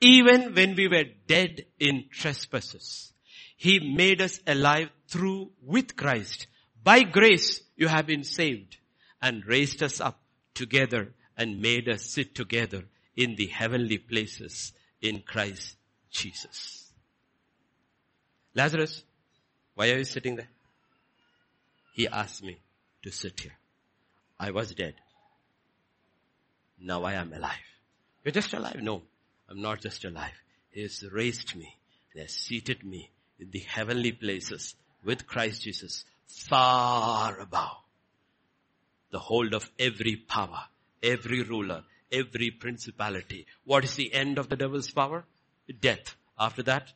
[0.00, 3.12] Even when we were dead in trespasses,
[3.56, 6.46] He made us alive through with Christ.
[6.80, 8.76] By grace you have been saved
[9.20, 10.20] and raised us up
[10.54, 12.84] together and made us sit together
[13.16, 15.76] in the heavenly places in Christ
[16.12, 16.81] Jesus.
[18.54, 19.02] Lazarus,
[19.74, 20.48] why are you sitting there?
[21.94, 22.58] He asked me
[23.02, 23.56] to sit here.
[24.38, 24.94] I was dead.
[26.78, 27.68] Now I am alive.
[28.24, 28.80] You're just alive?
[28.80, 29.02] No.
[29.48, 30.32] I'm not just alive.
[30.70, 31.76] He has raised me
[32.12, 34.74] and has seated me in the heavenly places
[35.04, 37.76] with Christ Jesus far above
[39.10, 40.64] the hold of every power,
[41.02, 43.46] every ruler, every principality.
[43.64, 45.24] What is the end of the devil's power?
[45.80, 46.16] Death.
[46.38, 46.92] After that,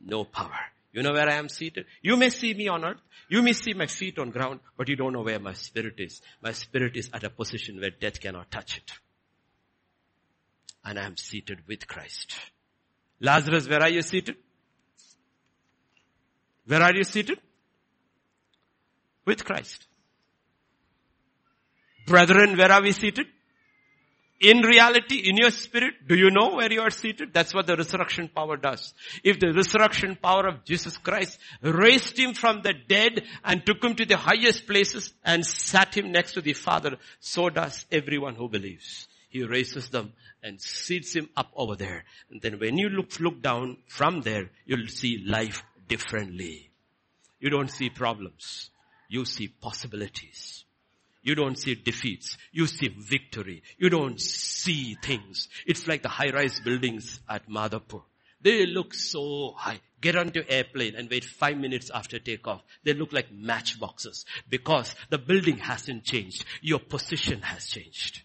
[0.00, 0.58] no power.
[0.94, 1.84] You know where I am seated?
[2.00, 3.02] You may see me on earth.
[3.28, 6.22] You may see my feet on ground, but you don't know where my spirit is.
[6.40, 8.92] My spirit is at a position where death cannot touch it
[10.84, 12.34] and I am seated with Christ.
[13.20, 14.36] Lazarus, where are you seated?
[16.66, 17.38] Where are you seated?
[19.24, 19.86] With Christ.
[22.06, 23.26] Brethren, where are we seated?
[24.44, 27.32] In reality, in your spirit, do you know where you are seated?
[27.32, 28.92] That's what the resurrection power does.
[29.22, 33.94] If the resurrection power of Jesus Christ raised him from the dead and took him
[33.94, 38.50] to the highest places and sat him next to the Father, so does everyone who
[38.50, 39.08] believes.
[39.30, 40.12] He raises them
[40.42, 42.04] and seats him up over there.
[42.30, 46.70] And then when you look, look down from there, you'll see life differently.
[47.40, 48.68] You don't see problems.
[49.08, 50.63] You see possibilities.
[51.24, 52.36] You don't see defeats.
[52.52, 53.62] You see victory.
[53.78, 55.48] You don't see things.
[55.66, 58.02] It's like the high-rise buildings at Madhapur.
[58.42, 59.80] They look so high.
[60.02, 62.62] Get onto airplane and wait five minutes after takeoff.
[62.84, 66.44] They look like matchboxes because the building hasn't changed.
[66.60, 68.20] Your position has changed.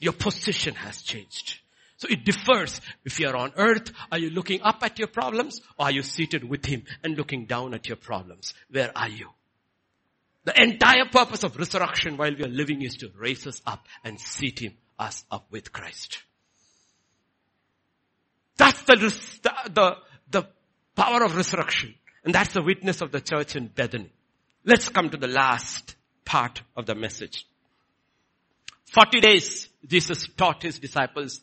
[0.00, 1.60] Your position has changed.
[1.96, 2.80] So it differs.
[3.04, 6.02] If you are on earth, are you looking up at your problems or are you
[6.02, 8.52] seated with Him and looking down at your problems?
[8.68, 9.28] Where are you?
[10.44, 14.18] The entire purpose of resurrection while we are living is to raise us up and
[14.18, 16.22] seat him, us up with Christ.
[18.56, 18.96] That's the,
[19.72, 19.96] the,
[20.30, 20.46] the,
[20.94, 21.94] Power of resurrection.
[22.24, 24.12] And that's the witness of the church in Bethany.
[24.64, 27.46] Let's come to the last part of the message.
[28.92, 31.40] 40 days Jesus taught his disciples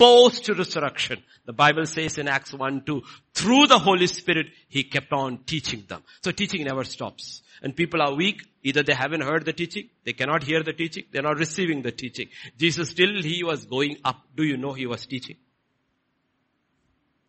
[0.00, 1.22] post resurrection.
[1.44, 3.02] The Bible says in Acts 1, 2,
[3.34, 6.02] through the Holy Spirit, He kept on teaching them.
[6.22, 7.42] So teaching never stops.
[7.62, 8.42] And people are weak.
[8.62, 11.92] Either they haven't heard the teaching, they cannot hear the teaching, they're not receiving the
[11.92, 12.28] teaching.
[12.56, 14.22] Jesus still, He was going up.
[14.34, 15.36] Do you know He was teaching?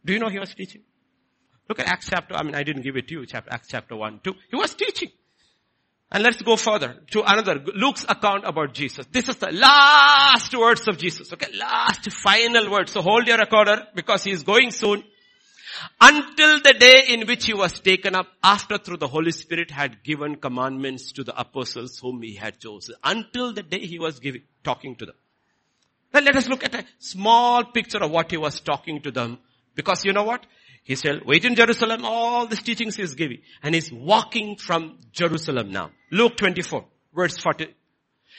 [0.05, 0.81] Do you know He was teaching?
[1.67, 3.95] Look at Acts chapter, I mean, I didn't give it to you, chapter, Acts chapter
[3.95, 4.33] 1, 2.
[4.49, 5.11] He was teaching.
[6.11, 9.05] And let's go further to another, Luke's account about Jesus.
[9.11, 11.47] This is the last words of Jesus, okay?
[11.57, 12.91] Last final words.
[12.91, 15.03] So hold your recorder because he is going soon.
[16.01, 20.03] Until the day in which he was taken up after through the Holy Spirit had
[20.03, 22.95] given commandments to the apostles whom he had chosen.
[23.03, 25.15] Until the day he was giving, talking to them.
[26.13, 29.39] Now let us look at a small picture of what he was talking to them.
[29.75, 30.45] Because you know what?
[30.83, 33.39] He said, wait in Jerusalem, all these teachings he is giving.
[33.61, 35.91] And he's walking from Jerusalem now.
[36.11, 37.67] Luke 24, verse 40.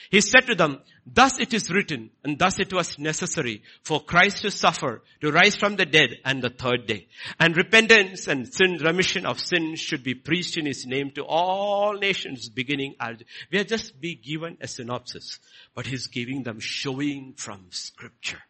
[0.09, 4.41] He said to them, thus it is written, and thus it was necessary for Christ
[4.41, 7.07] to suffer, to rise from the dead and the third day.
[7.39, 11.93] And repentance and sin, remission of sin should be preached in his name to all
[11.93, 12.95] nations beginning.
[12.99, 15.39] at, We are just be given a synopsis,
[15.73, 18.41] but he's giving them showing from scripture.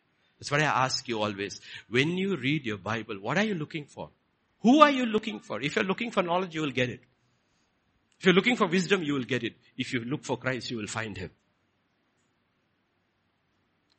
[0.44, 1.62] That's what I ask you always.
[1.88, 4.10] When you read your Bible, what are you looking for?
[4.60, 5.62] Who are you looking for?
[5.62, 7.00] If you're looking for knowledge, you will get it.
[8.20, 9.54] If you're looking for wisdom, you will get it.
[9.78, 11.30] If you look for Christ, you will find Him.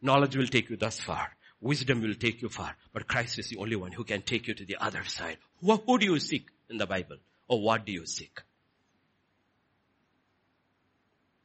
[0.03, 1.31] Knowledge will take you thus far.
[1.63, 2.77] Wisdom will take you far.
[2.93, 5.39] But Christ is the only one who can take you to the other side.
[5.63, 7.17] Who, who do you seek in the Bible?
[7.49, 8.39] Or what do you seek?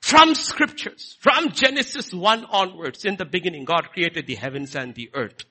[0.09, 5.11] From scriptures, from Genesis 1 onwards, in the beginning, God created the heavens and the
[5.13, 5.43] earth.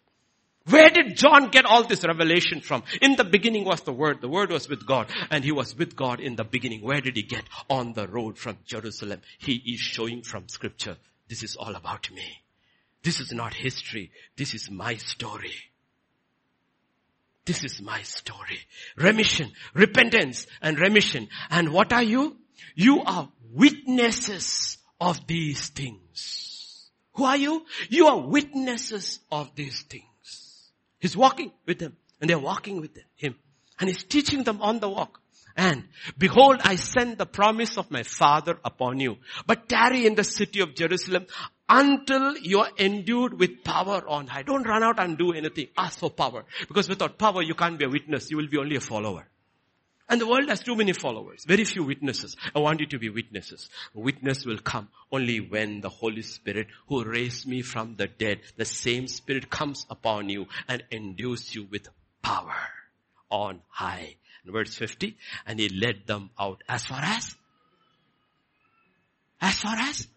[0.69, 2.83] Where did John get all this revelation from?
[3.01, 4.21] In the beginning was the Word.
[4.21, 6.83] The Word was with God and He was with God in the beginning.
[6.83, 7.45] Where did He get?
[7.71, 9.21] On the road from Jerusalem.
[9.39, 10.97] He is showing from scripture.
[11.29, 12.43] This is all about me.
[13.05, 14.11] This is not history.
[14.37, 15.55] This is my story.
[17.45, 18.59] This is my story.
[18.97, 21.29] Remission, repentance and remission.
[21.49, 22.39] And what are you?
[22.75, 26.91] You are witnesses of these things.
[27.15, 27.65] Who are you?
[27.89, 30.71] You are witnesses of these things.
[31.01, 33.35] He's walking with them and they're walking with him
[33.79, 35.21] and he's teaching them on the walk.
[35.57, 35.85] And
[36.17, 40.61] behold, I send the promise of my father upon you, but tarry in the city
[40.61, 41.27] of Jerusalem
[41.69, 44.43] until you are endued with power on high.
[44.43, 45.67] Don't run out and do anything.
[45.77, 46.45] Ask for power.
[46.69, 48.31] Because without power, you can't be a witness.
[48.31, 49.27] You will be only a follower.
[50.09, 52.35] And the world has too many followers, very few witnesses.
[52.55, 53.69] I want you to be witnesses.
[53.95, 58.41] A witness will come only when the Holy Spirit who raised me from the dead,
[58.57, 61.89] the same Spirit comes upon you and endues you with
[62.23, 62.57] power
[63.31, 64.17] on high.
[64.47, 65.15] In verse 50,
[65.47, 67.37] and he led them out as far as?
[69.43, 70.09] As far as?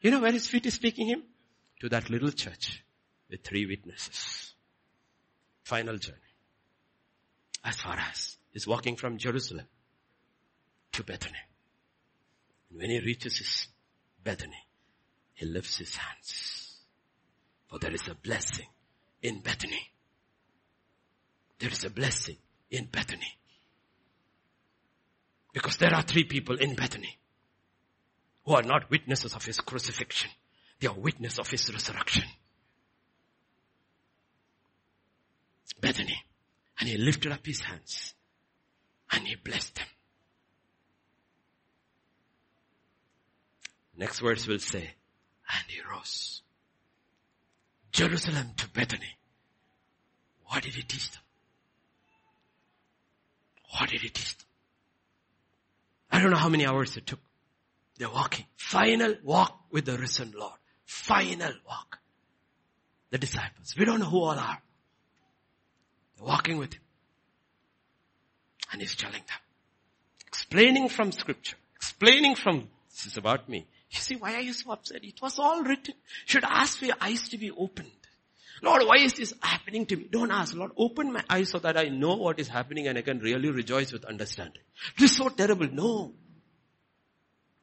[0.00, 1.22] You know where his feet is taking him?
[1.80, 2.82] To that little church
[3.30, 4.52] with three witnesses.
[5.62, 6.18] Final journey.
[7.64, 9.66] As far as is walking from Jerusalem
[10.92, 11.38] to Bethany.
[12.70, 13.68] And when he reaches his
[14.22, 14.66] Bethany,
[15.34, 16.78] he lifts his hands.
[17.68, 18.66] For there is a blessing
[19.22, 19.92] in Bethany.
[21.58, 22.36] There is a blessing
[22.70, 23.38] in Bethany.
[25.52, 27.18] Because there are three people in Bethany
[28.44, 30.30] who are not witnesses of his crucifixion.
[30.80, 32.24] They are witnesses of his resurrection.
[35.80, 36.24] Bethany.
[36.78, 38.14] And he lifted up his hands
[39.12, 39.86] and he blessed them.
[43.96, 46.42] Next verse will say, and he rose.
[47.92, 49.16] Jerusalem to Bethany.
[50.46, 51.22] What did he teach them?
[53.78, 54.46] What did he teach them?
[56.10, 57.20] I don't know how many hours it took.
[57.98, 58.46] They're walking.
[58.56, 60.58] Final walk with the risen Lord.
[60.86, 61.98] Final walk.
[63.10, 63.74] The disciples.
[63.78, 64.62] We don't know who all are.
[66.16, 66.82] They're walking with him.
[68.72, 69.38] And he's telling them,
[70.26, 73.66] explaining from scripture, explaining from, this is about me.
[73.90, 75.02] You see, why are you so upset?
[75.02, 75.94] It was all written.
[75.96, 77.90] You should ask for your eyes to be opened.
[78.62, 80.06] Lord, why is this happening to me?
[80.10, 83.02] Don't ask, Lord, open my eyes so that I know what is happening and I
[83.02, 84.62] can really rejoice with understanding.
[84.98, 85.68] This is so terrible.
[85.72, 86.12] No.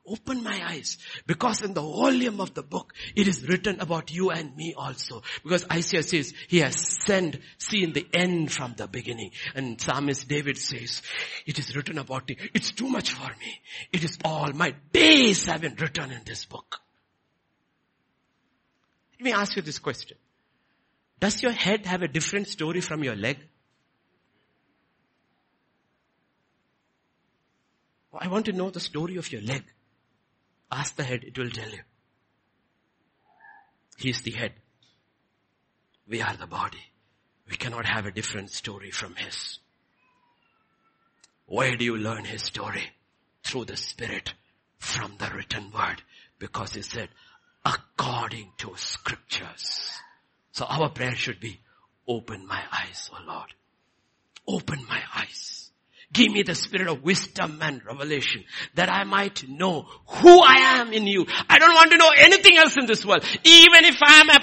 [0.07, 4.31] Open my eyes because in the volume of the book, it is written about you
[4.31, 5.21] and me also.
[5.43, 9.31] Because Isaiah says, he has sent, seen the end from the beginning.
[9.53, 11.01] And Psalmist David says,
[11.45, 12.37] it is written about you.
[12.53, 13.61] It's too much for me.
[13.91, 16.79] It is all my days have been written in this book.
[19.19, 20.17] Let me ask you this question.
[21.19, 23.39] Does your head have a different story from your leg?
[28.19, 29.63] I want to know the story of your leg.
[30.71, 31.81] Ask the head, it will tell you.
[33.97, 34.53] He is the head.
[36.07, 36.91] We are the body.
[37.49, 39.59] We cannot have a different story from His.
[41.45, 42.83] Where do you learn His story?
[43.43, 44.33] Through the Spirit
[44.77, 46.01] from the written word.
[46.37, 47.09] Because He said,
[47.65, 49.89] according to scriptures.
[50.51, 51.59] So our prayer should be,
[52.07, 53.53] open my eyes, O Lord.
[54.47, 55.56] Open my eyes.
[56.13, 60.93] Give me the spirit of wisdom and revelation that I might know who I am
[60.93, 61.25] in you.
[61.49, 63.25] I don't want to know anything else in this world.
[63.43, 64.39] Even if I am a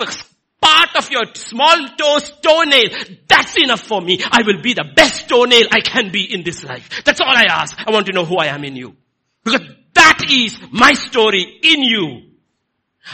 [0.60, 2.90] part of your small toes toenail,
[3.28, 4.20] that's enough for me.
[4.30, 7.02] I will be the best toenail I can be in this life.
[7.04, 7.76] That's all I ask.
[7.78, 8.96] I want to know who I am in you.
[9.42, 9.62] Because
[9.94, 12.30] that is my story in you.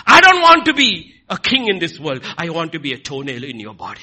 [0.07, 2.25] I don't want to be a king in this world.
[2.37, 4.01] I want to be a toenail in your body.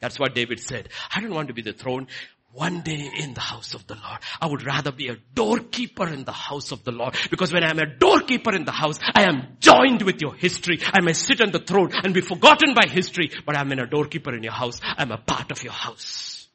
[0.00, 0.90] That's what David said.
[1.14, 2.08] I don't want to be the throne
[2.54, 4.20] one day in the house of the Lord.
[4.40, 7.16] I would rather be a doorkeeper in the house of the Lord.
[7.30, 10.78] Because when I am a doorkeeper in the house, I am joined with your history.
[10.92, 13.86] I may sit on the throne and be forgotten by history, but I'm in a
[13.86, 14.80] doorkeeper in your house.
[14.82, 16.46] I'm a part of your house.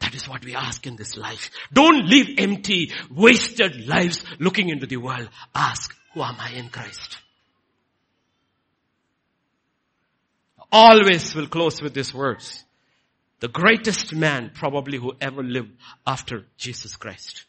[0.00, 1.50] That is what we ask in this life.
[1.72, 5.28] Don't live empty, wasted lives looking into the world.
[5.54, 7.18] Ask, who am I in Christ?
[10.72, 12.64] Always will close with these words
[13.40, 15.72] the greatest man probably who ever lived
[16.06, 17.44] after Jesus Christ.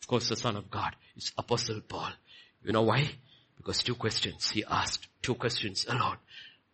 [0.00, 2.10] Of course, the son of God is Apostle Paul.
[2.64, 3.10] You know why?
[3.56, 6.16] Because two questions he asked, two questions alone.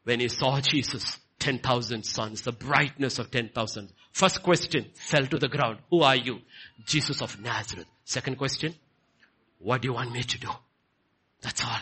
[0.05, 3.93] When he saw Jesus, 10,000 suns, the brightness of 10,000.
[4.13, 5.79] First question fell to the ground.
[5.91, 6.41] Who are you?
[6.85, 7.87] Jesus of Nazareth.
[8.05, 8.75] Second question,
[9.59, 10.49] what do you want me to do?
[11.43, 11.81] That's all.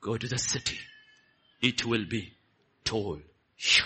[0.00, 0.78] Go to the city.
[1.60, 2.32] It will be
[2.84, 3.20] told
[3.58, 3.84] you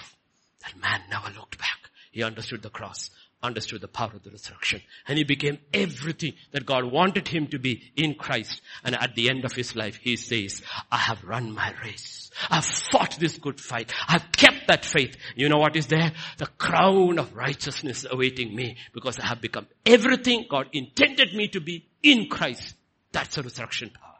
[0.65, 1.91] that man never looked back.
[2.11, 3.11] He understood the cross,
[3.43, 7.59] understood the power of the resurrection, and he became everything that God wanted him to
[7.59, 8.61] be in Christ.
[8.85, 12.31] And at the end of his life, he says, I have run my race.
[12.51, 13.93] I've fought this good fight.
[14.09, 15.17] I've kept that faith.
[15.37, 16.13] You know what is there?
[16.39, 21.61] The crown of righteousness awaiting me because I have become everything God intended me to
[21.61, 22.75] be in Christ.
[23.13, 24.15] That's a resurrection power.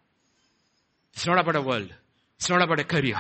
[1.13, 1.93] It's not about a world.
[2.37, 3.19] It's not about a career.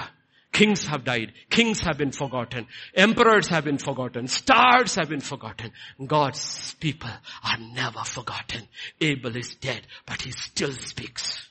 [0.55, 1.33] Kings have died.
[1.51, 2.69] Kings have been forgotten.
[2.95, 4.29] Emperors have been forgotten.
[4.29, 5.73] Stars have been forgotten.
[6.07, 8.63] God's people are never forgotten.
[9.01, 11.49] Abel is dead, but he still speaks.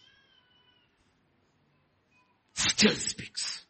[2.53, 3.65] Still speaks.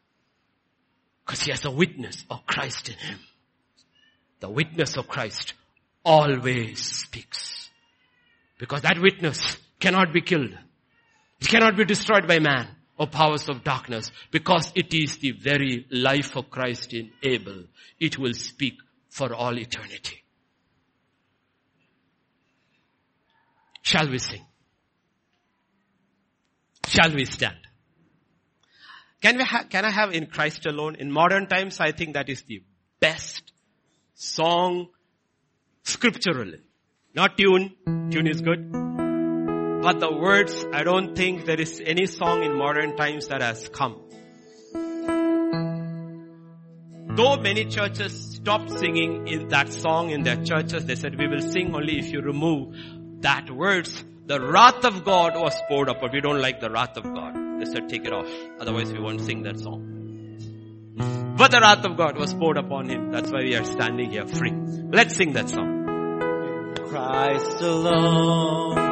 [1.26, 3.19] Because he has a witness of Christ in him.
[4.39, 5.55] The witness of Christ
[6.05, 7.72] always speaks.
[8.60, 10.55] Because that witness cannot be killed.
[11.41, 15.85] It cannot be destroyed by man or powers of darkness because it is the very
[15.91, 17.63] life of Christ in Abel.
[17.99, 18.75] It will speak
[19.09, 20.23] for all eternity.
[23.81, 24.45] Shall we sing?
[26.87, 27.57] Shall we stand?
[29.21, 30.95] Can we ha- can I have in Christ alone?
[30.95, 32.61] In modern times, I think that is the
[32.99, 33.51] best
[34.15, 34.87] song
[35.83, 36.59] scripturally.
[37.13, 37.73] Not tune.
[38.11, 39.02] Tune is good.
[39.84, 43.68] But the words, I don't think there is any song in modern times that has
[43.68, 43.99] come.
[47.18, 51.41] Though many churches stopped singing in that song in their churches, they said, we will
[51.41, 52.73] sing only if you remove
[53.23, 54.05] that words.
[54.26, 56.11] The wrath of God was poured upon.
[56.14, 57.35] We don't like the wrath of God.
[57.60, 58.30] They said, take it off.
[58.61, 61.35] Otherwise we won't sing that song.
[61.38, 63.11] But the wrath of God was poured upon him.
[63.11, 64.53] That's why we are standing here free.
[64.53, 66.73] Let's sing that song.
[66.88, 68.82] Christ alone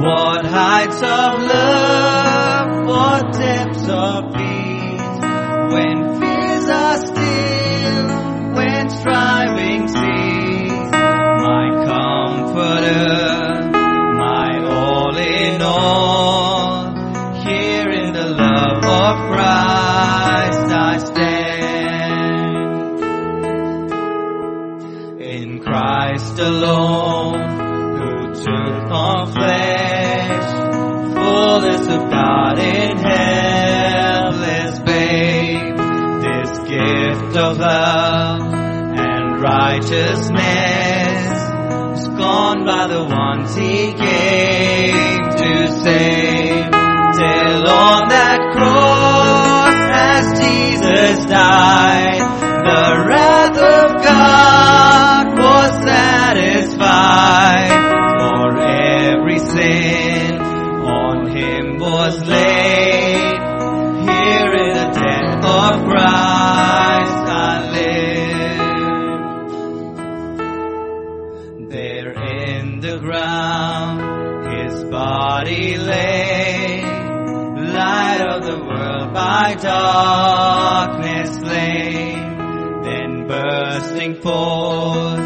[0.00, 4.57] What heights of love, what depths of peace,
[26.48, 27.38] alone,
[27.98, 30.50] who took on flesh,
[31.14, 35.76] fullness of God in helpless babe,
[36.24, 40.88] this gift of love and righteousness
[42.16, 46.70] gone by the ones he came to save.
[47.18, 52.20] Till on that cross as Jesus died,
[52.68, 55.36] the wrath of God
[57.18, 57.68] die
[58.20, 60.40] for every sin.
[61.00, 63.38] On him was laid.
[64.08, 68.68] Here in the death of Christ I live.
[71.74, 73.96] There in the ground
[74.54, 76.82] his body lay.
[77.78, 82.18] Light of the world by darkness slain.
[82.86, 85.17] Then bursting forth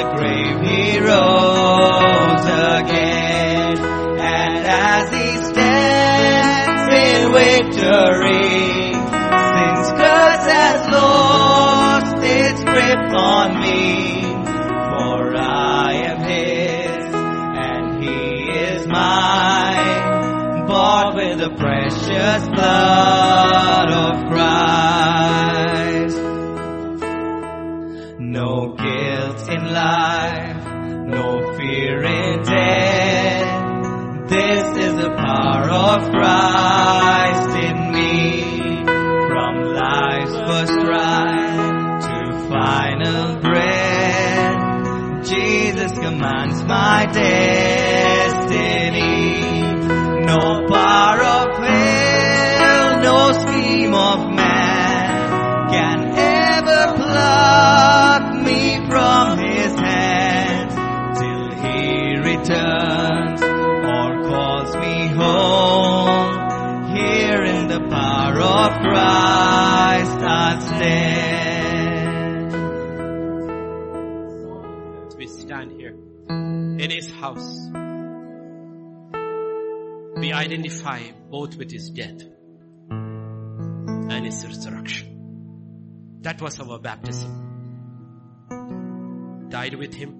[0.00, 2.44] the grave he rose
[2.78, 3.76] again,
[4.18, 14.22] and as he stands in victory, sin's curse has lost its grip on me,
[14.88, 23.09] for I am his, and he is mine, bought with the precious blood
[35.90, 38.84] of Christ in me.
[39.28, 42.16] From life's first ride to
[42.48, 44.60] final breath,
[45.28, 47.49] Jesus commands my destiny.
[70.80, 70.86] We
[75.26, 75.94] stand here
[76.30, 77.68] in his house,
[80.16, 82.22] we identify both with his death
[82.88, 86.18] and his resurrection.
[86.22, 87.48] That was our baptism.
[89.50, 90.14] Died with him,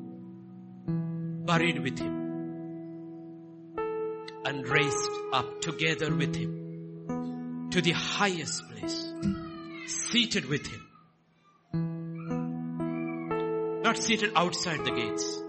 [1.46, 2.16] buried with him,
[4.44, 9.10] and raised up together with him to the highest place,
[9.90, 10.86] seated with him.
[13.82, 15.42] Not seated outside the gates,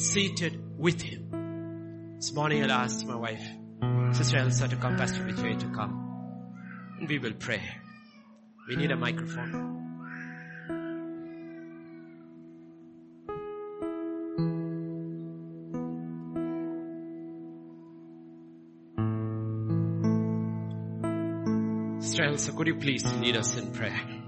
[0.00, 2.16] seated with him.
[2.16, 3.46] This morning I'll ask my wife,
[4.12, 5.98] Sister Elsa to come, Pastor Vijay to come.
[6.98, 7.62] And we will pray.
[8.68, 9.71] We need a microphone.
[22.32, 24.21] Elsa, could you please lead us in prayer?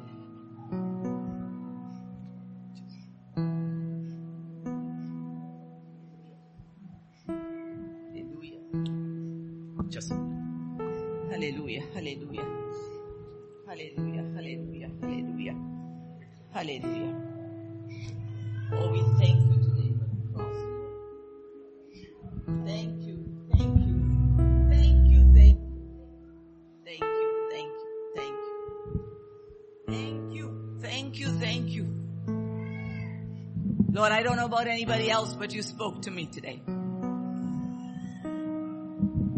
[35.54, 36.60] You spoke to me today.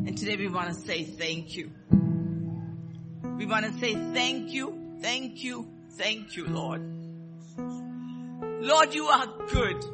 [0.06, 1.70] And today we want to say thank you.
[3.36, 6.80] We want to say thank you, thank you, thank you, Lord.
[7.59, 9.84] Lord, you are good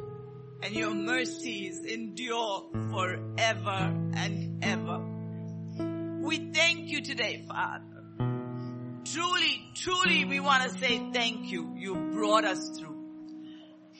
[0.63, 4.99] and your mercies endure forever and ever.
[6.25, 7.83] We thank you today, Father.
[9.03, 11.73] Truly, truly we want to say thank you.
[11.75, 12.92] You brought us through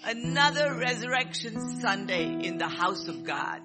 [0.06, 3.62] another resurrection Sunday in the house of God.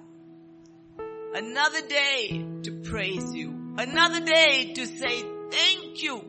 [1.33, 3.75] Another day to praise you.
[3.77, 6.25] Another day to say thank you.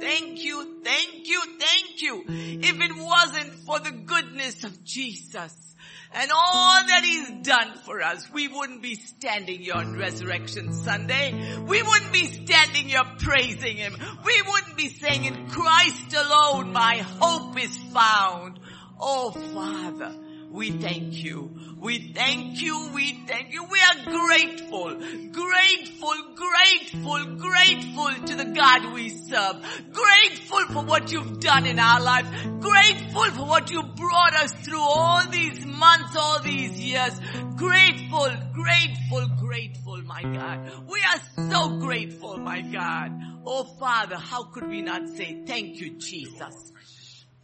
[0.00, 2.24] Thank you, thank you, thank you.
[2.28, 5.76] If it wasn't for the goodness of Jesus
[6.12, 11.58] and all that he's done for us, we wouldn't be standing here on Resurrection Sunday.
[11.58, 13.96] We wouldn't be standing here praising him.
[14.24, 18.60] We wouldn't be saying in Christ alone my hope is found.
[19.06, 20.14] Oh Father,
[20.50, 21.50] we thank you.
[21.78, 22.88] We thank you.
[22.94, 23.62] We thank you.
[23.70, 24.94] We are grateful,
[25.30, 29.56] grateful, grateful, grateful to the God we serve.
[29.92, 32.26] Grateful for what you've done in our life.
[32.60, 37.12] Grateful for what you brought us through all these months, all these years.
[37.56, 40.70] Grateful, grateful, grateful, my God.
[40.88, 43.12] We are so grateful, my God.
[43.44, 46.72] Oh Father, how could we not say thank you, Jesus?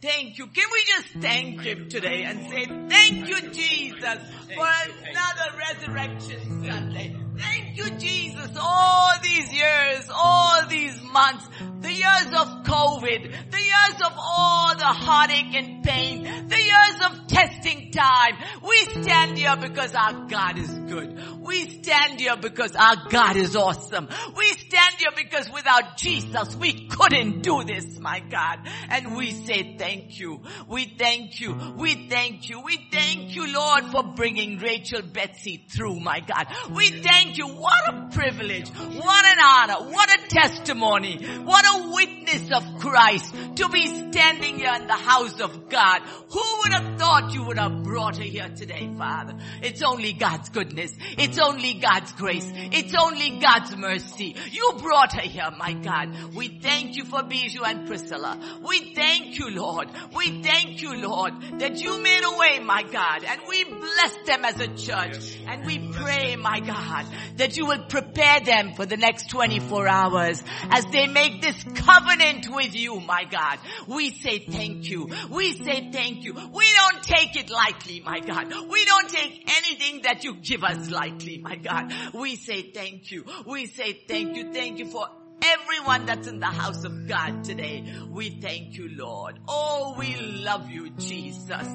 [0.01, 0.47] Thank you.
[0.47, 4.19] Can we just thank Him today and say, thank you, Jesus,
[4.55, 7.15] for another resurrection Sunday.
[7.41, 11.47] Thank you, Jesus, all these years, all these months,
[11.79, 17.27] the years of COVID, the years of all the heartache and pain, the years of
[17.27, 18.37] testing time.
[18.61, 21.41] We stand here because our God is good.
[21.41, 24.07] We stand here because our God is awesome.
[24.37, 28.59] We stand here because without Jesus we couldn't do this, my God.
[28.89, 30.41] And we say thank you.
[30.67, 31.73] We thank you.
[31.77, 32.61] We thank you.
[32.61, 36.47] We thank you, Lord, for bringing Rachel Betsy through, my God.
[36.71, 37.47] We thank you.
[37.47, 38.69] What a privilege.
[38.69, 39.91] What an honor.
[39.91, 41.23] What a testimony.
[41.43, 46.01] What a witness of Christ to be standing here in the house of God.
[46.31, 49.37] Who would have thought you would have brought her here today, Father?
[49.61, 50.91] It's only God's goodness.
[51.17, 52.51] It's only God's grace.
[52.55, 54.35] It's only God's mercy.
[54.49, 56.33] You brought her here, my God.
[56.33, 58.39] We thank you for Bijou and Priscilla.
[58.67, 59.89] We thank you, Lord.
[60.15, 64.43] We thank you, Lord, that you made a way, my God, and we bless them
[64.43, 65.39] as a church.
[65.47, 67.05] And we pray, my God,
[67.37, 72.47] that you will prepare them for the next 24 hours as they make this covenant
[72.49, 73.50] with you, my God.
[73.87, 75.09] We say thank you.
[75.29, 76.33] We say thank you.
[76.33, 78.47] We don't take it lightly, my God.
[78.69, 81.93] We don't take anything that you give us lightly, my God.
[82.13, 83.25] We say thank you.
[83.45, 84.53] We say thank you.
[84.53, 85.07] Thank you for
[85.43, 87.83] everyone that's in the house of God today.
[88.09, 89.39] We thank you, Lord.
[89.47, 91.67] Oh, we love you, Jesus.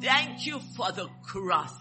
[0.00, 1.74] Thank you for the cross.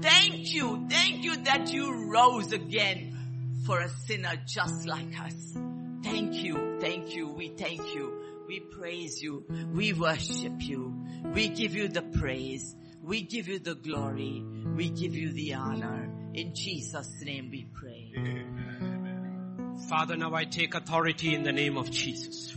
[0.00, 0.86] Thank you.
[0.88, 5.56] Thank you that you rose again for a sinner just like us.
[6.02, 6.78] Thank you.
[6.80, 7.28] Thank you.
[7.28, 8.21] We thank you.
[8.52, 9.46] We praise you.
[9.72, 10.94] We worship you.
[11.32, 12.76] We give you the praise.
[13.02, 14.44] We give you the glory.
[14.76, 16.10] We give you the honor.
[16.34, 18.12] In Jesus' name we pray.
[18.14, 19.78] Amen.
[19.88, 22.54] Father, now I take authority in the name of Jesus.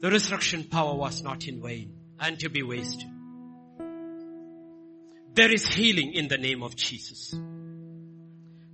[0.00, 3.10] The resurrection power was not in vain and to be wasted.
[5.34, 7.34] There is healing in the name of Jesus.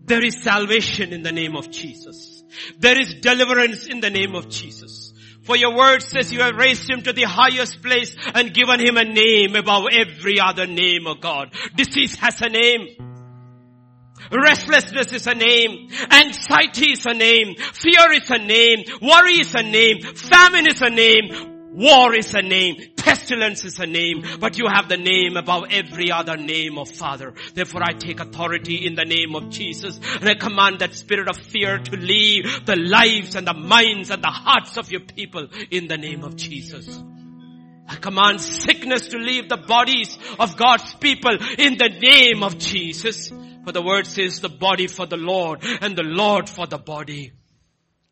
[0.04, 2.44] There is salvation in the name of Jesus.
[2.78, 5.07] There is deliverance in the name of Jesus.
[5.48, 8.98] For your word says you have raised him to the highest place and given him
[8.98, 11.54] a name above every other name, of God.
[11.74, 12.88] Disease has a name.
[14.30, 15.88] Restlessness is a name.
[16.10, 17.54] Anxiety is a name.
[17.56, 18.84] Fear is a name.
[19.00, 20.02] Worry is a name.
[20.02, 21.72] Famine is a name.
[21.72, 22.76] War is a name.
[23.08, 24.24] Pestilence is a name.
[24.38, 27.34] But you have the name above every other name of Father.
[27.54, 31.36] Therefore I take authority in the name of Jesus and I command that spirit of
[31.36, 35.88] fear to leave the lives and the minds and the hearts of your people in
[35.88, 37.02] the name of Jesus.
[37.88, 43.32] I command sickness to leave the bodies of God's people in the name of Jesus.
[43.64, 47.32] For the word says the body for the Lord and the Lord for the body.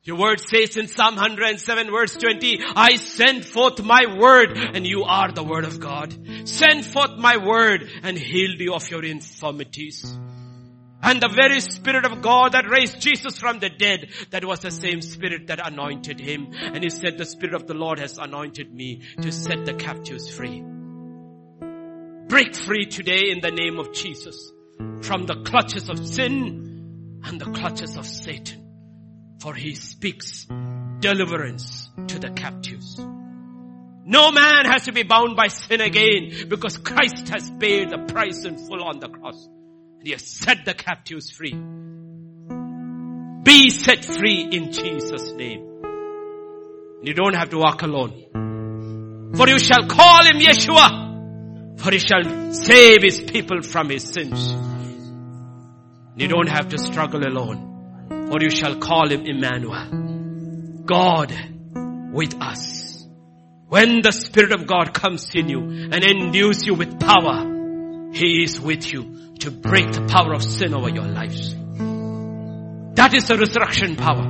[0.07, 5.03] Your word says in Psalm 107 verse 20, I send forth my word and you
[5.03, 6.15] are the word of God.
[6.45, 10.17] Send forth my word and healed you of your infirmities.
[11.03, 14.71] And the very Spirit of God that raised Jesus from the dead, that was the
[14.71, 16.53] same Spirit that anointed him.
[16.53, 20.31] And he said, the Spirit of the Lord has anointed me to set the captives
[20.31, 20.63] free.
[22.29, 24.53] Break free today in the name of Jesus
[25.03, 28.66] from the clutches of sin and the clutches of Satan.
[29.39, 30.47] For he speaks
[31.01, 32.99] deliverance to the captives.
[34.09, 38.45] No man has to be bound by sin again because Christ has paid the price
[38.45, 39.49] in full on the cross.
[40.03, 41.55] He has set the captives free.
[43.43, 45.63] Be set free in Jesus name.
[47.03, 49.33] You don't have to walk alone.
[49.37, 51.79] For you shall call him Yeshua.
[51.81, 54.53] For he shall save his people from his sins.
[56.17, 57.66] You don't have to struggle alone.
[58.31, 60.85] For you shall call him Emmanuel.
[60.85, 61.33] God
[62.13, 63.07] with us.
[63.69, 68.61] When the Spirit of God comes in you and endues you with power, He is
[68.61, 71.55] with you to break the power of sin over your lives.
[72.95, 74.25] That is the resurrection power.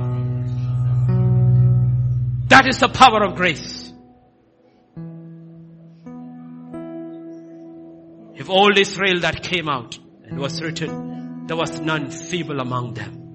[2.47, 3.93] That is the power of grace.
[8.35, 13.26] If old Israel that came out and was written, there was none feeble among them.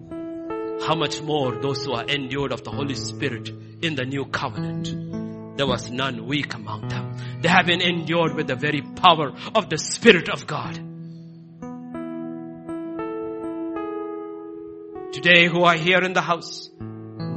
[0.86, 3.50] How much more those who are endured of the Holy Spirit
[3.82, 5.56] in the new covenant.
[5.56, 7.16] There was none weak among them.
[7.40, 10.74] They have been endured with the very power of the Spirit of God.
[15.12, 16.70] Today who are here in the house,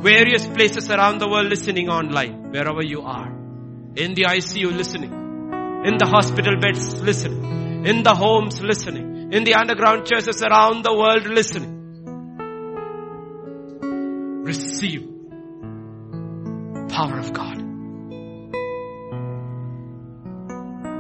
[0.01, 3.27] various places around the world listening online, wherever you are,
[3.95, 5.11] in the ICU listening,
[5.85, 10.95] in the hospital beds listening, in the homes listening, in the underground churches around the
[10.95, 11.74] world listening.
[14.45, 15.01] Receive
[16.89, 17.57] power of God.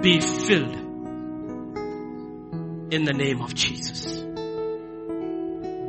[0.01, 0.75] Be filled
[2.91, 4.17] in the name of Jesus.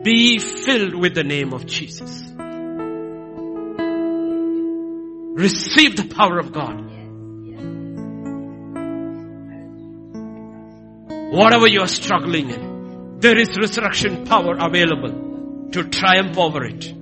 [0.04, 2.24] Be filled with the name of Jesus.
[5.40, 6.82] Receive the power of God.
[11.32, 16.95] Whatever you are struggling in, there is resurrection power available to triumph over it.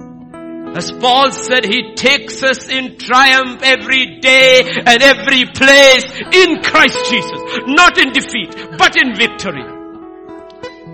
[0.75, 6.99] As Paul said, He takes us in triumph every day and every place in Christ
[7.09, 7.41] Jesus.
[7.67, 9.63] Not in defeat, but in victory.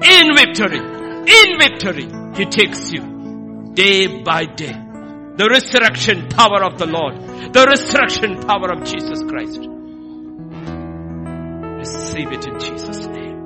[0.03, 0.79] In victory.
[0.79, 2.09] In victory.
[2.37, 4.77] He takes you day by day.
[5.37, 7.15] The resurrection power of the Lord.
[7.55, 9.67] The resurrection power of Jesus Christ.
[11.79, 13.39] Receive it in Jesus' name.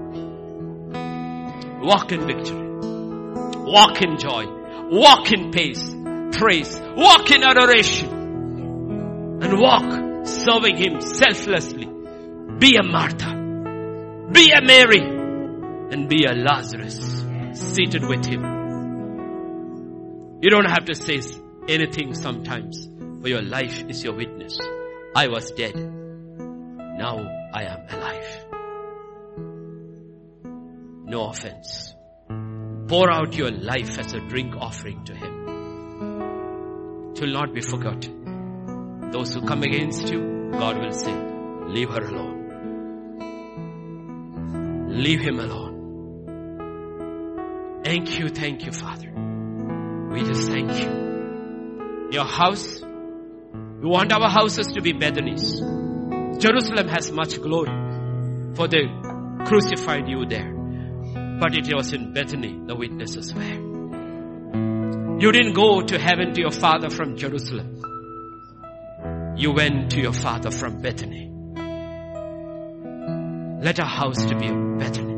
[1.80, 2.68] Walk in victory.
[3.70, 4.46] Walk in joy.
[4.90, 5.93] Walk in peace
[6.36, 6.78] praise.
[6.96, 8.08] Walk in adoration.
[9.42, 11.86] And walk serving Him selflessly.
[12.58, 13.34] Be a Martha.
[14.32, 15.00] Be a Mary.
[15.00, 18.42] And be a Lazarus seated with Him.
[20.40, 21.20] You don't have to say
[21.68, 22.86] anything sometimes,
[23.20, 24.58] for your life is your witness.
[25.16, 25.74] I was dead.
[25.76, 27.18] Now
[27.52, 28.44] I am alive.
[31.06, 31.94] No offense.
[32.88, 35.43] Pour out your life as a drink offering to Him.
[37.20, 39.10] Will not be forgotten.
[39.10, 41.14] Those who come against you, God will say,
[41.68, 42.40] leave her alone.
[44.90, 45.74] Leave him alone.
[47.84, 49.10] Thank you, thank you, Father.
[50.12, 52.08] We just thank you.
[52.10, 55.60] Your house, we want our houses to be Bethany's.
[56.38, 57.72] Jerusalem has much glory
[58.54, 58.86] for they
[59.46, 60.52] crucified you there.
[61.40, 63.73] But it was in Bethany the witnesses were.
[65.16, 67.80] You didn't go to heaven to your father from Jerusalem.
[69.36, 71.30] You went to your father from Bethany.
[73.62, 75.14] Let our house to be a Bethany.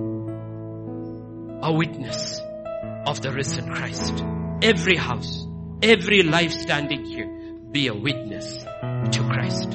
[1.62, 2.38] A witness
[3.06, 4.22] of the risen Christ.
[4.60, 5.46] Every house,
[5.82, 7.30] every life standing here
[7.72, 9.72] be a witness to Christ.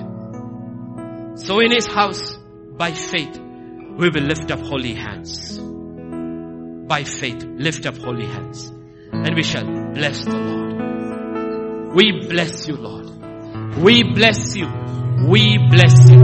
[1.44, 2.38] So in his house,
[2.78, 5.58] by faith, we will lift up holy hands.
[5.58, 8.72] By faith, lift up holy hands
[9.12, 11.96] and we shall bless the Lord.
[11.96, 13.08] We bless you, Lord.
[13.78, 14.68] We bless you.
[15.28, 16.20] We bless you.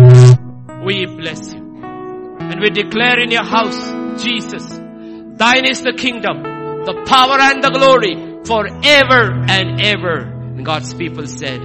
[0.85, 1.61] We bless you.
[1.83, 6.43] And we declare in your house, Jesus, thine is the kingdom,
[6.85, 8.15] the power and the glory
[8.45, 10.19] forever and ever.
[10.19, 11.61] And God's people said.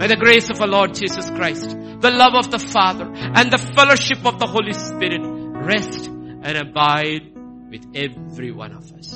[0.00, 1.70] May the grace of our Lord Jesus Christ,
[2.00, 7.36] the love of the Father, and the fellowship of the Holy Spirit rest and abide
[7.70, 9.09] with every one of us.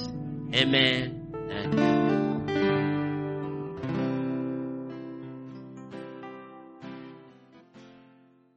[0.55, 1.94] Amen.